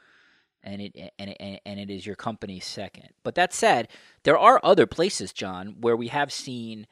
and 0.64 0.82
it 0.82 1.14
and 1.20 1.36
and, 1.40 1.60
and 1.66 1.80
it 1.80 1.90
is 1.90 2.06
your 2.06 2.16
company 2.16 2.60
second. 2.60 3.10
But 3.24 3.36
that 3.36 3.54
said, 3.54 3.90
there 4.24 4.38
are 4.38 4.60
other 4.64 4.86
places, 4.86 5.34
John, 5.34 5.76
where 5.80 5.96
we 5.96 6.08
have 6.08 6.32
seen 6.32 6.88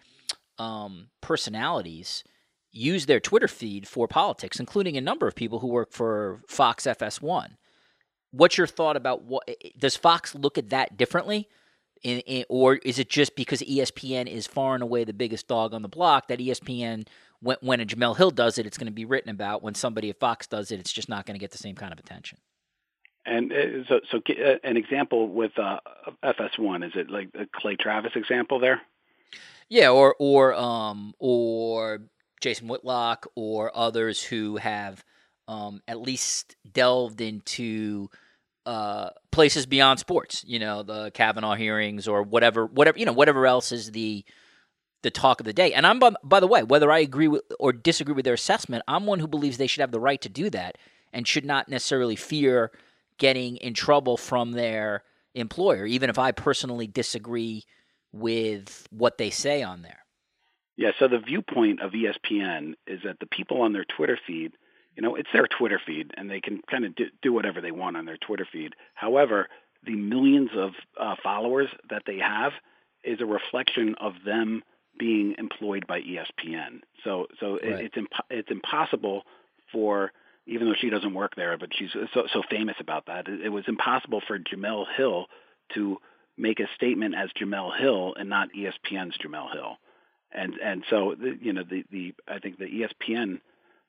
um, 0.57 1.09
personalities 1.21 2.23
use 2.71 3.05
their 3.05 3.19
Twitter 3.19 3.47
feed 3.47 3.87
for 3.87 4.07
politics, 4.07 4.59
including 4.59 4.95
a 4.95 5.01
number 5.01 5.27
of 5.27 5.35
people 5.35 5.59
who 5.59 5.67
work 5.67 5.91
for 5.91 6.41
Fox 6.47 6.85
FS1. 6.85 7.55
What's 8.31 8.57
your 8.57 8.67
thought 8.67 8.95
about 8.95 9.23
what 9.23 9.49
does 9.77 9.97
Fox 9.97 10.35
look 10.35 10.57
at 10.57 10.69
that 10.69 10.97
differently? 10.97 11.49
In, 12.03 12.19
in, 12.21 12.45
or 12.49 12.75
is 12.75 12.97
it 12.97 13.09
just 13.09 13.35
because 13.35 13.61
ESPN 13.61 14.27
is 14.27 14.47
far 14.47 14.73
and 14.73 14.81
away 14.81 15.03
the 15.03 15.13
biggest 15.13 15.47
dog 15.47 15.73
on 15.73 15.81
the 15.81 15.89
block 15.89 16.29
that 16.29 16.39
ESPN, 16.39 17.07
when, 17.41 17.57
when 17.61 17.79
a 17.79 17.85
Jemele 17.85 18.17
Hill 18.17 18.31
does 18.31 18.57
it, 18.57 18.65
it's 18.65 18.77
going 18.77 18.87
to 18.87 18.93
be 18.93 19.05
written 19.05 19.29
about. 19.29 19.61
When 19.61 19.75
somebody 19.75 20.09
at 20.09 20.19
Fox 20.19 20.47
does 20.47 20.71
it, 20.71 20.79
it's 20.79 20.93
just 20.93 21.09
not 21.09 21.25
going 21.25 21.35
to 21.35 21.39
get 21.39 21.51
the 21.51 21.57
same 21.57 21.75
kind 21.75 21.93
of 21.93 21.99
attention. 21.99 22.39
And 23.25 23.51
uh, 23.51 23.85
so, 23.87 23.99
so 24.11 24.17
uh, 24.17 24.55
an 24.63 24.77
example 24.77 25.27
with 25.27 25.57
uh, 25.57 25.79
FS1 26.23 26.85
is 26.85 26.93
it 26.95 27.09
like 27.09 27.29
a 27.35 27.45
Clay 27.53 27.75
Travis 27.75 28.13
example 28.15 28.59
there? 28.59 28.81
Yeah, 29.69 29.89
or 29.89 30.15
or 30.19 30.53
um 30.53 31.13
or 31.17 32.01
Jason 32.41 32.67
Whitlock 32.67 33.27
or 33.35 33.71
others 33.73 34.21
who 34.21 34.57
have 34.57 35.03
um, 35.47 35.81
at 35.87 36.01
least 36.01 36.55
delved 36.69 37.21
into 37.21 38.09
uh, 38.65 39.11
places 39.31 39.65
beyond 39.65 39.99
sports. 39.99 40.43
You 40.45 40.59
know, 40.59 40.83
the 40.83 41.11
Kavanaugh 41.11 41.55
hearings 41.55 42.07
or 42.07 42.23
whatever, 42.23 42.65
whatever 42.65 42.97
you 42.97 43.05
know, 43.05 43.13
whatever 43.13 43.45
else 43.45 43.71
is 43.71 43.91
the 43.91 44.25
the 45.03 45.11
talk 45.11 45.39
of 45.39 45.45
the 45.45 45.53
day. 45.53 45.73
And 45.73 45.87
I'm 45.87 45.99
by, 45.99 46.11
by 46.23 46.39
the 46.39 46.47
way, 46.47 46.63
whether 46.63 46.91
I 46.91 46.99
agree 46.99 47.27
with 47.27 47.43
or 47.59 47.73
disagree 47.73 48.13
with 48.13 48.25
their 48.25 48.33
assessment, 48.33 48.83
I'm 48.87 49.05
one 49.05 49.19
who 49.19 49.27
believes 49.27 49.57
they 49.57 49.67
should 49.67 49.81
have 49.81 49.91
the 49.91 49.99
right 49.99 50.21
to 50.21 50.29
do 50.29 50.49
that 50.51 50.77
and 51.13 51.27
should 51.27 51.45
not 51.45 51.69
necessarily 51.69 52.15
fear 52.15 52.71
getting 53.17 53.57
in 53.57 53.73
trouble 53.73 54.17
from 54.17 54.51
their 54.51 55.03
employer, 55.33 55.85
even 55.85 56.09
if 56.09 56.19
I 56.19 56.31
personally 56.31 56.87
disagree 56.87 57.63
with 58.11 58.87
what 58.91 59.17
they 59.17 59.29
say 59.29 59.63
on 59.63 59.81
there. 59.81 59.99
Yeah, 60.77 60.91
so 60.99 61.07
the 61.07 61.19
viewpoint 61.19 61.81
of 61.81 61.91
ESPN 61.91 62.73
is 62.87 63.01
that 63.03 63.19
the 63.19 63.27
people 63.27 63.61
on 63.61 63.73
their 63.73 63.85
Twitter 63.85 64.17
feed 64.25 64.53
you 64.95 65.01
know, 65.01 65.15
it's 65.15 65.29
their 65.33 65.47
Twitter 65.47 65.79
feed, 65.85 66.11
and 66.17 66.29
they 66.29 66.41
can 66.41 66.61
kind 66.69 66.85
of 66.85 66.93
do, 67.21 67.33
whatever 67.33 67.61
they 67.61 67.71
want 67.71 67.97
on 67.97 68.05
their 68.05 68.17
Twitter 68.17 68.47
feed. 68.51 68.73
However, 68.93 69.47
the 69.83 69.95
millions 69.95 70.49
of 70.55 70.71
uh, 70.99 71.15
followers 71.23 71.69
that 71.89 72.03
they 72.05 72.17
have 72.17 72.51
is 73.03 73.19
a 73.21 73.25
reflection 73.25 73.95
of 73.99 74.13
them 74.25 74.63
being 74.99 75.35
employed 75.37 75.87
by 75.87 76.01
ESPN. 76.01 76.81
So, 77.03 77.27
so 77.39 77.53
right. 77.53 77.63
it, 77.63 77.85
it's 77.85 77.97
imp- 77.97 78.25
it's 78.29 78.51
impossible 78.51 79.23
for 79.71 80.11
even 80.45 80.67
though 80.67 80.75
she 80.79 80.89
doesn't 80.89 81.13
work 81.13 81.35
there, 81.35 81.57
but 81.57 81.69
she's 81.77 81.91
so, 82.13 82.23
so 82.33 82.41
famous 82.49 82.75
about 82.79 83.05
that. 83.07 83.27
It, 83.27 83.41
it 83.45 83.49
was 83.49 83.65
impossible 83.67 84.21
for 84.27 84.39
Jemele 84.39 84.85
Hill 84.95 85.27
to 85.75 85.97
make 86.37 86.59
a 86.59 86.67
statement 86.75 87.15
as 87.15 87.29
Jemele 87.39 87.77
Hill 87.77 88.15
and 88.17 88.29
not 88.29 88.49
ESPN's 88.57 89.17
Jemele 89.17 89.53
Hill. 89.53 89.77
And 90.33 90.53
and 90.55 90.83
so 90.89 91.15
the, 91.19 91.37
you 91.41 91.53
know 91.53 91.63
the 91.69 91.83
the 91.91 92.13
I 92.27 92.39
think 92.39 92.57
the 92.57 92.65
ESPN 92.65 93.41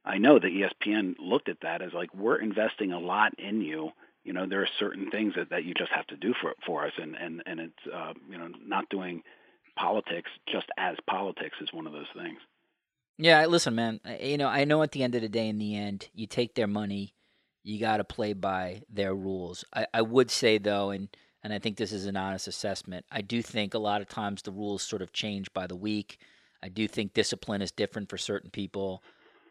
I 0.04 0.18
know 0.18 0.38
that 0.38 0.46
ESPN 0.46 1.14
looked 1.18 1.48
at 1.48 1.60
that 1.62 1.82
as 1.82 1.92
like 1.92 2.12
we're 2.14 2.40
investing 2.40 2.92
a 2.92 2.98
lot 2.98 3.38
in 3.38 3.60
you. 3.60 3.90
You 4.24 4.32
know, 4.32 4.46
there 4.46 4.62
are 4.62 4.68
certain 4.78 5.10
things 5.10 5.34
that, 5.36 5.50
that 5.50 5.64
you 5.64 5.74
just 5.74 5.92
have 5.92 6.06
to 6.08 6.16
do 6.16 6.34
for 6.40 6.54
for 6.66 6.86
us, 6.86 6.92
and 7.00 7.16
and 7.16 7.42
and 7.46 7.60
it's 7.60 7.86
uh, 7.92 8.12
you 8.28 8.38
know 8.38 8.48
not 8.64 8.88
doing 8.88 9.22
politics 9.76 10.30
just 10.50 10.66
as 10.76 10.96
politics 11.08 11.56
is 11.60 11.72
one 11.72 11.86
of 11.86 11.92
those 11.92 12.10
things. 12.14 12.38
Yeah, 13.18 13.44
listen, 13.46 13.74
man. 13.74 14.00
You 14.20 14.38
know, 14.38 14.48
I 14.48 14.64
know 14.64 14.82
at 14.82 14.92
the 14.92 15.02
end 15.02 15.14
of 15.14 15.22
the 15.22 15.28
day, 15.28 15.48
in 15.48 15.58
the 15.58 15.76
end, 15.76 16.08
you 16.14 16.26
take 16.26 16.54
their 16.54 16.66
money, 16.66 17.14
you 17.62 17.78
got 17.78 17.98
to 17.98 18.04
play 18.04 18.32
by 18.32 18.82
their 18.90 19.14
rules. 19.14 19.64
I, 19.74 19.86
I 19.94 20.02
would 20.02 20.30
say 20.30 20.58
though, 20.58 20.90
and 20.90 21.08
and 21.44 21.52
I 21.52 21.58
think 21.58 21.76
this 21.76 21.92
is 21.92 22.06
an 22.06 22.16
honest 22.16 22.46
assessment. 22.48 23.04
I 23.10 23.20
do 23.20 23.42
think 23.42 23.74
a 23.74 23.78
lot 23.78 24.00
of 24.00 24.08
times 24.08 24.42
the 24.42 24.52
rules 24.52 24.82
sort 24.82 25.02
of 25.02 25.12
change 25.12 25.52
by 25.52 25.66
the 25.66 25.76
week. 25.76 26.18
I 26.62 26.68
do 26.68 26.86
think 26.86 27.14
discipline 27.14 27.62
is 27.62 27.72
different 27.72 28.08
for 28.08 28.16
certain 28.16 28.50
people 28.50 29.02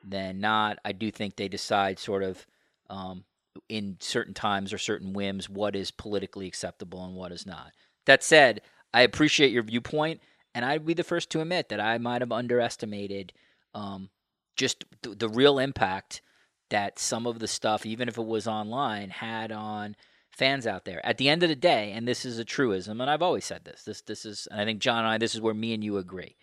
than 0.07 0.39
not. 0.39 0.78
I 0.86 0.93
do 0.93 1.12
think 1.12 1.36
they 1.36 1.49
decide 1.49 1.99
sort 1.99 2.24
of 2.24 2.45
um, 2.89 3.26
in 3.68 3.97
certain 3.99 4.34
times 4.34 4.72
or 4.72 4.78
certain 4.78 5.12
whims 5.12 5.49
what 5.49 5.76
is 5.76 5.91
politically 5.91 6.47
acceptable 6.47 7.03
and 7.03 7.16
what 7.16 7.34
is 7.34 7.45
not. 7.45 7.72
That 8.05 8.24
said, 8.24 8.62
I 8.93 9.01
appreciate 9.01 9.51
your 9.51 9.64
viewpoint, 9.64 10.22
and 10.55 10.64
I'd 10.64 10.86
be 10.86 10.93
the 10.93 11.03
first 11.03 11.30
to 11.32 11.41
admit 11.41 11.70
that 11.70 11.82
I 11.82 11.97
might 11.97 12.22
have 12.22 12.32
underestimated 12.32 13.34
um, 13.74 14.09
just 14.55 14.86
th- 15.03 15.17
the 15.17 15.30
real 15.30 15.59
impact 15.59 16.22
that 16.69 16.99
some 16.99 17.28
of 17.28 17.39
the 17.39 17.47
stuff, 17.47 17.86
even 17.86 18.07
if 18.07 18.17
it 18.17 18.26
was 18.26 18.47
online, 18.47 19.09
had 19.09 19.51
on 19.51 19.95
fans 20.32 20.65
out 20.65 20.86
there. 20.86 21.05
At 21.05 21.17
the 21.17 21.30
end 21.30 21.43
of 21.43 21.49
the 21.49 21.55
day, 21.55 21.91
and 21.91 22.07
this 22.07 22.26
is 22.26 22.39
a 22.39 22.45
truism, 22.45 23.01
and 23.01 23.09
I've 23.09 23.22
always 23.22 23.45
said 23.45 23.65
this. 23.65 23.84
This 23.84 24.01
this 24.01 24.26
is, 24.26 24.47
and 24.49 24.61
I 24.61 24.65
think 24.65 24.80
John 24.80 24.99
and 24.99 25.07
I, 25.07 25.17
this 25.17 25.36
is 25.36 25.41
where 25.41 25.53
me 25.53 25.74
and 25.74 25.84
you 25.84 25.97
agree. 25.97 26.36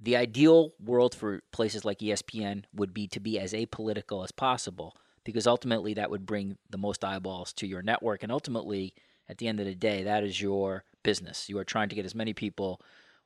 The 0.00 0.16
ideal 0.16 0.72
world 0.82 1.14
for 1.14 1.42
places 1.52 1.84
like 1.84 1.98
ESPN 1.98 2.64
would 2.72 2.94
be 2.94 3.08
to 3.08 3.20
be 3.20 3.38
as 3.38 3.52
apolitical 3.52 4.22
as 4.22 4.30
possible, 4.30 4.96
because 5.24 5.46
ultimately 5.46 5.94
that 5.94 6.10
would 6.10 6.24
bring 6.24 6.56
the 6.70 6.78
most 6.78 7.04
eyeballs 7.04 7.52
to 7.54 7.66
your 7.66 7.82
network, 7.82 8.22
and 8.22 8.30
ultimately, 8.30 8.94
at 9.28 9.38
the 9.38 9.48
end 9.48 9.58
of 9.58 9.66
the 9.66 9.74
day, 9.74 10.04
that 10.04 10.22
is 10.22 10.40
your 10.40 10.84
business. 11.02 11.48
You 11.48 11.58
are 11.58 11.64
trying 11.64 11.88
to 11.88 11.96
get 11.96 12.06
as 12.06 12.14
many 12.14 12.32
people 12.32 12.80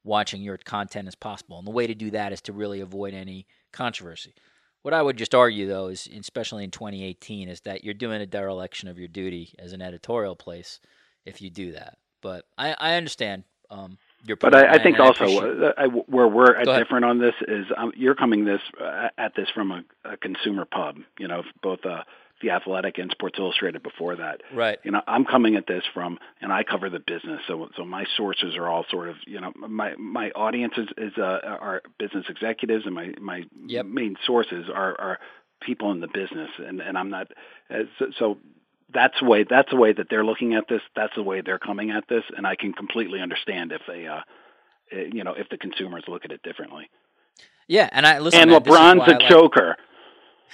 watching 0.05 0.43
your 0.43 0.57
content 0.59 1.09
as 1.09 1.15
possible, 1.15 1.59
and 1.59 1.67
the 1.67 1.73
way 1.73 1.87
to 1.87 1.95
do 1.95 2.11
that 2.11 2.33
is 2.33 2.41
to 2.43 2.53
really 2.53 2.81
avoid 2.81 3.15
any 3.15 3.47
controversy. 3.73 4.35
What 4.83 4.95
I 4.95 5.03
would 5.03 5.17
just 5.17 5.35
argue, 5.35 5.69
though, 5.69 5.87
is 5.87 6.09
especially 6.19 6.65
in 6.65 6.73
2018, 6.73 7.49
is 7.49 7.61
that 7.61 7.85
you're 7.85 7.95
doing 7.95 8.21
a 8.21 8.27
dereliction 8.27 8.89
of 8.89 8.99
your 8.99 9.09
duty 9.09 9.55
as 9.59 9.73
an 9.73 9.81
editorial 9.81 10.35
place 10.35 10.81
if 11.25 11.41
you 11.41 11.51
do 11.51 11.73
that. 11.73 11.99
But 12.21 12.47
I, 12.59 12.75
I 12.79 12.95
understand 12.95 13.45
um, 13.71 13.99
your 14.25 14.37
point. 14.37 14.53
But 14.53 14.69
I, 14.69 14.75
I 14.75 14.83
think 14.83 14.99
also 14.99 15.25
uh, 15.25 15.73
I, 15.77 15.87
where 15.87 16.29
we're 16.29 16.63
different 16.65 17.05
on 17.05 17.19
this 17.19 17.35
is 17.47 17.67
um, 17.77 17.93
you're 17.97 18.15
coming 18.15 18.45
this 18.45 18.61
uh, 18.81 19.09
at 19.19 19.35
this 19.37 19.49
from 19.55 19.71
a, 19.71 19.83
a 20.05 20.17
consumer 20.17 20.65
pub. 20.65 20.97
You 21.19 21.29
know, 21.29 21.43
both 21.63 21.85
uh, 21.85 22.03
the 22.43 22.51
Athletic 22.51 22.99
and 22.99 23.11
Sports 23.11 23.39
Illustrated 23.39 23.83
before 23.83 24.17
that. 24.17 24.43
Right. 24.53 24.79
You 24.85 24.91
know, 24.91 25.01
I'm 25.07 25.25
coming 25.25 25.57
at 25.57 25.67
this 25.67 25.85
from, 25.95 26.19
and 26.41 26.53
I 26.53 26.65
cover 26.65 26.91
the 26.91 26.99
business, 26.99 27.41
so 27.47 27.69
so 27.77 27.85
my 27.85 28.05
sources 28.17 28.57
are 28.57 28.69
all 28.69 28.85
sort 28.91 29.09
of, 29.09 29.17
you 29.27 29.41
know, 29.41 29.53
my 29.57 29.95
my 29.97 30.31
audience 30.31 30.75
is, 30.77 30.89
is 30.99 31.13
uh, 31.17 31.41
are 31.45 31.83
business 31.99 32.27
executives, 32.29 32.85
and 32.85 32.95
my 32.95 33.15
my 33.21 33.45
yep. 33.67 33.87
main 33.87 34.17
sources 34.27 34.67
are 34.73 35.01
are 35.01 35.19
people 35.61 35.91
in 35.93 36.01
the 36.01 36.09
business, 36.09 36.51
and 36.59 36.81
and 36.81 36.99
I'm 36.99 37.11
not 37.11 37.29
uh, 37.71 37.85
so, 37.99 38.07
so 38.19 38.39
that's 38.93 39.19
the 39.21 39.27
way 39.27 39.45
that's 39.49 39.71
the 39.71 39.77
way 39.77 39.93
that 39.93 40.09
they're 40.11 40.25
looking 40.25 40.55
at 40.55 40.69
this. 40.69 40.83
That's 40.95 41.15
the 41.15 41.23
way 41.23 41.41
they're 41.41 41.59
coming 41.59 41.91
at 41.91 42.05
this, 42.09 42.25
and 42.37 42.47
I 42.47 42.57
can 42.57 42.73
completely 42.73 43.21
understand 43.21 43.73
if 43.73 43.83
they, 43.87 44.07
uh, 44.07 44.21
eh, 44.91 45.09
you 45.13 45.25
know, 45.25 45.35
if 45.35 45.49
the 45.49 45.57
consumers 45.57 46.05
look 46.09 46.25
at 46.25 46.33
it 46.33 46.43
differently. 46.43 46.91
Yeah, 47.69 47.89
and 47.93 48.07
I 48.07 48.19
listen. 48.19 48.41
And 48.41 48.51
LeBron's 48.51 49.09
a 49.09 49.13
like... 49.13 49.29
choker. 49.29 49.77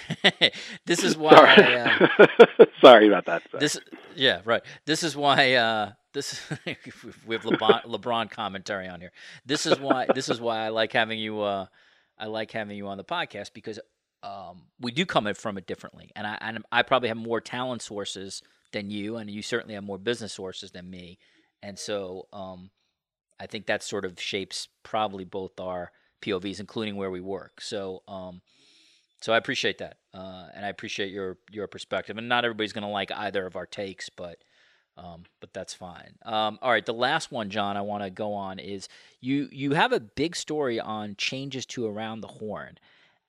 this 0.87 1.03
is 1.03 1.17
why. 1.17 1.35
Sorry, 1.35 1.77
I, 1.77 2.09
uh, 2.19 2.65
Sorry 2.81 3.09
about 3.09 3.27
that. 3.27 3.43
This, 3.59 3.79
yeah, 4.15 4.41
right. 4.45 4.63
This 4.87 5.03
is 5.03 5.17
why. 5.17 5.55
Uh, 5.55 5.93
this 6.13 6.41
we 7.27 7.35
have 7.35 7.45
LeBron, 7.45 7.85
LeBron 7.85 8.31
commentary 8.31 8.89
on 8.89 9.01
here. 9.01 9.13
This 9.45 9.67
is 9.67 9.79
why. 9.79 10.07
This 10.15 10.29
is 10.29 10.41
why 10.41 10.65
I 10.65 10.69
like 10.69 10.93
having 10.93 11.19
you. 11.19 11.41
Uh, 11.41 11.67
I 12.19 12.27
like 12.27 12.51
having 12.51 12.77
you 12.77 12.89
on 12.89 12.97
the 12.97 13.05
podcast 13.05 13.53
because 13.53 13.79
um, 14.23 14.63
we 14.81 14.91
do 14.91 15.07
come 15.07 15.33
from 15.35 15.59
it 15.59 15.67
differently, 15.67 16.11
and 16.17 16.27
I 16.27 16.39
and 16.41 16.65
I 16.73 16.83
probably 16.83 17.09
have 17.09 17.19
more 17.19 17.41
talent 17.41 17.83
sources 17.83 18.43
than 18.73 18.91
you, 18.91 19.17
and 19.17 19.31
you 19.31 19.43
certainly 19.43 19.75
have 19.75 19.85
more 19.85 19.99
business 19.99 20.33
sources 20.33 20.71
than 20.71 20.89
me, 20.89 21.19
and 21.63 21.79
so 21.79 22.27
um, 22.33 22.71
I 23.39 23.47
think 23.47 23.67
that 23.67 23.83
sort 23.83 24.05
of 24.05 24.21
shapes 24.21 24.69
probably 24.83 25.25
both 25.25 25.61
our 25.61 25.93
POVs, 26.23 26.61
including 26.61 26.97
where 26.97 27.11
we 27.11 27.21
work. 27.21 27.61
So. 27.61 28.03
Um, 28.09 28.41
so 29.21 29.33
I 29.33 29.37
appreciate 29.37 29.79
that, 29.79 29.99
uh, 30.15 30.47
and 30.55 30.65
I 30.65 30.69
appreciate 30.69 31.11
your 31.11 31.39
your 31.51 31.67
perspective. 31.67 32.19
And 32.19 32.29
not 32.29 32.45
everybody's 32.45 32.73
going 32.73 32.83
to 32.83 32.89
like 32.89 33.11
either 33.13 33.47
of 33.47 33.57
our 33.57 33.67
takes, 33.67 34.09
but 34.09 34.39
um, 34.97 35.25
but 35.41 35.53
that's 35.53 35.75
fine. 35.75 36.15
Um, 36.25 36.59
all 36.61 36.71
right, 36.71 36.85
the 36.85 36.93
last 36.93 37.31
one, 37.31 37.51
John, 37.51 37.77
I 37.77 37.83
want 37.83 38.03
to 38.03 38.11
go 38.11 38.35
on 38.35 38.59
is 38.59 38.89
you 39.21 39.49
you 39.53 39.73
have 39.73 39.93
a 39.93 40.01
big 40.01 40.37
story 40.37 40.81
on 40.81 41.15
changes 41.17 41.67
to 41.67 41.87
Around 41.87 42.21
the 42.21 42.29
Horn, 42.29 42.79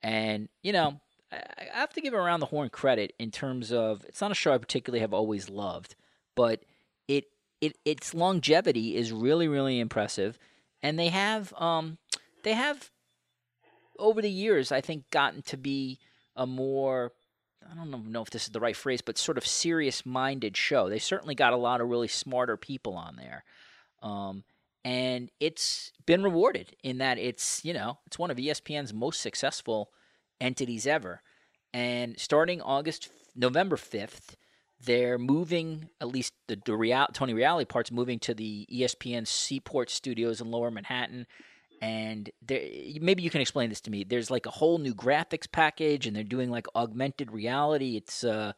and 0.03 0.49
you 0.63 0.73
know 0.73 0.99
I, 1.31 1.43
I 1.73 1.77
have 1.79 1.93
to 1.93 2.01
give 2.01 2.13
Around 2.13 2.41
the 2.41 2.47
Horn 2.47 2.69
credit 2.69 3.13
in 3.19 3.31
terms 3.31 3.71
of 3.71 4.03
it's 4.05 4.21
not 4.21 4.31
a 4.31 4.35
show 4.35 4.53
I 4.53 4.57
particularly 4.57 5.01
have 5.01 5.13
always 5.13 5.49
loved, 5.49 5.95
but 6.35 6.63
it 7.07 7.25
it 7.61 7.77
its 7.85 8.13
longevity 8.13 8.95
is 8.95 9.11
really 9.11 9.47
really 9.47 9.79
impressive, 9.79 10.37
and 10.83 10.99
they 10.99 11.09
have 11.09 11.53
um 11.53 11.97
they 12.43 12.53
have 12.53 12.91
over 13.99 14.21
the 14.21 14.29
years, 14.29 14.71
I 14.71 14.81
think, 14.81 15.09
gotten 15.11 15.41
to 15.43 15.57
be 15.57 15.99
a 16.35 16.47
more 16.47 17.11
I 17.69 17.75
don't 17.75 18.11
know 18.11 18.21
if 18.21 18.29
this 18.29 18.45
is 18.45 18.49
the 18.49 18.59
right 18.59 18.75
phrase, 18.75 19.01
but 19.01 19.17
sort 19.17 19.37
of 19.37 19.45
serious 19.45 20.05
minded 20.05 20.57
show. 20.57 20.89
They 20.89 20.99
certainly 20.99 21.35
got 21.35 21.53
a 21.53 21.57
lot 21.57 21.81
of 21.81 21.89
really 21.89 22.07
smarter 22.07 22.57
people 22.57 22.95
on 22.95 23.15
there. 23.15 23.43
Um, 24.01 24.43
and 24.83 25.29
it's 25.39 25.91
been 26.05 26.23
rewarded 26.23 26.75
in 26.83 26.99
that 26.99 27.17
it's, 27.17 27.63
you 27.63 27.73
know, 27.73 27.99
it's 28.07 28.17
one 28.17 28.31
of 28.31 28.37
ESPN's 28.37 28.93
most 28.93 29.21
successful 29.21 29.91
entities 30.39 30.87
ever. 30.87 31.21
And 31.73 32.17
starting 32.17 32.61
August, 32.61 33.09
November 33.35 33.75
5th, 33.75 34.35
they're 34.83 35.17
moving, 35.17 35.89
at 35.99 36.07
least 36.07 36.33
the, 36.47 36.57
the 36.65 36.75
real, 36.75 37.07
Tony 37.13 37.33
Reali 37.33 37.67
part's 37.67 37.91
moving 37.91 38.17
to 38.19 38.33
the 38.33 38.65
ESPN 38.71 39.27
Seaport 39.27 39.89
studios 39.89 40.39
in 40.39 40.49
lower 40.49 40.71
Manhattan 40.71 41.27
and 41.81 42.29
there 42.45 42.61
maybe 43.01 43.23
you 43.23 43.29
can 43.29 43.41
explain 43.41 43.69
this 43.69 43.81
to 43.81 43.91
me. 43.91 44.03
There's 44.03 44.29
like 44.29 44.45
a 44.45 44.51
whole 44.51 44.77
new 44.77 44.93
graphics 44.93 45.49
package 45.51 46.07
and 46.07 46.15
they're 46.15 46.23
doing 46.23 46.49
like 46.49 46.67
augmented 46.75 47.31
reality. 47.31 47.97
It's 47.97 48.23
uh 48.23 48.53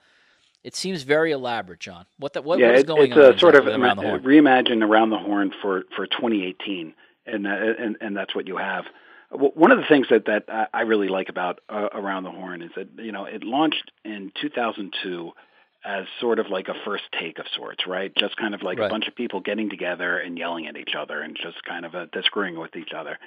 it 0.64 0.76
seems 0.76 1.04
very 1.04 1.32
elaborate 1.32 1.80
john. 1.80 2.06
What 2.18 2.34
the, 2.34 2.42
what, 2.42 2.60
yeah, 2.60 2.68
what 2.68 2.76
is 2.76 2.84
going 2.84 3.12
it's 3.12 3.18
on 3.18 3.34
a 3.34 3.40
sort 3.40 3.56
of 3.56 3.68
around 3.68 3.98
the 3.98 4.04
horn? 4.04 4.24
reimagine 4.24 4.84
around 4.84 5.10
the 5.10 5.18
horn 5.18 5.52
for 5.62 5.84
for 5.96 6.06
2018 6.06 6.94
and 7.26 7.48
uh, 7.48 7.50
and 7.50 7.98
and 8.02 8.16
that's 8.16 8.36
what 8.36 8.48
you 8.48 8.58
have. 8.58 8.86
One 9.32 9.72
of 9.72 9.78
the 9.78 9.86
things 9.86 10.08
that 10.10 10.26
that 10.26 10.70
I 10.74 10.82
really 10.82 11.08
like 11.08 11.30
about 11.30 11.60
uh, 11.70 11.88
around 11.94 12.24
the 12.24 12.32
horn 12.32 12.62
is 12.62 12.72
that 12.76 12.90
you 12.98 13.12
know 13.12 13.26
it 13.26 13.44
launched 13.44 13.92
in 14.04 14.32
2002 14.42 15.32
as 15.84 16.06
sort 16.20 16.40
of 16.40 16.50
like 16.50 16.68
a 16.68 16.76
first 16.86 17.04
take 17.20 17.40
of 17.40 17.46
sorts, 17.56 17.88
right? 17.88 18.14
Just 18.16 18.38
kind 18.38 18.54
of 18.54 18.62
like 18.62 18.80
right. 18.80 18.88
a 18.88 18.90
bunch 18.90 19.08
of 19.08 19.16
people 19.16 19.40
getting 19.40 19.70
together 19.70 20.18
and 20.18 20.38
yelling 20.38 20.68
at 20.68 20.78
each 20.78 20.94
other 20.98 21.22
and 21.22 21.36
just 21.36 21.64
kind 21.64 21.86
of 21.86 21.96
uh, 21.96 22.06
disagreeing 22.12 22.60
with 22.60 22.76
each 22.76 22.94
other. 22.96 23.18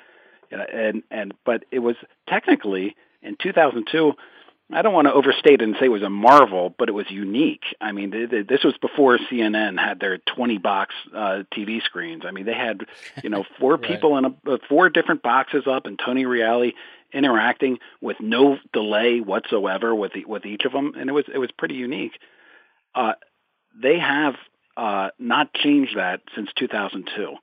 And 0.50 1.02
and 1.10 1.34
but 1.44 1.64
it 1.72 1.80
was 1.80 1.96
technically 2.28 2.96
in 3.22 3.36
2002. 3.42 4.12
I 4.72 4.80
don't 4.80 4.94
want 4.94 5.08
to 5.08 5.12
overstate 5.12 5.60
it 5.60 5.62
and 5.62 5.76
say 5.78 5.86
it 5.86 5.90
was 5.90 6.02
a 6.02 6.08
marvel, 6.08 6.74
but 6.78 6.88
it 6.88 6.92
was 6.92 7.10
unique. 7.10 7.64
I 7.82 7.92
mean, 7.92 8.10
this 8.10 8.64
was 8.64 8.74
before 8.80 9.18
CNN 9.18 9.78
had 9.78 10.00
their 10.00 10.16
20 10.18 10.56
box 10.56 10.94
uh, 11.14 11.42
TV 11.54 11.82
screens. 11.82 12.22
I 12.26 12.30
mean, 12.30 12.46
they 12.46 12.54
had, 12.54 12.80
you 13.22 13.28
know, 13.28 13.44
four 13.60 13.72
right. 13.72 13.82
people 13.82 14.16
in 14.16 14.24
a, 14.24 14.34
uh, 14.50 14.56
four 14.66 14.88
different 14.88 15.22
boxes 15.22 15.64
up, 15.66 15.84
and 15.84 16.00
Tony 16.02 16.24
Reali 16.24 16.72
interacting 17.12 17.78
with 18.00 18.16
no 18.20 18.58
delay 18.72 19.20
whatsoever 19.20 19.94
with 19.94 20.14
the, 20.14 20.24
with 20.24 20.46
each 20.46 20.64
of 20.64 20.72
them, 20.72 20.94
and 20.96 21.10
it 21.10 21.12
was 21.12 21.26
it 21.32 21.38
was 21.38 21.50
pretty 21.52 21.74
unique. 21.74 22.18
Uh, 22.94 23.12
they 23.80 23.98
have 23.98 24.34
uh, 24.76 25.08
not 25.18 25.52
changed 25.54 25.96
that 25.96 26.20
since 26.34 26.50
2002. 26.56 27.34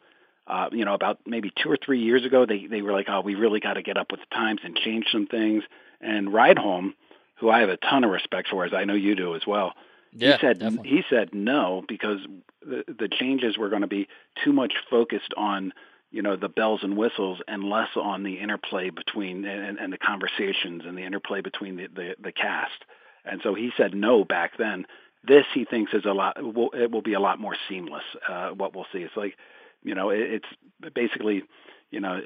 Uh, 0.47 0.69
you 0.71 0.85
know, 0.85 0.93
about 0.93 1.19
maybe 1.25 1.51
two 1.61 1.69
or 1.69 1.77
three 1.77 2.01
years 2.01 2.25
ago, 2.25 2.45
they 2.45 2.65
they 2.65 2.81
were 2.81 2.91
like, 2.91 3.07
"Oh, 3.07 3.21
we 3.21 3.35
really 3.35 3.59
got 3.59 3.73
to 3.73 3.81
get 3.81 3.97
up 3.97 4.11
with 4.11 4.19
the 4.19 4.35
times 4.35 4.61
and 4.63 4.75
change 4.75 5.05
some 5.11 5.27
things." 5.27 5.63
And 6.01 6.33
Ride 6.33 6.57
Home, 6.57 6.95
who 7.39 7.49
I 7.49 7.59
have 7.59 7.69
a 7.69 7.77
ton 7.77 8.03
of 8.03 8.11
respect 8.11 8.49
for, 8.49 8.65
as 8.65 8.73
I 8.73 8.85
know 8.85 8.95
you 8.95 9.15
do 9.15 9.35
as 9.35 9.43
well, 9.47 9.73
yeah, 10.13 10.33
he 10.33 10.41
said 10.41 10.59
definitely. 10.59 10.89
he 10.89 11.03
said 11.09 11.29
no 11.33 11.83
because 11.87 12.19
the 12.61 12.83
the 12.87 13.07
changes 13.07 13.57
were 13.57 13.69
going 13.69 13.81
to 13.83 13.87
be 13.87 14.07
too 14.43 14.51
much 14.51 14.73
focused 14.89 15.33
on 15.37 15.73
you 16.11 16.21
know 16.21 16.35
the 16.35 16.49
bells 16.49 16.81
and 16.83 16.97
whistles 16.97 17.39
and 17.47 17.63
less 17.63 17.89
on 17.95 18.23
the 18.23 18.39
interplay 18.39 18.89
between 18.89 19.45
and, 19.45 19.79
and 19.79 19.93
the 19.93 19.97
conversations 19.97 20.83
and 20.85 20.97
the 20.97 21.03
interplay 21.03 21.41
between 21.41 21.77
the, 21.77 21.87
the 21.87 22.15
the 22.21 22.31
cast. 22.31 22.83
And 23.23 23.39
so 23.43 23.53
he 23.53 23.71
said 23.77 23.93
no 23.93 24.23
back 24.25 24.57
then. 24.57 24.85
This 25.23 25.45
he 25.53 25.65
thinks 25.65 25.93
is 25.93 26.05
a 26.05 26.13
lot. 26.13 26.37
Will, 26.41 26.71
it 26.71 26.91
will 26.91 27.01
be 27.01 27.13
a 27.13 27.19
lot 27.19 27.39
more 27.39 27.55
seamless. 27.69 28.03
Uh, 28.27 28.49
what 28.49 28.75
we'll 28.75 28.87
see. 28.91 28.99
It's 28.99 29.15
like, 29.15 29.37
you 29.83 29.93
know, 29.93 30.09
it, 30.09 30.19
it's 30.19 30.93
basically, 30.95 31.43
you 31.91 31.99
know, 31.99 32.21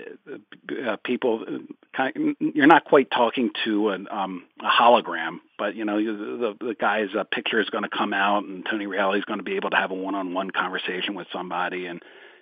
uh, 0.88 0.98
people. 1.04 1.46
Kind 1.96 2.16
of, 2.16 2.36
you're 2.56 2.68
not 2.68 2.86
quite 2.86 3.12
talking 3.12 3.52
to 3.66 3.90
an, 3.90 4.08
um, 4.10 4.46
a 4.62 4.70
hologram, 4.70 5.40
but 5.58 5.76
you 5.76 5.86
know, 5.86 5.98
the, 5.98 6.56
the 6.60 6.76
guy's 6.80 7.10
uh, 7.18 7.24
picture 7.24 7.60
is 7.60 7.70
going 7.70 7.84
to 7.84 7.90
come 7.90 8.14
out, 8.14 8.46
and 8.46 8.66
Tony 8.70 8.86
Reali 8.86 9.18
is 9.18 9.26
going 9.26 9.40
to 9.40 9.44
be 9.44 9.56
able 9.56 9.72
to 9.72 9.78
have 9.78 9.92
a 9.92 9.96
one-on-one 9.96 10.52
conversation 10.52 11.16
with 11.16 11.28
somebody, 11.34 11.86
and 11.88 12.02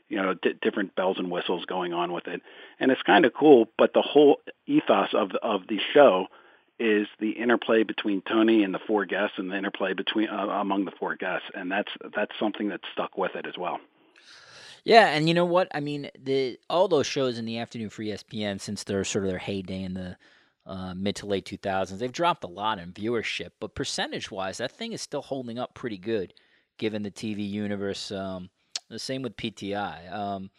you 0.09 0.17
know, 0.17 0.35
d- 0.35 0.53
different 0.61 0.95
bells 0.95 1.17
and 1.17 1.31
whistles 1.31 1.65
going 1.65 1.93
on 1.93 2.13
with 2.13 2.27
it, 2.27 2.41
and 2.79 2.91
it's 2.91 3.01
kind 3.01 3.25
of 3.25 3.33
cool. 3.33 3.67
But 3.77 3.93
the 3.93 4.01
whole 4.01 4.37
ethos 4.67 5.09
of 5.13 5.29
the, 5.29 5.39
of 5.39 5.61
the 5.67 5.79
show 5.93 6.27
is 6.79 7.07
the 7.19 7.31
interplay 7.31 7.83
between 7.83 8.21
Tony 8.21 8.63
and 8.63 8.73
the 8.73 8.79
four 8.79 9.05
guests, 9.05 9.37
and 9.37 9.51
the 9.51 9.57
interplay 9.57 9.93
between 9.93 10.29
uh, 10.29 10.47
among 10.47 10.85
the 10.85 10.91
four 10.91 11.15
guests, 11.15 11.47
and 11.53 11.71
that's 11.71 11.91
that's 12.15 12.31
something 12.39 12.69
that 12.69 12.81
stuck 12.91 13.17
with 13.17 13.35
it 13.35 13.45
as 13.45 13.57
well. 13.57 13.79
Yeah, 14.83 15.07
and 15.07 15.29
you 15.29 15.33
know 15.33 15.45
what? 15.45 15.69
I 15.73 15.79
mean, 15.79 16.09
the 16.21 16.57
all 16.69 16.87
those 16.87 17.07
shows 17.07 17.37
in 17.37 17.45
the 17.45 17.59
afternoon 17.59 17.89
for 17.89 18.03
ESPN 18.03 18.59
since 18.59 18.83
they're 18.83 19.03
sort 19.03 19.25
of 19.25 19.29
their 19.29 19.39
heyday 19.39 19.83
in 19.83 19.93
the 19.93 20.17
uh, 20.65 20.93
mid 20.93 21.15
to 21.17 21.25
late 21.25 21.45
2000s, 21.45 21.97
they've 21.99 22.11
dropped 22.11 22.43
a 22.43 22.47
lot 22.47 22.79
in 22.79 22.91
viewership, 22.91 23.51
but 23.59 23.75
percentage 23.75 24.31
wise, 24.31 24.57
that 24.57 24.71
thing 24.71 24.93
is 24.93 25.01
still 25.01 25.21
holding 25.21 25.59
up 25.59 25.73
pretty 25.73 25.97
good, 25.97 26.33
given 26.77 27.03
the 27.03 27.11
TV 27.11 27.47
universe. 27.49 28.11
Um, 28.11 28.49
the 28.89 28.99
same 28.99 29.21
with 29.21 29.35
PTI. 29.37 30.11
Um, 30.13 30.51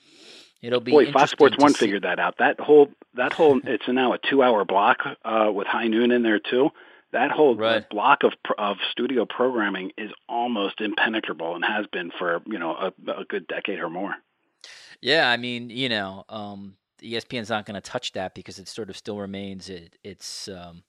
It'll 0.64 0.80
be 0.80 0.92
boy. 0.92 1.12
Fox 1.12 1.30
Sports 1.30 1.56
One 1.58 1.74
see. 1.74 1.80
figured 1.80 2.02
that 2.02 2.18
out. 2.18 2.38
That 2.38 2.58
whole 2.58 2.88
that 3.14 3.34
whole 3.34 3.60
it's 3.64 3.84
now 3.86 4.14
a 4.14 4.18
two 4.18 4.42
hour 4.42 4.64
block 4.64 4.98
uh, 5.24 5.50
with 5.52 5.66
High 5.66 5.88
Noon 5.88 6.10
in 6.10 6.22
there 6.22 6.40
too. 6.40 6.70
that 7.12 7.30
whole 7.30 7.54
right. 7.54 7.88
block 7.90 8.22
of 8.24 8.32
of 8.56 8.78
studio 8.90 9.26
programming 9.26 9.92
is 9.98 10.10
almost 10.26 10.80
impenetrable 10.80 11.54
and 11.54 11.64
has 11.64 11.86
been 11.92 12.10
for 12.18 12.40
you 12.46 12.58
know 12.58 12.70
a, 12.70 13.10
a 13.10 13.24
good 13.24 13.46
decade 13.46 13.78
or 13.78 13.90
more. 13.90 14.14
Yeah, 15.02 15.30
I 15.30 15.36
mean, 15.36 15.68
you 15.68 15.90
know, 15.90 16.24
um, 16.30 16.76
ESPN's 17.02 17.50
not 17.50 17.66
going 17.66 17.74
to 17.74 17.82
touch 17.82 18.12
that 18.12 18.34
because 18.34 18.58
it 18.58 18.66
sort 18.66 18.88
of 18.88 18.96
still 18.96 19.18
remains 19.18 19.68
it, 19.68 19.98
it's 20.02 20.48
um, 20.48 20.82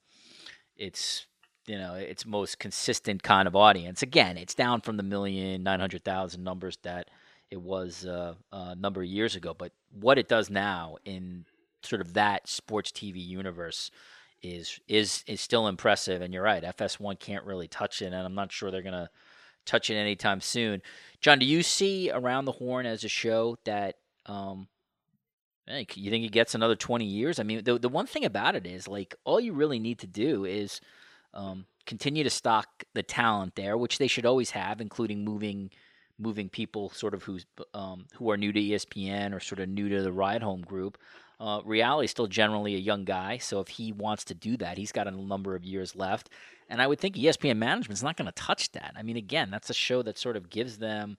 it's 0.78 1.26
you 1.68 1.78
know 1.78 1.96
its 1.96 2.26
most 2.26 2.60
consistent 2.60 3.24
kind 3.24 3.46
of 3.46 3.58
audience. 3.58 4.02
Again, 4.02 4.38
it's 4.38 4.54
down 4.54 4.80
from 4.80 4.96
the 4.96 5.04
million 5.04 5.64
nine 5.64 5.82
hundred 5.82 6.06
thousand 6.06 6.46
numbers 6.46 6.78
that 6.84 7.10
it 7.52 7.62
was 7.62 8.06
uh, 8.06 8.34
a 8.52 8.76
number 8.76 9.02
of 9.02 9.08
years 9.08 9.36
ago. 9.36 9.54
But 9.58 9.72
what 9.91 10.18
it 10.18 10.28
does 10.28 10.50
now 10.50 10.98
in 11.06 11.46
sort 11.84 12.02
of 12.02 12.14
that 12.14 12.48
sports 12.48 12.91
TV 12.91 13.26
universe 13.26 13.91
is 14.41 14.80
is 14.88 15.24
is 15.28 15.41
still 15.41 15.68
impressive. 15.68 16.22
And 16.22 16.34
you're 16.34 16.43
right, 16.43 16.64
FS1 16.64 17.20
can't 17.20 17.46
really 17.46 17.68
touch 17.68 18.02
it, 18.02 18.08
and 18.08 18.16
I'm 18.16 18.36
not 18.36 18.52
sure 18.52 18.72
they're 18.72 18.82
gonna 18.82 19.10
touch 19.66 19.89
it 19.89 19.96
anytime 19.96 20.41
soon. 20.41 20.82
John, 21.22 21.39
do 21.39 21.46
you 21.46 21.64
see 21.64 22.12
Around 22.12 22.46
the 22.46 22.52
Horn 22.54 22.86
as 22.86 23.04
a 23.04 23.10
show 23.10 23.58
that 23.66 23.96
um, 24.26 24.68
you 25.68 26.12
think 26.12 26.26
it 26.26 26.32
gets 26.32 26.56
another 26.56 26.76
20 26.76 27.06
years? 27.06 27.39
I 27.39 27.43
mean, 27.43 27.64
the 27.64 27.80
the 27.80 27.89
one 27.89 28.08
thing 28.08 28.26
about 28.26 28.56
it 28.56 28.66
is 28.66 28.88
like 28.88 29.16
all 29.24 29.39
you 29.39 29.54
really 29.54 29.80
need 29.80 30.00
to 30.00 30.08
do 30.08 30.46
is 30.46 30.82
um, 31.34 31.66
continue 31.86 32.24
to 32.24 32.30
stock 32.30 32.84
the 32.93 33.04
talent 33.04 33.56
there, 33.56 33.78
which 33.78 33.98
they 33.98 34.08
should 34.08 34.26
always 34.26 34.52
have, 34.52 34.82
including 34.82 35.24
moving 35.24 35.72
moving 36.18 36.49
people 36.49 36.89
sort 36.89 37.13
of 37.13 37.24
who's 37.24 37.45
um, 37.74 38.05
who 38.16 38.30
are 38.32 38.38
new 38.38 38.51
to 38.51 38.59
ESPN 38.59 39.34
or 39.34 39.39
sort 39.39 39.59
of 39.59 39.70
new 39.70 39.89
to 39.89 40.01
the 40.01 40.11
Ride 40.11 40.43
Home 40.43 40.61
group. 40.61 40.97
Uh, 41.38 41.59
is 42.01 42.11
still 42.11 42.28
generally 42.28 42.76
a 42.76 42.80
young 42.80 43.03
guy, 43.03 43.38
so 43.38 43.59
if 43.59 43.68
he 43.68 43.91
wants 43.91 44.24
to 44.24 44.34
do 44.34 44.55
that, 44.55 44.78
he's 44.78 44.93
got 44.93 45.05
a 45.05 45.11
number 45.11 45.53
of 45.53 45.66
years 45.66 45.93
left. 45.93 46.30
And 46.70 46.82
I 46.82 46.88
would 46.88 46.97
think 46.97 47.16
ESPN 47.16 47.57
management's 47.57 48.01
not 48.01 48.16
going 48.16 48.28
to 48.28 48.32
touch 48.32 48.72
that. 48.72 48.93
I 48.95 49.03
mean, 49.03 49.18
again, 49.18 49.51
that's 49.51 49.70
a 49.70 49.74
show 49.74 50.01
that 50.03 50.18
sort 50.18 50.38
of 50.38 50.49
gives 50.49 50.78
them 50.78 51.18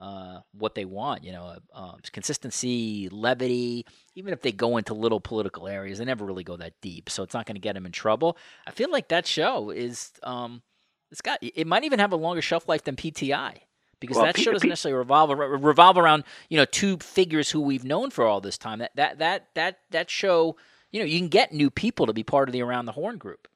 uh, 0.00 0.40
what 0.52 0.74
they 0.74 0.86
want. 0.86 1.22
You 1.22 1.32
know, 1.32 1.56
uh, 1.74 1.92
consistency, 2.12 3.10
levity. 3.10 3.84
Even 4.14 4.32
if 4.32 4.40
they 4.40 4.52
go 4.52 4.78
into 4.78 4.94
little 4.94 5.20
political 5.20 5.68
areas, 5.68 5.98
they 5.98 6.06
never 6.06 6.24
really 6.24 6.44
go 6.44 6.56
that 6.56 6.80
deep, 6.80 7.10
so 7.10 7.22
it's 7.22 7.34
not 7.34 7.44
going 7.44 7.56
to 7.56 7.60
get 7.60 7.74
them 7.74 7.84
in 7.84 7.92
trouble. 7.92 8.38
I 8.66 8.70
feel 8.70 8.90
like 8.90 9.08
that 9.08 9.26
show 9.26 9.68
is. 9.70 10.12
Um, 10.22 10.62
it's 11.10 11.20
got. 11.20 11.38
It 11.42 11.66
might 11.66 11.84
even 11.84 11.98
have 11.98 12.12
a 12.12 12.16
longer 12.16 12.42
shelf 12.42 12.68
life 12.68 12.84
than 12.84 12.96
PTI 12.96 13.60
because 14.00 14.16
well, 14.16 14.26
that 14.26 14.36
P- 14.36 14.42
show 14.42 14.52
doesn't 14.52 14.66
P- 14.66 14.70
necessarily 14.70 14.98
revolve 14.98 15.30
revolve 15.30 15.98
around 15.98 16.24
you 16.48 16.56
know 16.56 16.64
two 16.64 16.96
figures 16.98 17.50
who 17.50 17.60
we've 17.60 17.84
known 17.84 18.10
for 18.10 18.24
all 18.24 18.40
this 18.40 18.58
time. 18.58 18.78
That 18.78 18.96
that 18.96 19.18
that 19.18 19.48
that 19.54 19.78
that 19.90 20.10
show. 20.10 20.56
You 20.90 21.00
know, 21.00 21.06
you 21.06 21.18
can 21.18 21.28
get 21.28 21.52
new 21.52 21.68
people 21.68 22.06
to 22.06 22.14
be 22.14 22.22
part 22.22 22.48
of 22.48 22.54
the 22.54 22.62
Around 22.62 22.86
the 22.86 22.92
Horn 22.92 23.18
group. 23.18 23.46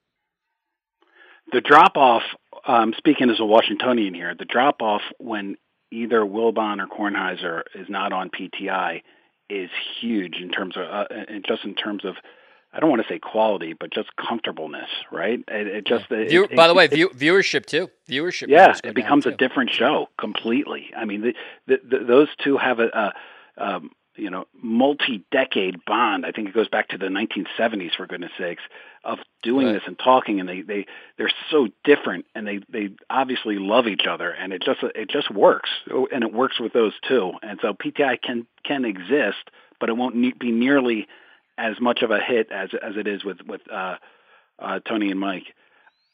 The 1.50 1.62
drop 1.62 1.96
off. 1.96 2.22
Um, 2.66 2.92
speaking 2.98 3.30
as 3.30 3.40
a 3.40 3.44
Washingtonian 3.44 4.14
here, 4.14 4.34
the 4.38 4.44
drop 4.44 4.82
off 4.82 5.00
when 5.18 5.56
either 5.90 6.20
Wilbon 6.20 6.80
or 6.80 6.86
Kornheiser 6.86 7.62
is 7.74 7.88
not 7.88 8.12
on 8.12 8.30
PTI 8.30 9.02
is 9.50 9.70
huge 10.00 10.36
in 10.36 10.50
terms 10.50 10.76
of 10.76 10.84
uh, 10.84 11.04
just 11.46 11.64
in 11.64 11.74
terms 11.74 12.04
of 12.04 12.16
I 12.72 12.80
don't 12.80 12.88
want 12.88 13.02
to 13.02 13.08
say 13.08 13.18
quality, 13.18 13.74
but 13.74 13.92
just 13.92 14.08
comfortableness, 14.16 14.88
right? 15.10 15.40
It, 15.48 15.66
it 15.66 15.86
just 15.86 16.06
yeah. 16.10 16.24
View, 16.24 16.44
it, 16.44 16.56
by 16.56 16.68
the 16.68 16.74
way, 16.74 16.86
view, 16.86 17.10
viewership 17.10 17.66
too. 17.66 17.90
Viewership. 18.08 18.48
Yeah, 18.48 18.74
it 18.82 18.94
becomes 18.94 19.26
a 19.26 19.32
different 19.32 19.70
show 19.70 20.08
completely. 20.18 20.90
I 20.96 21.04
mean, 21.04 21.20
the, 21.20 21.34
the, 21.66 21.98
the, 21.98 22.04
those 22.04 22.28
two 22.42 22.56
have 22.56 22.80
a, 22.80 23.12
a 23.58 23.64
um, 23.64 23.90
you 24.16 24.30
know 24.30 24.46
multi-decade 24.62 25.84
bond. 25.84 26.24
I 26.24 26.32
think 26.32 26.48
it 26.48 26.54
goes 26.54 26.68
back 26.68 26.88
to 26.88 26.98
the 26.98 27.06
1970s, 27.06 27.94
for 27.94 28.06
goodness 28.06 28.32
sakes, 28.38 28.62
of 29.04 29.18
doing 29.42 29.66
right. 29.66 29.74
this 29.74 29.82
and 29.86 29.98
talking. 29.98 30.40
And 30.40 30.48
they 30.48 30.62
they 30.62 30.86
they're 31.18 31.32
so 31.50 31.68
different, 31.84 32.24
and 32.34 32.46
they 32.46 32.60
they 32.70 32.90
obviously 33.10 33.58
love 33.58 33.86
each 33.86 34.06
other, 34.08 34.30
and 34.30 34.52
it 34.54 34.62
just 34.62 34.82
it 34.82 35.10
just 35.10 35.30
works, 35.30 35.70
and 36.10 36.24
it 36.24 36.32
works 36.32 36.58
with 36.58 36.72
those 36.72 36.94
two. 37.06 37.32
And 37.42 37.58
so 37.60 37.74
PTI 37.74 38.20
can 38.22 38.46
can 38.64 38.86
exist, 38.86 39.50
but 39.78 39.90
it 39.90 39.96
won't 39.96 40.16
ne- 40.16 40.32
be 40.32 40.52
nearly 40.52 41.06
as 41.58 41.80
much 41.80 42.02
of 42.02 42.10
a 42.10 42.20
hit 42.20 42.50
as 42.50 42.70
as 42.80 42.96
it 42.96 43.06
is 43.06 43.24
with 43.24 43.38
with 43.46 43.60
uh, 43.70 43.96
uh, 44.58 44.80
Tony 44.80 45.10
and 45.10 45.20
Mike. 45.20 45.46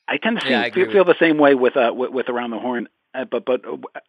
I 0.09 0.17
tend 0.17 0.41
to 0.41 0.47
see, 0.47 0.51
yeah, 0.51 0.71
feel, 0.71 0.91
feel 0.91 1.05
the 1.05 1.19
same 1.21 1.39
way 1.39 1.55
with, 1.55 1.77
uh, 1.77 1.93
with 1.95 2.11
with 2.11 2.29
Around 2.31 2.51
the 2.51 2.59
Horn, 2.59 2.89
uh, 3.15 3.25
but 3.31 3.45
but 3.45 3.63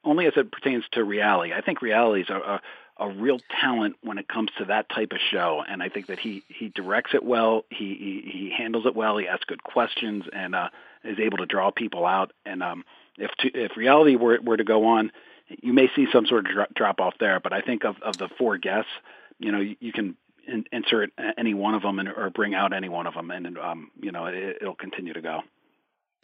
only 0.03 0.27
as 0.27 0.33
it 0.37 0.51
pertains 0.51 0.85
to 0.93 1.01
Reali. 1.01 1.53
I 1.53 1.61
think 1.61 1.79
Reali 1.79 2.21
is 2.21 2.29
a, 2.29 2.35
a 2.35 2.61
a 2.99 3.09
real 3.09 3.39
talent 3.61 3.95
when 4.01 4.17
it 4.17 4.27
comes 4.27 4.49
to 4.57 4.65
that 4.65 4.89
type 4.89 5.11
of 5.11 5.19
show, 5.31 5.63
and 5.67 5.81
I 5.81 5.89
think 5.89 6.07
that 6.07 6.19
he 6.19 6.43
he 6.47 6.69
directs 6.69 7.11
it 7.13 7.23
well. 7.23 7.65
He 7.69 8.23
he, 8.23 8.31
he 8.31 8.53
handles 8.55 8.85
it 8.85 8.95
well. 8.95 9.17
He 9.17 9.27
asks 9.27 9.45
good 9.45 9.63
questions 9.63 10.25
and 10.31 10.55
uh, 10.55 10.69
is 11.03 11.19
able 11.19 11.37
to 11.37 11.45
draw 11.45 11.71
people 11.71 12.05
out. 12.05 12.31
And 12.45 12.61
um, 12.61 12.83
if 13.17 13.31
to, 13.39 13.47
if 13.53 13.71
Reali 13.73 14.17
were 14.19 14.39
were 14.41 14.57
to 14.57 14.63
go 14.63 14.85
on, 14.85 15.11
you 15.47 15.73
may 15.73 15.89
see 15.95 16.07
some 16.11 16.25
sort 16.25 16.45
of 16.45 16.53
dro- 16.53 16.65
drop 16.75 16.99
off 16.99 17.15
there. 17.19 17.39
But 17.39 17.53
I 17.53 17.61
think 17.61 17.85
of 17.85 18.01
of 18.01 18.17
the 18.17 18.29
four 18.37 18.57
guests, 18.57 18.91
you 19.39 19.51
know, 19.51 19.59
you, 19.59 19.75
you 19.79 19.91
can 19.93 20.15
in, 20.51 20.65
insert 20.71 21.11
any 21.37 21.53
one 21.53 21.75
of 21.75 21.81
them 21.81 21.99
and, 21.99 22.09
or 22.09 22.29
bring 22.29 22.53
out 22.53 22.73
any 22.73 22.89
one 22.89 23.07
of 23.07 23.13
them, 23.13 23.31
and 23.31 23.57
um, 23.57 23.91
you 24.01 24.11
know, 24.11 24.25
it, 24.25 24.57
it'll 24.61 24.75
continue 24.75 25.13
to 25.13 25.21
go. 25.21 25.41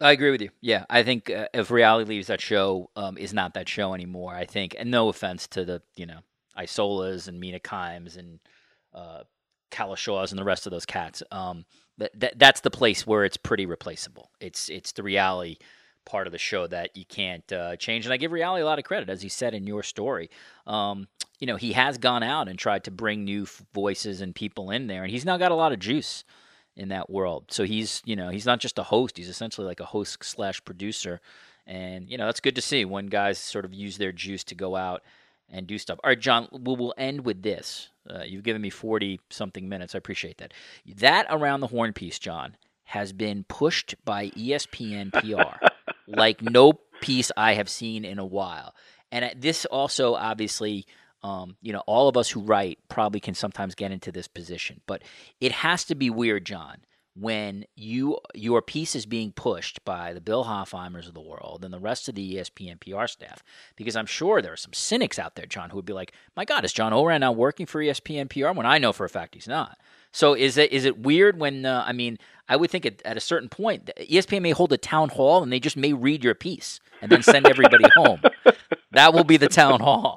I 0.02 0.12
agree 0.12 0.32
with 0.32 0.42
you. 0.42 0.50
Yeah, 0.60 0.86
I 0.90 1.04
think 1.04 1.30
uh, 1.30 1.48
if 1.54 1.70
Reali 1.70 2.06
leaves, 2.06 2.28
that 2.28 2.42
show 2.42 2.90
um, 2.96 3.18
is 3.18 3.34
not 3.34 3.54
that 3.54 3.70
show 3.70 3.94
anymore. 3.94 4.36
I 4.36 4.46
think, 4.46 4.76
and 4.78 4.92
no 4.92 5.10
offense 5.10 5.48
to 5.50 5.64
the 5.64 5.82
you 5.96 6.06
know 6.06 6.20
Isolas 6.58 7.28
and 7.28 7.40
Mina 7.40 7.60
Kimes 7.60 8.18
and 8.18 8.40
uh, 8.94 9.24
Kalashaws 9.72 10.32
and 10.32 10.40
the 10.40 10.44
rest 10.44 10.66
of 10.66 10.72
those 10.72 10.86
cats. 10.86 11.24
Um, 11.32 11.66
that, 11.98 12.20
that 12.20 12.40
that's 12.40 12.62
the 12.62 12.72
place 12.72 13.08
where 13.08 13.24
it's 13.24 13.38
pretty 13.38 13.66
replaceable. 13.66 14.32
It's 14.40 14.70
it's 14.70 14.92
the 14.92 15.02
Reali 15.02 15.58
part 16.06 16.28
of 16.28 16.32
the 16.32 16.38
show 16.38 16.68
that 16.68 16.96
you 16.96 17.06
can't 17.06 17.52
uh, 17.52 17.76
change. 17.78 18.06
And 18.06 18.14
I 18.14 18.18
give 18.18 18.32
Reali 18.32 18.62
a 18.62 18.66
lot 18.66 18.80
of 18.80 18.86
credit, 18.86 19.10
as 19.10 19.24
you 19.24 19.30
said 19.30 19.54
in 19.54 19.66
your 19.66 19.82
story. 19.82 20.30
Um, 20.68 21.08
you 21.40 21.48
know, 21.48 21.56
he 21.56 21.74
has 21.74 21.98
gone 21.98 22.24
out 22.24 22.48
and 22.48 22.58
tried 22.58 22.84
to 22.86 22.92
bring 22.92 23.24
new 23.24 23.48
voices 23.74 24.22
and 24.22 24.34
people 24.34 24.72
in 24.72 24.88
there, 24.88 25.04
and 25.04 25.12
he's 25.12 25.26
now 25.26 25.38
got 25.38 25.52
a 25.52 25.56
lot 25.56 25.72
of 25.72 25.80
juice 25.80 26.24
in 26.76 26.90
that 26.90 27.10
world. 27.10 27.46
So 27.50 27.64
he's, 27.64 28.02
you 28.06 28.16
know, 28.16 28.30
he's 28.30 28.46
not 28.46 28.60
just 28.60 28.80
a 28.80 28.84
host; 28.84 29.18
he's 29.18 29.30
essentially 29.30 29.68
like 29.68 29.80
a 29.80 29.86
host 29.86 30.24
slash 30.24 30.64
producer, 30.64 31.22
and 31.66 32.10
you 32.10 32.18
know 32.18 32.26
that's 32.26 32.40
good 32.40 32.56
to 32.56 32.62
see 32.62 32.86
when 32.86 33.08
guys 33.08 33.38
sort 33.38 33.66
of 33.66 33.74
use 33.74 33.98
their 33.98 34.12
juice 34.12 34.44
to 34.46 34.56
go 34.56 34.76
out 34.76 35.02
and 35.50 35.68
do 35.68 35.78
stuff. 35.78 36.00
All 36.04 36.10
right, 36.10 36.20
John, 36.20 36.48
we'll, 36.52 36.76
we'll 36.76 36.94
end 36.98 37.26
with 37.26 37.44
this. 37.44 37.90
Uh, 38.10 38.24
you've 38.24 38.44
given 38.44 38.62
me 38.62 38.70
40 38.70 39.20
something 39.30 39.68
minutes. 39.68 39.96
I 39.96 39.98
appreciate 39.98 40.38
that. 40.38 40.54
That 40.98 41.28
around 41.30 41.60
the 41.60 41.68
horn 41.68 41.94
piece, 41.94 42.20
John, 42.20 42.58
has 42.86 43.14
been 43.14 43.44
pushed 43.48 43.96
by 44.04 44.30
ESPN 44.30 45.12
PR 45.12 45.66
like 46.08 46.42
no 46.42 46.74
piece 47.02 47.32
I 47.36 47.54
have 47.54 47.70
seen 47.70 48.06
in 48.06 48.20
a 48.20 48.26
while. 48.26 48.76
And 49.12 49.34
this 49.40 49.66
also 49.66 50.16
obviously, 50.16 50.86
um, 51.26 51.58
you 51.60 51.74
know, 51.74 51.82
all 51.88 52.08
of 52.08 52.18
us 52.18 52.30
who 52.30 52.40
write 52.40 52.78
probably 52.88 53.20
can 53.20 53.34
sometimes 53.34 53.74
get 53.74 53.92
into 53.92 54.12
this 54.12 54.28
position, 54.28 54.82
but 54.86 55.02
it 55.42 55.52
has 55.52 55.84
to 55.86 55.96
be 55.96 56.12
weird, 56.12 56.46
John, 56.46 56.78
when 57.16 57.66
you 57.76 58.20
your 58.36 58.62
piece 58.62 58.94
is 58.94 59.08
being 59.08 59.32
pushed 59.32 59.84
by 59.84 60.14
the 60.14 60.22
Bill 60.22 60.46
Hofheimers 60.46 61.08
of 61.08 61.16
the 61.16 61.22
world 61.22 61.66
and 61.66 61.74
the 61.74 61.80
rest 61.80 62.08
of 62.08 62.14
the 62.14 62.36
ESPN 62.36 62.80
PR 62.80 63.08
staff, 63.08 63.42
because 63.76 63.96
I'm 63.96 64.06
sure 64.06 64.40
there 64.40 64.54
are 64.54 64.58
some 64.58 64.74
cynics 64.74 65.18
out 65.18 65.34
there, 65.34 65.48
John, 65.48 65.72
who 65.72 65.78
would 65.78 65.86
be 65.86 65.94
like, 65.94 66.14
"My 66.36 66.46
God, 66.46 66.64
is 66.64 66.74
John 66.74 66.94
Ourand 66.94 67.22
now 67.22 67.32
working 67.32 67.66
for 67.66 67.82
ESPN 67.82 68.30
PR?" 68.30 68.56
When 68.56 68.68
I 68.68 68.78
know 68.78 68.94
for 68.94 69.06
a 69.06 69.10
fact 69.10 69.34
he's 69.34 69.48
not. 69.48 69.80
So 70.12 70.36
is 70.36 70.58
it 70.58 70.72
is 70.72 70.86
it 70.86 71.00
weird 71.00 71.40
when 71.40 71.66
uh, 71.66 71.84
I 71.88 71.92
mean 71.92 72.20
I 72.48 72.56
would 72.56 72.70
think 72.70 72.86
at, 72.86 73.02
at 73.04 73.18
a 73.18 73.22
certain 73.22 73.50
point 73.50 73.90
ESPN 74.00 74.44
may 74.44 74.52
hold 74.52 74.72
a 74.74 74.78
town 74.78 75.10
hall 75.10 75.42
and 75.42 75.52
they 75.52 75.60
just 75.60 75.76
may 75.76 75.94
read 75.94 76.24
your 76.24 76.36
piece 76.36 76.80
and 77.02 77.12
then 77.12 77.24
send 77.24 77.48
everybody 77.48 77.86
home. 77.96 78.22
That 78.92 79.14
will 79.14 79.26
be 79.26 79.36
the 79.36 79.50
town 79.50 79.82
hall. 79.82 80.15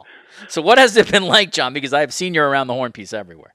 So 0.48 0.62
what 0.62 0.78
has 0.78 0.96
it 0.96 1.10
been 1.10 1.24
like, 1.24 1.52
John? 1.52 1.72
Because 1.72 1.92
I've 1.92 2.12
seen 2.12 2.34
your 2.34 2.48
around 2.48 2.66
the 2.66 2.74
horn 2.74 2.92
piece 2.92 3.12
everywhere. 3.12 3.54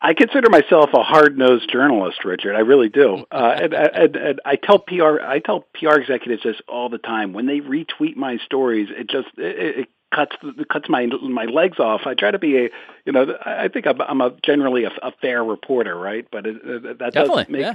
I 0.00 0.12
consider 0.12 0.50
myself 0.50 0.90
a 0.92 1.02
hard-nosed 1.02 1.70
journalist, 1.72 2.26
Richard. 2.26 2.54
I 2.54 2.60
really 2.60 2.90
do. 2.90 3.24
Uh, 3.34 3.56
and, 3.60 3.74
and, 3.74 4.16
and 4.16 4.40
I 4.44 4.54
tell 4.54 4.78
PR, 4.78 5.20
I 5.20 5.40
tell 5.40 5.66
PR 5.74 5.94
executives 5.94 6.42
this 6.44 6.56
all 6.68 6.88
the 6.88 6.98
time. 6.98 7.32
When 7.32 7.46
they 7.46 7.58
retweet 7.58 8.14
my 8.14 8.38
stories, 8.44 8.88
it 8.90 9.10
just 9.10 9.26
it, 9.36 9.78
it 9.80 9.88
cuts 10.14 10.36
it 10.42 10.68
cuts 10.68 10.88
my 10.88 11.06
my 11.06 11.46
legs 11.46 11.80
off. 11.80 12.02
I 12.06 12.14
try 12.14 12.30
to 12.30 12.38
be 12.38 12.58
a, 12.58 12.70
you 13.04 13.12
know, 13.12 13.36
I 13.44 13.68
think 13.68 13.86
I'm, 13.88 14.00
I'm 14.00 14.20
a 14.20 14.36
generally 14.44 14.84
a, 14.84 14.90
a 15.02 15.12
fair 15.20 15.42
reporter, 15.42 15.98
right? 15.98 16.26
But 16.30 16.46
it, 16.46 16.56
it, 16.64 16.98
that 17.00 17.12
Definitely, 17.12 17.44
does 17.44 17.52
make 17.52 17.62
yeah. 17.62 17.74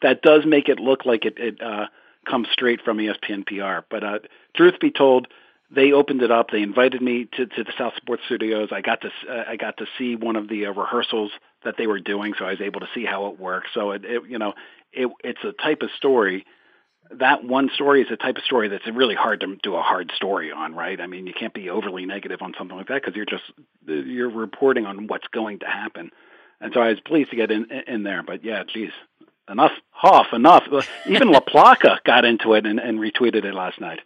that 0.00 0.22
does 0.22 0.46
make 0.46 0.68
it 0.68 0.80
look 0.80 1.04
like 1.04 1.26
it, 1.26 1.34
it 1.38 1.62
uh, 1.62 1.86
comes 2.28 2.48
straight 2.50 2.80
from 2.82 2.96
ESPN 2.98 3.46
PR. 3.46 3.84
But 3.90 4.04
uh, 4.04 4.18
truth 4.56 4.80
be 4.80 4.90
told, 4.90 5.28
they 5.74 5.92
opened 5.92 6.22
it 6.22 6.30
up. 6.30 6.50
They 6.50 6.62
invited 6.62 7.02
me 7.02 7.26
to, 7.36 7.46
to 7.46 7.64
the 7.64 7.72
Seaport 7.76 8.20
Studios. 8.26 8.68
I 8.72 8.80
got 8.80 9.00
to 9.02 9.08
uh, 9.28 9.44
I 9.48 9.56
got 9.56 9.78
to 9.78 9.86
see 9.98 10.16
one 10.16 10.36
of 10.36 10.48
the 10.48 10.66
uh, 10.66 10.72
rehearsals 10.72 11.32
that 11.64 11.74
they 11.76 11.86
were 11.86 12.00
doing, 12.00 12.34
so 12.38 12.44
I 12.44 12.50
was 12.50 12.60
able 12.60 12.80
to 12.80 12.88
see 12.94 13.04
how 13.04 13.26
it 13.26 13.38
works. 13.38 13.68
So 13.74 13.92
it, 13.92 14.04
it 14.04 14.22
you 14.28 14.38
know 14.38 14.54
it, 14.92 15.10
it's 15.22 15.44
a 15.44 15.52
type 15.52 15.82
of 15.82 15.90
story. 15.96 16.44
That 17.18 17.44
one 17.44 17.70
story 17.74 18.02
is 18.02 18.08
a 18.10 18.16
type 18.16 18.36
of 18.36 18.44
story 18.44 18.68
that's 18.68 18.86
really 18.86 19.14
hard 19.14 19.40
to 19.40 19.56
do 19.62 19.74
a 19.74 19.82
hard 19.82 20.10
story 20.16 20.50
on, 20.50 20.74
right? 20.74 21.00
I 21.00 21.06
mean, 21.06 21.26
you 21.26 21.34
can't 21.38 21.52
be 21.52 21.68
overly 21.68 22.06
negative 22.06 22.40
on 22.40 22.54
something 22.56 22.76
like 22.76 22.88
that 22.88 23.02
because 23.02 23.14
you're 23.14 23.26
just 23.26 23.44
you're 23.86 24.30
reporting 24.30 24.86
on 24.86 25.06
what's 25.06 25.26
going 25.28 25.60
to 25.60 25.66
happen. 25.66 26.10
And 26.60 26.72
so 26.72 26.80
I 26.80 26.88
was 26.88 27.00
pleased 27.00 27.30
to 27.30 27.36
get 27.36 27.50
in 27.50 27.66
in 27.86 28.02
there. 28.04 28.22
But 28.22 28.44
yeah, 28.44 28.62
geez, 28.64 28.92
enough, 29.48 29.72
Hoff, 29.90 30.28
enough. 30.32 30.64
Even 31.06 31.28
LaPlaca 31.32 31.98
got 32.04 32.24
into 32.24 32.54
it 32.54 32.66
and, 32.66 32.78
and 32.78 32.98
retweeted 32.98 33.44
it 33.44 33.54
last 33.54 33.80
night. 33.80 34.00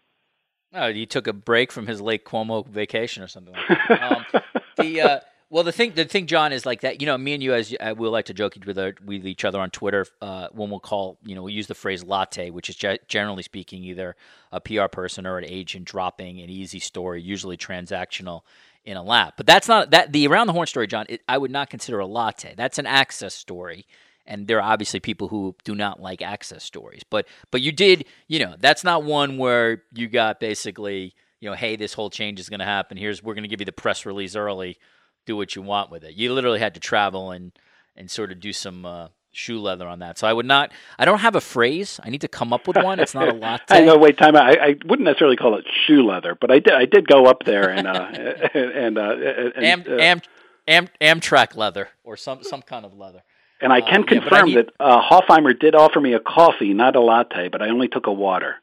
Oh, 0.75 0.93
he 0.93 1.07
took 1.07 1.27
a 1.27 1.33
break 1.33 1.73
from 1.73 1.87
his 1.87 2.01
Lake 2.01 2.25
Como 2.25 2.63
vacation 2.63 3.23
or 3.23 3.29
something 3.29 3.55
like 3.55 3.69
that. 3.89 4.25
Um, 4.35 4.43
the 4.77 5.01
uh, 5.01 5.21
well, 5.51 5.65
the 5.65 5.73
thing, 5.73 5.93
the 5.95 6.05
thing, 6.05 6.27
John, 6.27 6.53
is 6.53 6.67
like 6.67 6.83
that. 6.83 7.01
You 7.01 7.07
know, 7.07 7.17
me 7.17 7.33
and 7.33 7.43
you, 7.43 7.55
as 7.55 7.75
uh, 7.81 7.95
we'll 7.97 8.11
like 8.11 8.27
to 8.27 8.35
joke 8.35 8.55
with, 8.67 8.79
our, 8.79 8.95
with 9.05 9.27
each 9.27 9.47
other 9.47 9.59
on 9.59 9.71
Twitter 9.71 10.07
uh, 10.21 10.49
when 10.53 10.69
we'll 10.69 10.79
call, 10.79 11.19
you 11.25 11.35
know, 11.35 11.43
we 11.43 11.53
use 11.55 11.69
the 11.69 11.75
phrase 11.75 12.05
latte, 12.05 12.51
which 12.51 12.69
is 12.69 12.77
ge- 12.77 13.01
generally 13.09 13.43
speaking 13.43 13.83
either 13.83 14.15
a 14.53 14.61
PR 14.61 14.87
person 14.87 15.27
or 15.27 15.39
an 15.39 15.45
agent 15.45 15.87
dropping 15.87 16.41
an 16.41 16.51
easy 16.51 16.79
story, 16.79 17.23
usually 17.23 17.57
transactional, 17.57 18.43
in 18.85 18.97
a 18.97 19.03
lap. 19.03 19.35
But 19.37 19.47
that's 19.47 19.69
not 19.69 19.91
that 19.91 20.13
the 20.13 20.27
around 20.27 20.49
the 20.49 20.53
horn 20.53 20.67
story, 20.67 20.87
John. 20.87 21.07
It, 21.09 21.23
I 21.29 21.39
would 21.39 21.51
not 21.51 21.71
consider 21.71 21.99
a 21.99 22.07
latte. 22.07 22.55
That's 22.55 22.79
an 22.79 22.87
access 22.87 23.35
story 23.35 23.87
and 24.29 24.47
there 24.47 24.59
are 24.59 24.73
obviously 24.73 25.01
people 25.01 25.29
who 25.29 25.57
do 25.65 25.75
not 25.75 26.01
like 26.01 26.23
access 26.23 26.63
stories. 26.63 27.03
But 27.09 27.27
but 27.51 27.63
you 27.63 27.73
did, 27.73 28.05
you 28.29 28.39
know, 28.39 28.55
that's 28.61 28.85
not 28.85 29.03
one 29.03 29.39
where 29.39 29.83
you 29.93 30.07
got 30.07 30.39
basically, 30.39 31.15
you 31.41 31.49
know, 31.49 31.57
hey, 31.57 31.75
this 31.75 31.95
whole 31.95 32.11
change 32.11 32.39
is 32.39 32.49
going 32.49 32.61
to 32.61 32.67
happen. 32.67 32.97
Here's 32.97 33.23
we're 33.23 33.35
going 33.35 33.43
to 33.43 33.49
give 33.49 33.61
you 33.61 33.67
the 33.67 33.73
press 33.73 34.07
release 34.07 34.37
early. 34.37 34.79
Do 35.27 35.37
what 35.37 35.57
you 35.57 35.63
want 35.63 35.91
with 35.91 36.05
it. 36.05 36.15
You 36.15 36.33
literally 36.33 36.61
had 36.61 36.75
to 36.75 36.81
travel 36.81 37.33
and 37.33 37.53
and 37.97 38.11
sort 38.11 38.31
of 38.31 38.39
do 38.39 38.53
some 38.53 38.85
uh, 38.85 39.09
shoe 39.33 39.59
leather 39.59 39.89
on 39.89 40.01
that. 40.01 40.19
So 40.19 40.27
I 40.27 40.33
would 40.33 40.47
not. 40.47 40.73
I 40.99 41.07
don't 41.07 41.21
have 41.21 41.35
a 41.35 41.41
phrase. 41.41 41.99
I 42.05 42.11
need 42.11 42.21
to 42.21 42.29
come 42.29 42.53
up 42.53 42.69
with 42.69 42.77
one. 42.83 43.01
It's 43.01 43.15
not 43.15 43.29
a 43.29 43.35
latte. 43.35 43.65
I 43.75 43.81
know. 43.81 43.97
Wait, 43.97 44.19
time. 44.19 44.37
I, 44.37 44.57
I 44.61 44.77
wouldn't 44.85 45.07
necessarily 45.07 45.37
call 45.37 45.57
it 45.57 45.65
shoe 45.87 46.07
leather, 46.07 46.37
but 46.39 46.51
I 46.51 46.59
did. 46.59 46.75
I 46.75 46.85
did 46.85 47.09
go 47.09 47.25
up 47.25 47.45
there 47.45 47.71
and 47.71 47.87
uh, 47.87 48.09
and, 48.55 48.99
uh, 48.99 49.17
and 49.57 49.65
am, 49.65 49.85
uh, 49.89 49.97
am, 49.97 50.21
am, 50.67 50.89
Amtrak 51.01 51.57
leather 51.57 51.89
or 52.05 52.19
some 52.19 52.43
some 52.43 52.61
kind 52.61 52.85
of 52.85 52.95
leather. 52.95 53.23
And 53.61 53.73
I 53.73 53.81
can 53.81 54.03
uh, 54.03 54.07
confirm 54.07 54.33
yeah, 54.33 54.39
I 54.39 54.43
need... 54.43 54.57
that 54.57 54.71
uh, 54.81 55.03
Hofheimer 55.11 55.59
did 55.59 55.75
offer 55.75 56.01
me 56.01 56.13
a 56.13 56.21
coffee, 56.21 56.75
not 56.75 56.97
a 56.97 57.01
latte, 57.01 57.49
but 57.49 57.63
I 57.63 57.69
only 57.69 57.89
took 57.89 58.07
a 58.07 58.13
water. 58.13 58.57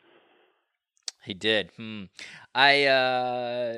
He 1.24 1.34
did. 1.34 1.72
Hmm. 1.78 2.04
I. 2.54 2.86
Uh... 2.86 3.74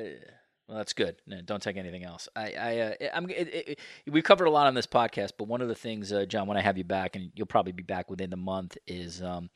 Well, 0.68 0.76
that's 0.76 0.92
good. 0.92 1.16
No, 1.26 1.40
don't 1.40 1.62
take 1.62 1.78
anything 1.78 2.04
else. 2.04 2.28
I, 2.36 2.52
I, 2.52 2.78
uh, 2.78 2.94
I'm. 3.14 3.30
It, 3.30 3.48
it, 3.54 3.78
we've 4.06 4.22
covered 4.22 4.44
a 4.44 4.50
lot 4.50 4.66
on 4.66 4.74
this 4.74 4.86
podcast, 4.86 5.32
but 5.38 5.48
one 5.48 5.62
of 5.62 5.68
the 5.68 5.74
things, 5.74 6.12
uh, 6.12 6.26
John, 6.26 6.46
when 6.46 6.58
I 6.58 6.60
have 6.60 6.76
you 6.76 6.84
back, 6.84 7.16
and 7.16 7.30
you'll 7.34 7.46
probably 7.46 7.72
be 7.72 7.82
back 7.82 8.10
within 8.10 8.28
the 8.28 8.36
month, 8.36 8.76
is 8.86 9.22
um, 9.22 9.48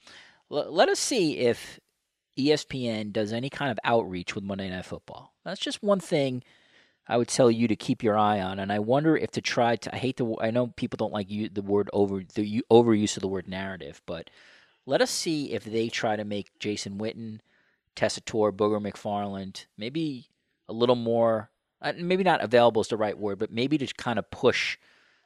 l- 0.51 0.73
let 0.73 0.89
us 0.89 0.99
see 0.99 1.39
if 1.39 1.79
ESPN 2.39 3.13
does 3.13 3.33
any 3.33 3.51
kind 3.51 3.71
of 3.71 3.79
outreach 3.85 4.35
with 4.35 4.43
Monday 4.43 4.71
Night 4.71 4.87
Football. 4.87 5.35
That's 5.45 5.61
just 5.61 5.83
one 5.83 6.01
thing 6.01 6.43
I 7.09 7.17
would 7.17 7.29
tell 7.29 7.51
you 7.51 7.69
to 7.69 7.77
keep 7.77 8.03
your 8.03 8.17
eye 8.17 8.41
on. 8.41 8.59
And 8.59 8.73
I 8.73 8.79
wonder 8.79 9.17
if 9.17 9.31
to 9.33 9.41
try 9.41 9.77
to. 9.77 9.95
I 9.95 9.99
hate 9.99 10.17
the. 10.17 10.35
I 10.41 10.51
know 10.51 10.69
people 10.69 10.97
don't 10.97 11.13
like 11.13 11.31
you, 11.31 11.49
the 11.49 11.63
word 11.63 11.91
over 11.93 12.23
the 12.35 12.65
overuse 12.71 13.17
of 13.17 13.23
the 13.23 13.29
word 13.29 13.49
narrative, 13.49 14.01
but 14.07 14.31
let 14.87 15.01
us 15.01 15.11
see 15.11 15.53
if 15.53 15.65
they 15.65 15.89
try 15.89 16.17
to 16.17 16.25
make 16.25 16.59
Jason 16.59 16.99
Witten, 16.99 17.41
Tessitore, 17.97 18.53
Booger 18.53 18.81
McFarland, 18.81 19.67
maybe 19.77 20.29
a 20.69 20.73
little 20.73 20.97
more. 20.97 21.51
Uh, 21.81 21.93
maybe 21.97 22.23
not 22.23 22.43
available 22.43 22.81
is 22.81 22.89
the 22.89 22.97
right 22.97 23.19
word, 23.19 23.41
but 23.41 23.51
maybe 23.51 23.77
to 23.77 23.87
kind 23.95 24.19
of 24.19 24.31
push 24.31 24.79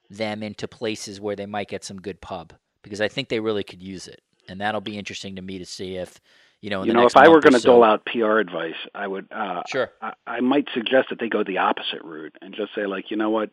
them 0.08 0.42
into 0.42 0.66
places 0.66 1.20
where 1.20 1.36
they 1.36 1.44
might 1.44 1.68
get 1.68 1.84
some 1.84 2.00
good 2.00 2.20
pub 2.22 2.54
because 2.80 3.00
I 3.00 3.08
think 3.08 3.28
they 3.28 3.40
really 3.40 3.64
could 3.64 3.82
use 3.82 4.08
it, 4.08 4.22
and 4.48 4.60
that'll 4.60 4.80
be 4.80 4.96
interesting 4.96 5.36
to 5.36 5.42
me 5.42 5.58
to 5.58 5.66
see 5.66 5.96
if 5.96 6.18
you 6.60 6.70
know, 6.70 6.84
you 6.84 6.92
know, 6.92 7.06
if 7.06 7.16
I 7.16 7.28
were 7.28 7.40
going 7.40 7.52
to 7.52 7.60
so. 7.60 7.72
dole 7.72 7.84
out 7.84 8.04
PR 8.06 8.38
advice, 8.38 8.74
I 8.94 9.06
would. 9.06 9.28
Uh, 9.30 9.62
sure. 9.68 9.90
I, 10.00 10.14
I 10.26 10.40
might 10.40 10.68
suggest 10.72 11.10
that 11.10 11.20
they 11.20 11.28
go 11.28 11.44
the 11.44 11.58
opposite 11.58 12.02
route 12.02 12.34
and 12.40 12.54
just 12.54 12.74
say, 12.74 12.86
like, 12.86 13.10
you 13.10 13.16
know 13.16 13.30
what, 13.30 13.50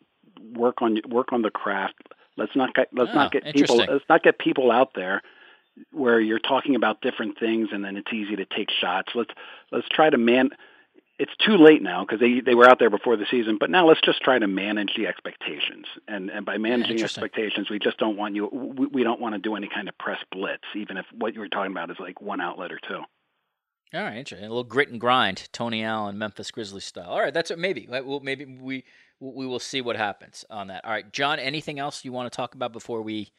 work 0.54 0.82
on 0.82 1.00
work 1.08 1.34
on 1.34 1.42
the 1.42 1.52
craft. 1.52 1.96
Let's 2.38 2.56
not 2.56 2.74
get 2.74 2.90
let's 2.94 3.12
oh, 3.12 3.16
not 3.16 3.32
get 3.32 3.44
people 3.54 3.78
let's 3.78 4.06
not 4.10 4.24
get 4.24 4.40
people 4.40 4.72
out 4.72 4.92
there 4.96 5.22
where 5.92 6.20
you're 6.20 6.40
talking 6.40 6.76
about 6.76 7.02
different 7.02 7.40
things 7.40 7.70
and 7.72 7.84
then 7.84 7.98
it's 7.98 8.12
easy 8.14 8.36
to 8.36 8.46
take 8.46 8.70
shots. 8.72 9.12
Let's 9.16 9.32
let's 9.72 9.88
try 9.90 10.10
to 10.10 10.18
man 10.18 10.50
it's 11.24 11.32
too 11.38 11.56
late 11.56 11.82
now 11.82 12.04
because 12.04 12.20
they 12.20 12.42
they 12.42 12.54
were 12.54 12.70
out 12.70 12.80
there 12.80 12.90
before 12.90 13.16
the 13.16 13.26
season. 13.32 13.58
But 13.58 13.70
now 13.70 13.88
let's 13.88 14.02
just 14.02 14.22
try 14.22 14.38
to 14.38 14.48
manage 14.48 14.92
the 14.98 15.08
expectations, 15.08 15.86
and 16.06 16.30
and 16.30 16.46
by 16.46 16.58
managing 16.58 17.02
expectations, 17.02 17.70
we 17.70 17.80
just 17.80 17.98
don't 17.98 18.18
want 18.18 18.36
you. 18.36 18.50
We, 18.52 18.88
we 18.88 19.04
don't 19.04 19.22
want 19.22 19.34
to 19.34 19.40
do 19.40 19.56
any 19.56 19.70
kind 19.74 19.88
of 19.88 19.98
press 19.98 20.20
blitz, 20.34 20.66
even 20.76 20.98
if 20.98 21.06
what 21.14 21.34
you 21.34 21.40
were 21.40 21.48
talking 21.48 21.72
about 21.72 21.90
is 21.90 21.98
like 21.98 22.22
one 22.22 22.42
outlet 22.42 22.74
or 22.74 22.80
two. 22.86 23.00
All 23.94 24.02
right, 24.02 24.18
interesting. 24.18 24.46
A 24.46 24.50
little 24.50 24.66
grit 24.66 24.90
and 24.90 25.00
grind, 25.00 25.48
Tony 25.54 25.84
Allen, 25.84 26.18
Memphis 26.18 26.52
Grizzlies 26.52 26.84
style. 26.84 27.10
All 27.10 27.22
right, 27.22 27.34
that's 27.34 27.52
it. 27.52 27.58
Maybe 27.58 27.88
well, 27.90 28.20
maybe 28.20 28.44
we 28.44 28.84
we 29.22 29.48
will 29.48 29.60
see 29.60 29.80
what 29.80 29.96
happens 29.96 30.44
on 30.50 30.68
that. 30.68 30.84
All 30.84 30.92
right, 30.92 31.10
John. 31.14 31.40
Anything 31.40 31.80
else 31.80 32.04
you 32.04 32.12
want 32.12 32.30
to 32.30 32.36
talk 32.36 32.54
about 32.54 32.74
before 32.74 33.02
we 33.02 33.32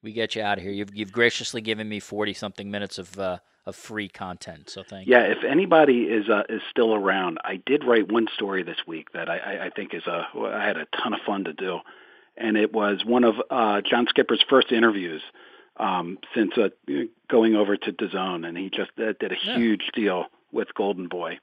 we 0.00 0.12
get 0.12 0.36
you 0.36 0.42
out 0.42 0.58
of 0.58 0.64
here? 0.64 0.72
You've 0.72 0.94
you've 0.94 1.12
graciously 1.12 1.60
given 1.60 1.88
me 1.88 1.98
forty 1.98 2.34
something 2.34 2.70
minutes 2.70 2.98
of. 2.98 3.18
Uh, 3.18 3.38
of 3.64 3.76
free 3.76 4.08
content. 4.08 4.70
So 4.70 4.82
thank 4.82 5.08
yeah, 5.08 5.26
you. 5.26 5.32
if 5.32 5.44
anybody 5.44 6.02
is 6.02 6.28
uh, 6.28 6.42
is 6.48 6.62
still 6.70 6.94
around, 6.94 7.38
I 7.44 7.60
did 7.64 7.84
write 7.84 8.10
one 8.10 8.26
story 8.34 8.62
this 8.62 8.78
week 8.86 9.12
that 9.12 9.28
I, 9.28 9.66
I 9.66 9.70
think 9.70 9.94
is 9.94 10.06
a 10.06 10.26
I 10.36 10.64
had 10.64 10.76
a 10.76 10.86
ton 10.86 11.14
of 11.14 11.20
fun 11.26 11.44
to 11.44 11.52
do, 11.52 11.80
and 12.36 12.56
it 12.56 12.72
was 12.72 13.04
one 13.04 13.24
of 13.24 13.36
uh, 13.50 13.80
John 13.82 14.06
Skipper's 14.08 14.44
first 14.48 14.72
interviews 14.72 15.22
um, 15.76 16.18
since 16.34 16.52
uh, 16.56 16.68
going 17.30 17.54
over 17.54 17.76
to 17.76 17.92
DAZN, 17.92 18.46
and 18.46 18.56
he 18.56 18.70
just 18.70 18.90
uh, 18.98 19.12
did 19.18 19.32
a 19.32 19.36
yeah. 19.44 19.56
huge 19.56 19.90
deal 19.94 20.26
with 20.50 20.74
Golden 20.74 21.08
Boy. 21.08 21.38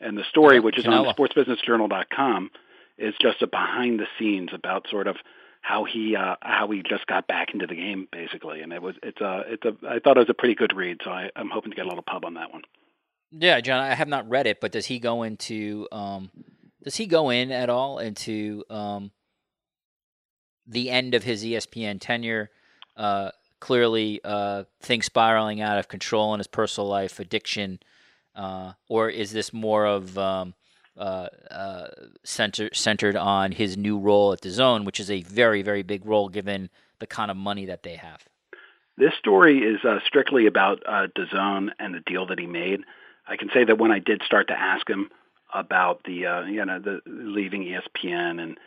And 0.00 0.18
the 0.18 0.24
story, 0.28 0.56
yeah, 0.56 0.62
which 0.62 0.78
is 0.78 0.84
Canelo. 0.84 1.08
on 1.08 1.14
SportsBusinessJournal.com, 1.14 2.50
is 2.98 3.14
just 3.20 3.42
a 3.42 3.46
behind 3.46 4.00
the 4.00 4.06
scenes 4.18 4.50
about 4.52 4.88
sort 4.90 5.06
of 5.06 5.16
how 5.64 5.84
he 5.84 6.14
uh, 6.14 6.36
how 6.42 6.70
he 6.70 6.82
just 6.82 7.06
got 7.06 7.26
back 7.26 7.54
into 7.54 7.66
the 7.66 7.74
game 7.74 8.06
basically, 8.12 8.60
and 8.60 8.70
it 8.70 8.82
was 8.82 8.96
it's 9.02 9.20
a 9.22 9.44
it's 9.46 9.64
a 9.64 9.74
I 9.88 9.98
thought 9.98 10.18
it 10.18 10.20
was 10.20 10.28
a 10.28 10.34
pretty 10.34 10.54
good 10.54 10.76
read, 10.76 11.00
so 11.02 11.10
I, 11.10 11.30
I'm 11.34 11.48
hoping 11.48 11.70
to 11.70 11.76
get 11.76 11.86
a 11.86 11.88
little 11.88 12.04
pub 12.06 12.26
on 12.26 12.34
that 12.34 12.52
one. 12.52 12.64
Yeah, 13.30 13.62
John, 13.62 13.82
I 13.82 13.94
have 13.94 14.06
not 14.06 14.28
read 14.28 14.46
it, 14.46 14.60
but 14.60 14.72
does 14.72 14.84
he 14.84 14.98
go 14.98 15.22
into 15.22 15.88
um, 15.90 16.30
does 16.82 16.96
he 16.96 17.06
go 17.06 17.30
in 17.30 17.50
at 17.50 17.70
all 17.70 17.98
into 17.98 18.62
um, 18.68 19.10
the 20.66 20.90
end 20.90 21.14
of 21.14 21.24
his 21.24 21.42
ESPN 21.42 21.98
tenure? 21.98 22.50
Uh, 22.94 23.30
clearly, 23.58 24.20
uh, 24.22 24.64
things 24.82 25.06
spiraling 25.06 25.62
out 25.62 25.78
of 25.78 25.88
control 25.88 26.34
in 26.34 26.40
his 26.40 26.46
personal 26.46 26.88
life, 26.88 27.18
addiction, 27.18 27.80
uh, 28.36 28.74
or 28.86 29.08
is 29.08 29.32
this 29.32 29.50
more 29.50 29.86
of 29.86 30.18
um, 30.18 30.52
uh, 30.96 31.28
uh, 31.50 31.86
center, 32.22 32.70
centered 32.72 33.16
on 33.16 33.52
his 33.52 33.76
new 33.76 33.98
role 33.98 34.32
at 34.32 34.40
DAZN, 34.40 34.84
which 34.84 35.00
is 35.00 35.10
a 35.10 35.22
very, 35.22 35.62
very 35.62 35.82
big 35.82 36.06
role 36.06 36.28
given 36.28 36.70
the 37.00 37.06
kind 37.06 37.30
of 37.30 37.36
money 37.36 37.66
that 37.66 37.82
they 37.82 37.96
have. 37.96 38.24
This 38.96 39.12
story 39.18 39.58
is 39.58 39.84
uh, 39.84 39.98
strictly 40.06 40.46
about 40.46 40.82
uh, 40.86 41.08
DAZN 41.16 41.70
and 41.78 41.94
the 41.94 42.00
deal 42.00 42.26
that 42.26 42.38
he 42.38 42.46
made. 42.46 42.80
I 43.26 43.36
can 43.36 43.48
say 43.52 43.64
that 43.64 43.78
when 43.78 43.90
I 43.90 43.98
did 43.98 44.22
start 44.24 44.48
to 44.48 44.54
ask 44.54 44.88
him 44.88 45.10
about 45.52 46.04
the, 46.04 46.26
uh, 46.26 46.42
you 46.42 46.64
know, 46.64 46.78
the 46.78 47.00
leaving 47.06 47.64
ESPN 47.64 48.40
and 48.40 48.58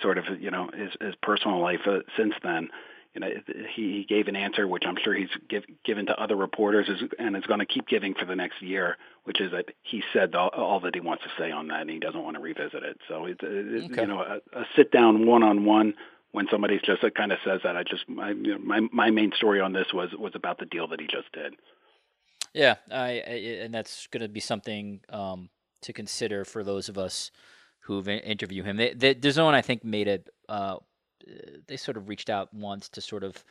sort 0.00 0.18
of, 0.18 0.24
you 0.40 0.50
know, 0.50 0.70
his, 0.74 0.90
his 1.00 1.14
personal 1.22 1.60
life 1.60 1.80
uh, 1.86 2.00
since 2.16 2.34
then, 2.42 2.68
you 3.14 3.20
know, 3.20 3.28
he, 3.74 3.82
he 3.98 4.06
gave 4.08 4.28
an 4.28 4.36
answer 4.36 4.66
which 4.66 4.84
I'm 4.86 4.96
sure 5.02 5.14
he's 5.14 5.28
give, 5.48 5.64
given 5.84 6.06
to 6.06 6.20
other 6.20 6.36
reporters 6.36 6.88
and 7.18 7.36
is 7.36 7.44
going 7.44 7.60
to 7.60 7.66
keep 7.66 7.86
giving 7.86 8.14
for 8.14 8.24
the 8.24 8.34
next 8.34 8.60
year, 8.60 8.96
which 9.24 9.40
is 9.40 9.50
that 9.52 9.66
he 9.82 10.02
said 10.12 10.34
all, 10.34 10.48
all 10.48 10.80
that 10.80 10.94
he 10.94 11.00
wants 11.00 11.24
to 11.24 11.30
say 11.38 11.50
on 11.50 11.68
that, 11.68 11.82
and 11.82 11.90
he 11.90 11.98
doesn't 11.98 12.22
want 12.22 12.36
to 12.36 12.42
revisit 12.42 12.82
it. 12.82 12.98
So 13.08 13.26
it's, 13.26 13.40
it's 13.42 13.92
okay. 13.92 14.02
you 14.02 14.08
know 14.08 14.20
a, 14.20 14.58
a 14.58 14.64
sit 14.76 14.90
down 14.90 15.26
one 15.26 15.42
on 15.42 15.64
one 15.64 15.94
when 16.32 16.46
somebody 16.50 16.80
just 16.84 17.02
kind 17.14 17.32
of 17.32 17.38
says 17.44 17.60
that. 17.64 17.76
I 17.76 17.82
just 17.82 18.08
my, 18.08 18.30
you 18.30 18.52
know, 18.52 18.58
my 18.58 18.80
my 18.92 19.10
main 19.10 19.32
story 19.36 19.60
on 19.60 19.72
this 19.72 19.86
was 19.92 20.10
was 20.18 20.32
about 20.34 20.58
the 20.58 20.66
deal 20.66 20.88
that 20.88 21.00
he 21.00 21.06
just 21.06 21.32
did. 21.32 21.54
Yeah, 22.52 22.76
I, 22.90 23.22
I 23.26 23.34
and 23.62 23.74
that's 23.74 24.06
going 24.08 24.22
to 24.22 24.28
be 24.28 24.40
something 24.40 25.00
um, 25.08 25.48
to 25.82 25.92
consider 25.92 26.44
for 26.44 26.62
those 26.62 26.88
of 26.88 26.98
us 26.98 27.30
who've 27.80 28.08
interviewed 28.08 28.64
him. 28.64 28.76
The, 28.76 28.94
the, 28.94 29.14
DAZN, 29.14 29.52
I 29.52 29.60
think, 29.60 29.84
made 29.84 30.08
it. 30.08 30.30
Uh, 30.48 30.76
they 31.66 31.76
sort 31.76 31.96
of 31.96 32.08
reached 32.08 32.30
out 32.30 32.52
once 32.52 32.88
to 32.90 33.00
sort 33.00 33.24
of 33.24 33.44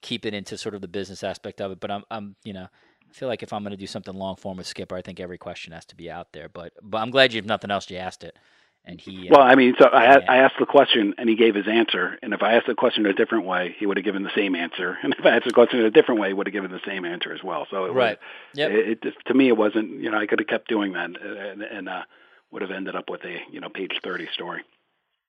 keep 0.00 0.24
it 0.24 0.34
into 0.34 0.56
sort 0.56 0.74
of 0.74 0.80
the 0.80 0.88
business 0.88 1.22
aspect 1.22 1.60
of 1.60 1.72
it. 1.72 1.80
But 1.80 1.90
I'm, 1.90 2.04
I'm, 2.10 2.36
you 2.44 2.52
know, 2.52 2.68
I 3.12 3.18
feel 3.18 3.28
like 3.28 3.42
if 3.42 3.52
I'm 3.52 3.62
going 3.62 3.72
to 3.72 3.76
do 3.76 3.86
something 3.86 4.14
long 4.14 4.36
form 4.36 4.56
with 4.56 4.66
Skipper, 4.66 4.96
I 4.96 5.02
think 5.02 5.20
every 5.20 5.36
question 5.36 5.72
has 5.72 5.84
to 5.86 5.96
be 5.96 6.10
out 6.10 6.32
there. 6.32 6.48
But, 6.48 6.72
but 6.82 6.98
I'm 6.98 7.10
glad 7.10 7.32
you 7.32 7.38
have 7.38 7.46
nothing 7.46 7.70
else. 7.70 7.90
You 7.90 7.98
asked 7.98 8.24
it, 8.24 8.38
and 8.86 8.98
he. 8.98 9.28
Well, 9.30 9.42
uh, 9.42 9.44
I 9.44 9.54
mean, 9.54 9.74
so 9.78 9.86
I, 9.86 10.18
I 10.20 10.36
asked 10.38 10.54
the 10.58 10.64
question, 10.64 11.14
and 11.18 11.28
he 11.28 11.36
gave 11.36 11.54
his 11.54 11.68
answer. 11.68 12.18
And 12.22 12.32
if 12.32 12.42
I 12.42 12.54
asked 12.54 12.68
the 12.68 12.74
question 12.74 13.04
a 13.04 13.12
different 13.12 13.44
way, 13.44 13.76
he 13.78 13.84
would 13.84 13.98
have 13.98 14.04
given 14.04 14.22
the 14.22 14.30
same 14.34 14.54
answer. 14.54 14.96
And 15.02 15.14
if 15.18 15.26
I 15.26 15.36
asked 15.36 15.44
the 15.44 15.52
question 15.52 15.80
in 15.80 15.86
a 15.86 15.90
different 15.90 16.22
way, 16.22 16.28
he 16.28 16.34
would 16.34 16.46
have 16.46 16.54
given 16.54 16.70
the 16.70 16.80
same 16.86 17.04
answer 17.04 17.34
as 17.34 17.42
well. 17.44 17.66
So 17.70 17.84
it 17.84 17.92
right. 17.92 18.18
was, 18.18 18.58
yep. 18.58 18.70
it, 18.70 19.04
it, 19.04 19.14
to 19.26 19.34
me, 19.34 19.48
it 19.48 19.56
wasn't. 19.58 20.00
You 20.00 20.10
know, 20.10 20.18
I 20.18 20.26
could 20.26 20.38
have 20.38 20.48
kept 20.48 20.68
doing 20.68 20.94
that, 20.94 21.10
and, 21.20 21.62
and 21.62 21.88
uh, 21.90 22.04
would 22.50 22.62
have 22.62 22.70
ended 22.70 22.96
up 22.96 23.10
with 23.10 23.24
a 23.24 23.40
you 23.50 23.60
know 23.60 23.68
page 23.68 23.92
thirty 24.02 24.28
story. 24.32 24.62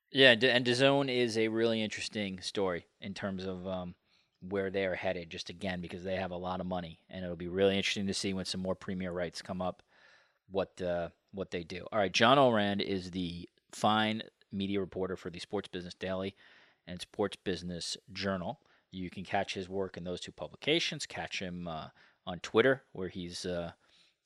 Yeah, 0.09 0.31
and 0.31 0.65
DAZN 0.65 1.13
is 1.13 1.37
a 1.37 1.47
really 1.49 1.81
interesting 1.81 2.39
story 2.39 2.85
in 3.01 3.13
terms 3.13 3.45
of 3.45 3.67
um, 3.67 3.95
where 4.49 4.69
they 4.69 4.85
are 4.85 4.95
headed. 4.95 5.29
Just 5.29 5.49
again 5.49 5.81
because 5.81 6.03
they 6.03 6.15
have 6.15 6.31
a 6.31 6.37
lot 6.37 6.59
of 6.59 6.65
money, 6.65 6.99
and 7.09 7.23
it'll 7.23 7.35
be 7.35 7.47
really 7.47 7.77
interesting 7.77 8.07
to 8.07 8.13
see 8.13 8.33
when 8.33 8.45
some 8.45 8.61
more 8.61 8.75
premier 8.75 9.11
rights 9.11 9.41
come 9.41 9.61
up, 9.61 9.83
what 10.49 10.81
uh, 10.81 11.09
what 11.33 11.51
they 11.51 11.63
do. 11.63 11.85
All 11.91 11.99
right, 11.99 12.11
John 12.11 12.37
Ourand 12.37 12.81
is 12.81 13.11
the 13.11 13.49
fine 13.71 14.21
media 14.51 14.79
reporter 14.79 15.15
for 15.15 15.29
the 15.29 15.39
Sports 15.39 15.67
Business 15.67 15.95
Daily 15.95 16.35
and 16.87 17.01
Sports 17.01 17.37
Business 17.43 17.97
Journal. 18.11 18.59
you 18.91 19.09
can 19.09 19.23
catch 19.23 19.53
his 19.53 19.67
work 19.67 19.97
in 19.97 20.03
those 20.03 20.21
two 20.21 20.31
publications. 20.31 21.05
Catch 21.05 21.39
him 21.39 21.67
uh, 21.67 21.87
on 22.27 22.39
Twitter, 22.39 22.83
where 22.91 23.09
he's 23.09 23.45
uh, 23.45 23.71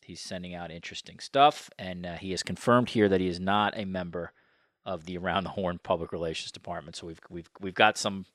he's 0.01 0.22
sending 0.22 0.55
out 0.55 0.72
interesting 0.72 1.20
stuff, 1.20 1.70
and 1.80 2.05
uh, 2.05 2.15
he 2.15 2.32
has 2.32 2.43
confirmed 2.43 2.89
here 2.89 3.09
that 3.09 3.22
he 3.22 3.28
is 3.28 3.39
not 3.39 3.78
a 3.78 3.86
member 3.86 4.34
of 4.88 5.05
the 5.05 5.17
Around 5.17 5.43
the 5.43 5.51
Horn 5.51 5.79
Public 5.83 6.11
Relations 6.11 6.51
Department. 6.51 6.95
So 6.95 7.05
we've 7.05 7.19
we've 7.29 7.49
we've 7.59 7.75
got 7.75 7.97
some 7.97 8.25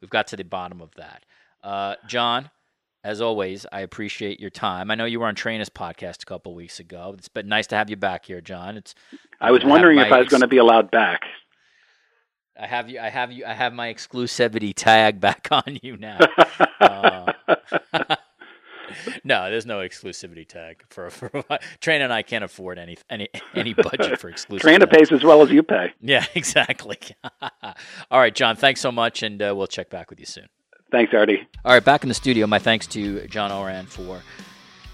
we've 0.00 0.10
got 0.10 0.28
to 0.28 0.36
the 0.36 0.44
bottom 0.44 0.80
of 0.80 0.94
that. 0.96 1.24
Uh, 1.64 1.94
John, 2.06 2.50
as 3.02 3.20
always, 3.20 3.66
I 3.72 3.80
appreciate 3.80 4.38
your 4.38 4.50
time. 4.50 4.90
I 4.90 4.94
know 4.94 5.06
you 5.06 5.18
were 5.18 5.26
on 5.26 5.34
Traina's 5.34 5.70
podcast 5.70 6.22
a 6.22 6.26
couple 6.26 6.54
weeks 6.54 6.78
ago. 6.78 7.14
It's 7.16 7.28
been 7.28 7.48
nice 7.48 7.66
to 7.68 7.76
have 7.76 7.88
you 7.88 7.96
back 7.96 8.26
here, 8.26 8.42
John. 8.42 8.76
It's 8.76 8.94
I 9.40 9.50
was 9.50 9.64
wondering 9.64 9.98
if 9.98 10.12
I 10.12 10.18
was 10.18 10.26
ex- 10.26 10.30
going 10.30 10.42
to 10.42 10.48
be 10.48 10.58
allowed 10.58 10.90
back. 10.90 11.22
I 12.60 12.66
have 12.66 12.90
you. 12.90 13.00
I 13.00 13.08
have 13.08 13.32
you. 13.32 13.46
I 13.46 13.54
have 13.54 13.72
my 13.72 13.92
exclusivity 13.92 14.74
tag 14.76 15.18
back 15.18 15.48
on 15.50 15.78
you 15.82 15.96
now. 15.96 16.18
uh, 16.80 17.32
no, 19.24 19.50
there's 19.50 19.66
no 19.66 19.78
exclusivity 19.78 20.46
tag 20.46 20.84
for 20.88 21.10
for 21.10 21.28
Traina 21.80 22.04
and 22.04 22.12
I 22.12 22.22
can't 22.22 22.44
afford 22.44 22.78
any 22.78 22.96
any 23.10 23.28
any 23.54 23.74
budget 23.74 24.18
for 24.20 24.30
exclusivity. 24.32 24.60
Traina 24.60 24.90
pays 24.90 25.12
as 25.12 25.22
well 25.24 25.42
as 25.42 25.50
you 25.50 25.62
pay. 25.62 25.92
Yeah, 26.00 26.26
exactly. 26.34 26.98
All 28.10 28.18
right, 28.18 28.34
John. 28.34 28.56
Thanks 28.56 28.80
so 28.80 28.90
much, 28.92 29.22
and 29.22 29.40
uh, 29.40 29.54
we'll 29.56 29.66
check 29.66 29.88
back 29.88 30.10
with 30.10 30.18
you 30.18 30.26
soon. 30.26 30.48
Thanks, 30.90 31.14
Artie. 31.14 31.46
All 31.64 31.72
right, 31.72 31.84
back 31.84 32.02
in 32.02 32.08
the 32.08 32.14
studio. 32.14 32.46
My 32.46 32.58
thanks 32.58 32.86
to 32.88 33.26
John 33.28 33.50
Ourand 33.50 33.88
for 33.88 34.20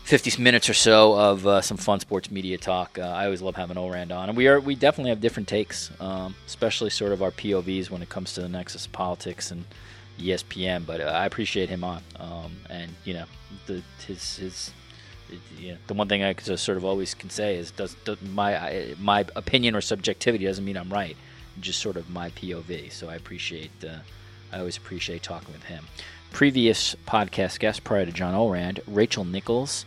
50 0.04 0.40
minutes 0.40 0.70
or 0.70 0.74
so 0.74 1.14
of 1.18 1.46
uh, 1.46 1.60
some 1.60 1.76
fun 1.76 2.00
sports 2.00 2.30
media 2.30 2.56
talk. 2.56 2.98
Uh, 2.98 3.02
I 3.02 3.24
always 3.24 3.42
love 3.42 3.56
having 3.56 3.76
Ourand 3.76 4.10
on, 4.12 4.28
and 4.28 4.36
we 4.38 4.48
are 4.48 4.60
we 4.60 4.74
definitely 4.74 5.10
have 5.10 5.20
different 5.20 5.48
takes, 5.48 5.90
um, 6.00 6.34
especially 6.46 6.90
sort 6.90 7.12
of 7.12 7.22
our 7.22 7.30
POVs 7.30 7.90
when 7.90 8.00
it 8.00 8.08
comes 8.08 8.32
to 8.34 8.40
the 8.40 8.48
nexus 8.48 8.86
of 8.86 8.92
politics 8.92 9.50
and 9.50 9.64
ESPN. 10.18 10.86
But 10.86 11.00
uh, 11.00 11.04
I 11.04 11.26
appreciate 11.26 11.68
him 11.68 11.84
on, 11.84 12.02
um, 12.18 12.56
and 12.68 12.92
you 13.04 13.14
know, 13.14 13.24
the 13.66 13.82
his 14.06 14.36
his. 14.36 14.72
You 15.58 15.72
know, 15.72 15.78
the 15.86 15.92
one 15.92 16.08
thing 16.08 16.24
I 16.24 16.32
sort 16.32 16.78
of 16.78 16.86
always 16.86 17.12
can 17.12 17.28
say 17.28 17.56
is, 17.56 17.70
does, 17.70 17.94
does 18.06 18.16
my 18.22 18.94
my 18.98 19.26
opinion 19.36 19.74
or 19.74 19.82
subjectivity 19.82 20.46
doesn't 20.46 20.64
mean 20.64 20.78
I'm 20.78 20.90
right, 20.90 21.18
just 21.60 21.80
sort 21.80 21.96
of 21.96 22.08
my 22.08 22.30
POV. 22.30 22.90
So 22.90 23.10
I 23.10 23.16
appreciate 23.16 23.70
uh, 23.84 23.98
I 24.52 24.58
always 24.58 24.78
appreciate 24.78 25.22
talking 25.22 25.52
with 25.52 25.64
him. 25.64 25.84
Previous 26.32 26.94
podcast 27.06 27.58
guests 27.58 27.80
prior 27.80 28.06
to 28.06 28.12
John 28.12 28.34
Ourand, 28.34 28.80
Rachel 28.86 29.24
Nichols 29.24 29.84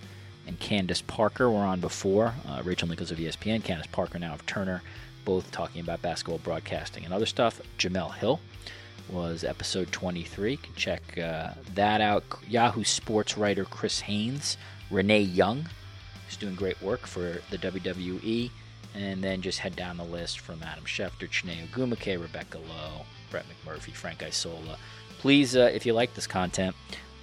and 0.48 0.60
Candace 0.60 1.02
Parker 1.02 1.50
were 1.50 1.60
on 1.60 1.80
before. 1.80 2.34
Uh, 2.48 2.62
Rachel 2.64 2.88
Nichols 2.88 3.12
of 3.12 3.18
ESPN, 3.18 3.64
Candace 3.64 3.88
Parker 3.88 4.20
now 4.20 4.34
of 4.34 4.46
Turner, 4.46 4.82
both 5.24 5.52
talking 5.52 5.82
about 5.82 6.02
basketball 6.02 6.40
broadcasting 6.40 7.06
and 7.06 7.14
other 7.14 7.26
stuff. 7.26 7.62
Jemele 7.78 8.16
Hill 8.16 8.40
was 9.10 9.44
episode 9.44 9.92
23. 9.92 10.52
You 10.52 10.58
can 10.58 10.74
check 10.76 11.18
uh, 11.18 11.52
that 11.74 12.02
out. 12.02 12.24
Yahoo 12.48 12.84
Sports 12.84 13.38
writer 13.38 13.66
Chris 13.66 14.00
Haynes, 14.02 14.58
Renee 14.90 15.22
Young, 15.22 15.66
who's 16.26 16.38
doing 16.38 16.56
great 16.56 16.82
work 16.82 17.02
for 17.08 17.42
the 17.50 17.58
WWE. 17.58 18.52
And 18.94 19.24
then 19.24 19.42
just 19.42 19.60
head 19.60 19.76
down 19.76 19.98
the 19.98 20.04
list 20.04 20.42
from 20.42 20.62
Adam 20.64 20.84
Schefter, 20.84 21.30
Chiney 21.30 21.66
Ogwumike, 21.68 22.22
Rebecca 22.22 22.58
Lowe, 22.58 23.06
Brett 23.30 23.46
McMurphy, 23.48 23.94
Frank 23.94 24.22
Isola. 24.22 24.78
Please, 25.20 25.56
uh, 25.56 25.72
if 25.74 25.86
you 25.86 25.94
like 25.94 26.14
this 26.14 26.28
content, 26.28 26.76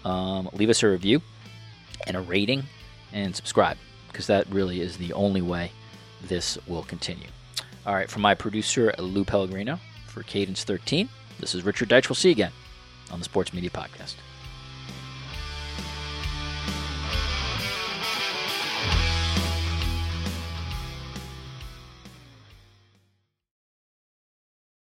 um, 0.05 0.49
leave 0.55 0.71
us 0.71 0.83
a 0.83 0.89
review 0.89 1.21
and 2.07 2.17
a 2.17 2.21
rating 2.21 2.63
and 3.13 3.37
subscribe 3.37 3.77
because 4.09 4.27
that 4.27 4.49
really 4.51 4.81
is 4.81 4.97
the 4.97 5.13
only 5.13 5.43
way 5.43 5.71
this 6.23 6.59
will 6.67 6.83
continue. 6.85 7.29
All 7.87 7.95
right, 7.95 8.11
from 8.11 8.23
my 8.23 8.35
producer, 8.35 8.93
Lou 8.99 9.25
Pellegrino, 9.25 9.79
for 10.07 10.23
Cadence 10.23 10.65
13, 10.65 11.09
this 11.39 11.55
is 11.55 11.65
Richard 11.65 11.89
Deitsch. 11.89 12.09
We'll 12.09 12.17
see 12.17 12.29
you 12.29 12.33
again 12.33 12.53
on 13.11 13.19
the 13.19 13.25
Sports 13.25 13.53
Media 13.53 13.71
Podcast. 13.71 14.15